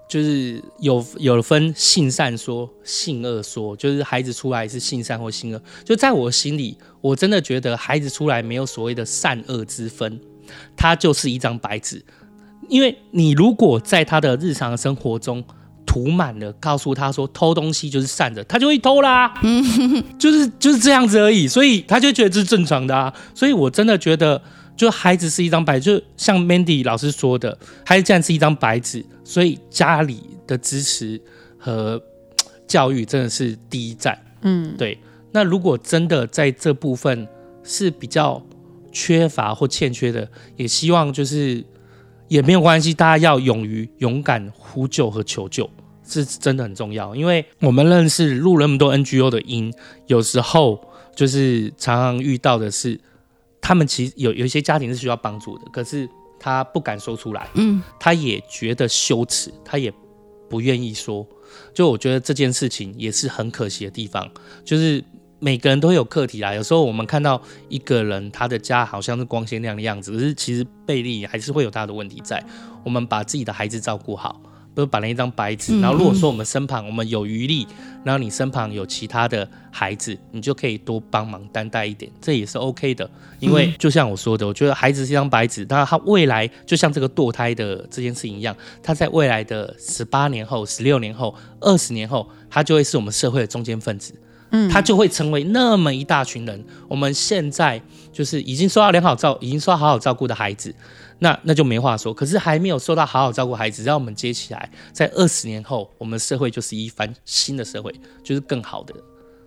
[0.06, 5.60] 就是有有分性善说、性恶说，就是孩子出来是性善或性恶。
[5.84, 10.20] 就在我心里，我真的觉得孩子出来没有所谓的善恶之分，
[10.78, 12.04] 他就是一张白纸。
[12.70, 15.44] 因为你如果在他的日常生活中
[15.86, 19.34] 涂满了，告诉他说偷东西就是善的，他就会偷啦。
[20.18, 23.14] 就是就是这样子而已，所以他就觉得这是正常的啊。
[23.34, 24.42] 所以我真的觉得。
[24.76, 27.56] 就孩子是一张白，就像 Mandy 老师说的，
[27.86, 31.22] 孩子既然是一张白纸，所以家里的支持
[31.60, 32.02] 和
[32.68, 34.20] 教育真的是第一站。
[34.42, 34.98] 嗯，对。
[35.32, 37.28] 那如果真的在这部分
[37.64, 38.44] 是比较
[38.92, 41.64] 缺乏或欠缺的，也希望就是
[42.34, 45.70] 也没有关系，大家要勇于勇敢呼救和求救，
[46.08, 47.16] 是真的很重要。
[47.16, 49.72] 因为我们认识录了那么多 NGO 的音，
[50.08, 50.84] 有时候
[51.16, 53.00] 就是常常遇到的是。
[53.66, 56.06] 他们其实有有一些家庭是需要帮助的，可是
[56.38, 59.90] 他不敢说出来，嗯，他也觉得羞耻，他也
[60.50, 61.26] 不愿意说。
[61.74, 64.30] 就我觉得这件事情也是很可惜的地方，
[64.66, 65.02] 就是
[65.44, 66.54] 每个人都有课题啦。
[66.54, 72.42] 有时候我们看到一个人他的家好像是光鲜亮的样子，可是其实背里还是会有他的问题在。
[72.86, 74.42] 我们把自己的孩子照顾好。
[74.76, 77.68] 不是摆了一张白纸，然后如果说我们身旁我们有余力，
[78.04, 83.08] 然后你身旁有其他的孩子，你就可以多帮忙担待一点，这也是 OK 的。
[83.40, 94.16] 因为就像我说的，我觉得孩子是一张白纸，那他未来就像这个堕胎的这件事情一样，他在未来的十八年后、十六年后、二十年后，他就会是我们社会的中坚分子。
[94.54, 96.64] 嗯，他就会成为那么一大群人。
[96.88, 97.82] 我们现在
[98.12, 100.74] 就是已经受到良好照，已经受到好好照顾的孩子。
[101.20, 107.94] 那那就没话说，可是还没有受到好好照顾孩子，让我们接起来，在二十年后，我们社会就是一番新的社会，
[108.24, 108.94] 就是更好的，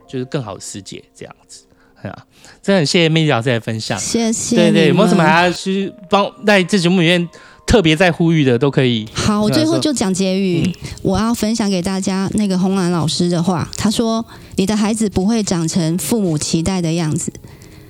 [0.08, 1.66] 就是更好的世界这样子。
[2.02, 2.26] 对啊，
[2.62, 4.56] 真的很谢谢 Mandy 老师的分享，谢谢。
[4.56, 7.28] 对对，有没有什么还要去帮在这节目里面
[7.66, 9.06] 特别在呼吁的都可以。
[9.12, 14.24] 好，我最后就讲结语，嗯、我要分享给大家那个红兰老师的话，他说
[14.56, 17.32] ：“你的孩子不会长成父母期待的样子。”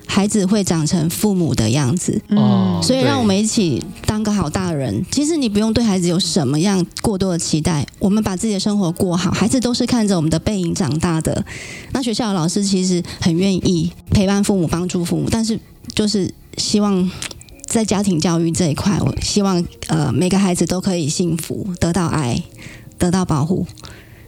[0.08, 5.04] 孩子会长成父母的样子，哦，所以让我们一起当个好大人。
[5.10, 11.44] 其实你不用对孩子有什么样过多的期待，我们把自己的生活过好，孩子都是看着我们的背影长大的。
[11.90, 15.58] 那学校的老师其实很愿意陪伴父母、帮助父母，但是
[15.92, 17.10] 就是希望
[17.76, 22.42] 在家庭教育这一块，我希望呃每个孩子都可以幸福，得到爱，
[22.96, 23.66] 得到保护。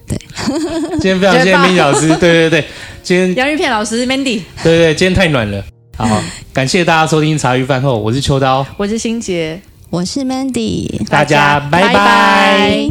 [0.06, 0.20] 对，
[1.00, 2.64] 今天非常谢谢 Mandy 老师，对对对，
[3.02, 5.64] 今天 洋芋片老师 Mandy，对对，今天太暖了，
[5.96, 6.22] 好，
[6.52, 9.58] 感谢大家收听茶余饭后，我是秋刀，我是心洁，
[9.88, 11.86] 我是 Mandy，大家拜拜。
[11.88, 12.90] 拜拜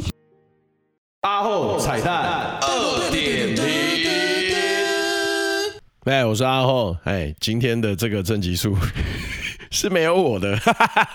[1.21, 3.63] 阿后彩蛋二点零，
[6.05, 8.75] 哎，我是阿后，哎，今天的这个正极数。
[9.69, 10.57] 是没有我的，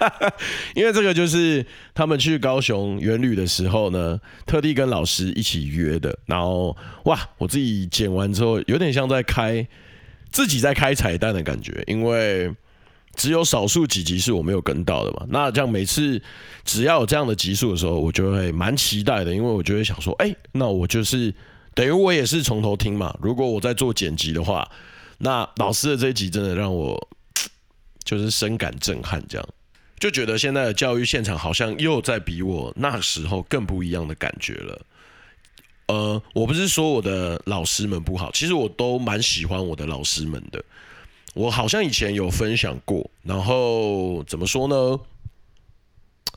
[0.74, 1.64] 因为这个就是
[1.94, 6.18] 他们去高雄员旅的时候呢，特地跟老师一起约的。
[6.26, 9.66] 然后哇，我自己剪完之后，有点像在开
[10.30, 12.54] 自己在开彩蛋的感觉，因为
[13.14, 15.26] 只有少数几集是我没有跟到的嘛。
[15.30, 16.20] 那这样每次
[16.64, 21.34] 只要有这样的集数的时候，我就会蛮期待的，因为我就会想说，哎，那我就是
[21.74, 23.16] 等于我也是从头听嘛。
[23.22, 24.68] 如果我在做剪辑的话，
[25.18, 27.08] 那老师的这一集真的让我。
[28.04, 29.48] 就是深感震撼，这样
[29.98, 34.82] 就觉得现在的教育现场好像又在比我那时候更不一样的感觉了。
[35.86, 40.64] 呃，我不是说我的老师们不好，其实我都蛮喜欢我的老师们的。
[41.34, 45.00] 我好像以前有分享过，然后怎么说呢？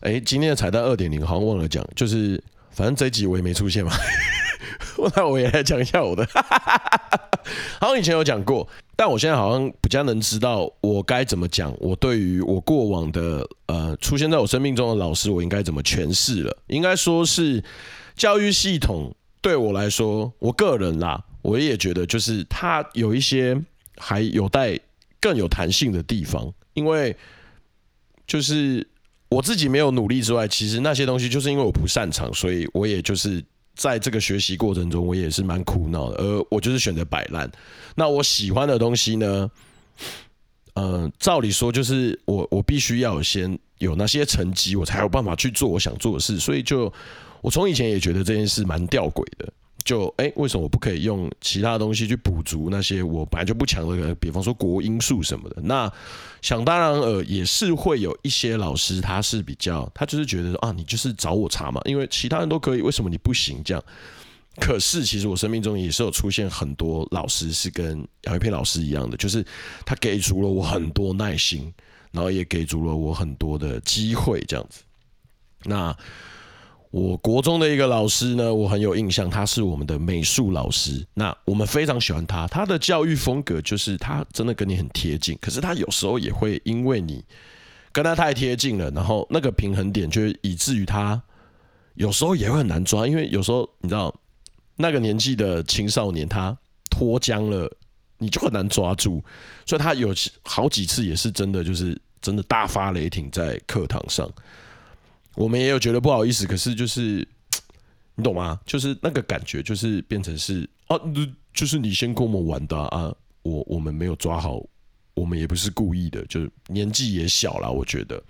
[0.02, 3.92] 哎，今天的彩蛋二点零好像忘了讲，就是反正这一集我也没出现嘛。
[5.16, 6.26] 那我也来讲一下我的，
[7.80, 11.76] 好像以前有讲过，但我现在好像比较能知道我该怎么讲。
[11.80, 16.58] 我对于我过往的呃出现在我生命中的老师，我应该怎么诠释了？
[16.68, 17.64] 应该说是
[18.16, 23.60] 教育系统对我来说，我个人啦，我也觉得就是它有一些
[23.98, 24.80] 还有待
[25.20, 27.16] 更有弹性的地方，因为
[28.26, 28.88] 就是
[29.30, 33.44] 我自己没有努力之外，其实那些东西就是因为我不擅长，所以我也就是。
[33.76, 37.52] 在这个学习过程中，我也是蛮苦恼的，而我就是选择摆烂。
[37.96, 39.52] 那我喜欢的东西呢？
[40.74, 46.38] 呃，照理说就是我我必须要先有那些成绩，我才有办法去做我想做的事。
[46.40, 46.92] 所以就
[47.42, 49.54] 我从以前也觉得这件事蛮吊诡的。
[49.86, 54.16] 就哎，为什么我不可以用其他东西去补足那些我本来就不强的？
[54.16, 55.62] 比方说国英数什么的。
[55.62, 55.90] 那
[56.42, 63.62] 想当然呃，也是会有一些老师，他是比较，他就是觉得啊，你就是找我查嘛，因为其他人都可以，为什么你不行？
[63.64, 63.84] 这样。
[64.60, 69.46] 可是其实我生命中也是有出现很多老师是跟杨玉片老师一样的，就是
[69.86, 71.72] 他给足了我很多耐心，
[72.12, 74.82] 然后也给足了我很多的机会，这样子。
[75.64, 75.96] 那。
[76.96, 81.06] 我国中的一个老师呢，我很有印象，他是我们的美术老师。
[81.14, 87.22] 那我们非常喜欢他，他的教育风格就是他真的跟你很贴近，可是他有时候也会因为你
[87.92, 91.22] 跟他太贴近了，然后那个平衡点就以至于他
[91.96, 94.16] 有时候也会很难抓，因为有时候你知道
[94.78, 96.58] 那个年纪的青少年他
[96.90, 97.70] 脱缰了，
[98.20, 99.22] 你就很难抓住，
[99.66, 100.16] 所以他有
[100.46, 104.32] 好几次也是真的就是真的大发雷霆在课堂上。
[105.36, 107.28] 我们也有觉得不好意思，可是就是
[108.16, 108.60] 你懂吗？
[108.66, 110.98] 就是那个感觉，就是变成是啊，
[111.54, 114.62] 就是你先跟我们玩的啊，我我们没有抓好，
[115.14, 118.22] 我们也不是故意的，就是年纪也小了，我觉得。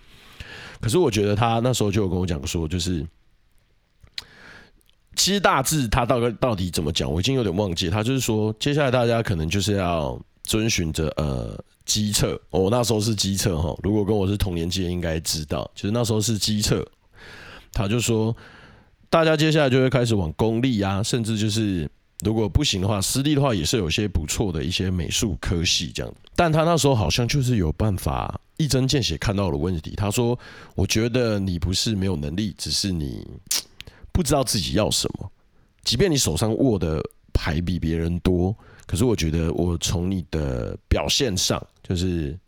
[0.80, 3.06] 可是我觉得他那时候就有跟我讲说，就是
[5.14, 7.88] 其实大致他到底到底怎么讲，我已经有点忘记。
[7.88, 11.58] 他就是说，接下来大家可能就是要遵循着呃。
[11.86, 13.72] 基测，我那时候是基测哈。
[13.80, 16.84] 如果跟我是同年纪的，应该知道，其实那时候是基测。
[17.76, 18.34] 他就说，
[19.10, 21.86] 大家接下来就会开始往公立啊，甚至就是
[22.24, 26.10] 如果不行的话，私立的话也是有些不错的一些美术科系这样。
[26.34, 29.92] 但他那时候好像就是有办法一针见血看到了问题。
[29.94, 30.38] 他说
[30.74, 33.26] ：“我觉得你不是没有能力，只是你
[34.10, 35.30] 不知道自己要什么。
[35.84, 37.02] 即便你手上握的
[37.34, 42.38] 牌比别人多。”可是我觉得，我从你的表现上，就是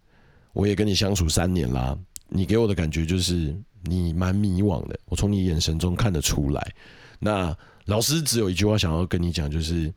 [0.52, 1.98] 我也跟你相处三年啦，
[2.28, 3.54] 你给我的感觉就是
[3.88, 6.74] 你蛮迷惘的，我从你眼神中看得出来。
[7.18, 7.56] 那
[7.86, 9.92] 老师只有一句话想要跟你讲，就是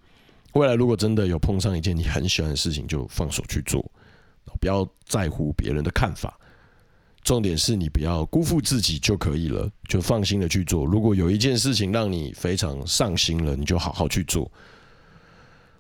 [0.54, 3.84] 未来如果真的有碰上一件你很喜欢的事情，就放手去做，
[4.60, 6.38] 不要在乎别人的看法。
[7.24, 10.84] 重点是你不要辜负自己就可以了，就放心的去做。
[10.84, 14.52] 如果有一件事情让你非常上心了，你就好好去做。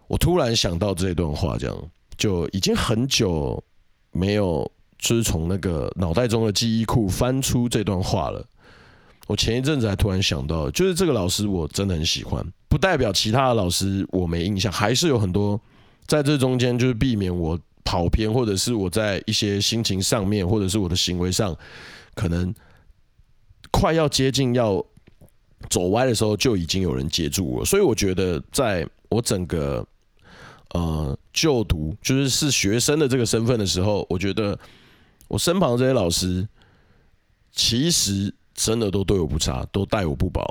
[0.07, 3.63] 我突然想到这段话，这样就已经很久
[4.11, 4.71] 没有
[5.01, 8.45] 就是从那个脑袋中的记忆库翻出这段话了。
[9.27, 15.59] 我前一阵子还突然想到，就是这个老师我真的很喜欢，不代表其他的老师我没印象，还是有很多
[16.05, 21.55] 在这中间就是避免我跑偏，或者是我在一些心情上面，或者是我的行为上，
[22.13, 22.53] 可能
[23.71, 24.85] 快要接近要
[25.69, 27.65] 走歪的时候，就已经有人接住我。
[27.65, 29.85] 所以我觉得，在我整个
[30.73, 34.57] 呃就读，就是是学生的这个身份的时候，我觉得
[35.31, 36.47] 我身旁这些老师，
[37.51, 38.33] 其实。
[38.53, 40.43] 真的都对我不差，都待我不薄，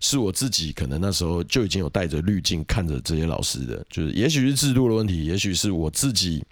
[0.00, 6.44] 是我自己可能那时候就已经有带着滤镜看着这些老师的，就是也许是制度的问题，也许是我自己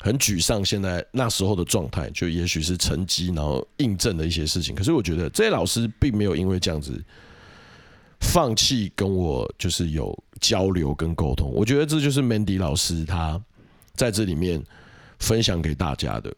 [0.00, 4.74] 很沮丧，现在那时候的状态，就也许是成绩然后印证的一些事情。
[4.74, 7.02] 可是我觉得这些老师并没有因为这样子
[8.20, 13.40] 放弃跟我就是有交流跟沟通，我觉得这就是 Mandy 老师他
[13.94, 14.62] 在这里面
[15.20, 16.34] 分享给大家的。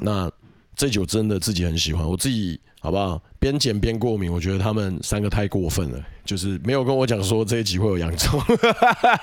[0.00, 0.30] 那
[0.74, 2.60] 这集真的自己很喜欢，我自己。
[2.82, 3.22] 好不好？
[3.38, 8.40] 边剪边过敏，我觉得他们三个太过分了，就是没有跟我讲说这一集会有洋葱，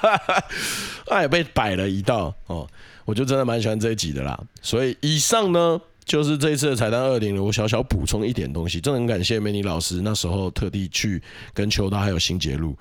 [1.10, 2.70] 哎，也被摆了一道哦。
[3.04, 4.40] 我就真的蛮喜欢这一集的啦。
[4.62, 11.20] 所以以上呢，就是这一次的彩蛋二零，我小小补充一点东西，真的很感谢美妮老师那时候特地去
[11.52, 12.78] 跟秋刀还有新杰录，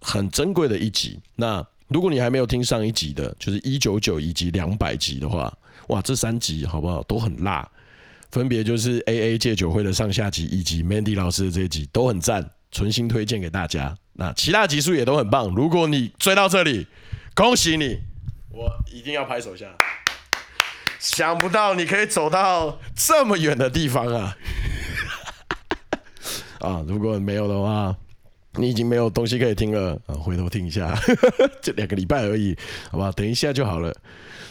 [0.00, 1.16] 很珍贵的一集。
[1.36, 5.56] 那如果你还没有听上一集的，就是一九九以及两百集的话，
[5.88, 7.02] 哇，这三集好不好？
[7.04, 7.68] 都很辣。
[8.32, 13.96] 分别就是 A A 戒酒会的上下集，以及 Mandy 老师的这一集都很赞，存心推荐给大家。
[14.12, 15.48] 那其他集数也都很棒。
[15.54, 16.86] 如果你追到这里，
[17.34, 17.98] 恭喜你，
[18.50, 19.66] 我一定要拍手下。
[20.98, 24.36] 想不到你可以走到这么远的地方啊！
[26.58, 27.96] 啊，如果没有的话，
[28.54, 30.98] 你已经没有东西可以听了啊，回头听一下，
[31.62, 32.54] 这两个礼拜而已，
[32.90, 33.94] 好吧，等一下就好了。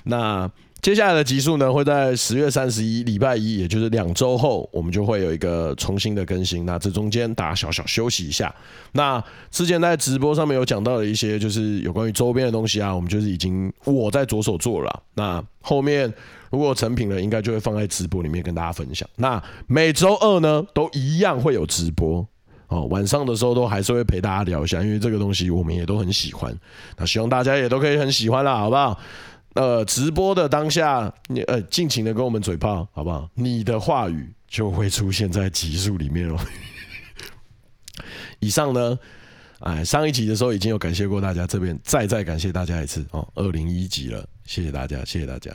[0.05, 0.49] 那。
[0.81, 6.63] 接下来的集数呢，会在十月三十一礼拜一，也就是两周后，我们就会有一个重新的更新。
[6.63, 8.53] 那这中间大家小小休息一下。
[8.91, 15.03] 那之前在直播上面有讲到的一些，就是有关于周边的东西啊，我们就是已经我在着手做了。
[15.15, 16.13] 那后面
[16.51, 19.09] 如果成品了，应该就会放在直播里面跟大家分享。
[19.15, 22.23] 那每周二呢，都一样会有直播
[22.67, 26.55] 哦，晚上的时候都还是会陪大家聊一下，因为这个东西我们也都很喜欢。
[26.95, 28.99] 那希望大家也都可以很喜欢啦，好不好？
[29.55, 33.29] 呃，直播的当下，你呃尽情的跟我们嘴炮，好不好？
[33.33, 36.37] 你的话语就会出现在集数里面哦。
[38.39, 38.99] 以上呢，
[39.59, 43.25] 哎，上一集的时候已经有感谢过大家，这边再再感谢大家一次哦。
[43.35, 45.51] 二零一集了，谢谢大家，谢谢大家。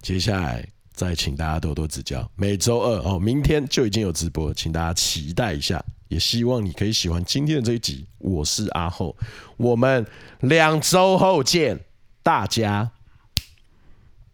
[0.00, 2.26] 接下来再请大家多多指教。
[2.34, 5.84] 每周二哦，明天就已经有直播，请大家期待一下。
[6.08, 8.06] 也希望你可以喜欢今天的这一集。
[8.16, 9.14] 我是阿后，
[9.58, 10.06] 我们
[10.40, 11.78] 两周后见，
[12.22, 12.90] 大家。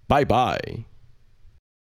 [0.08, 0.58] 拜拜。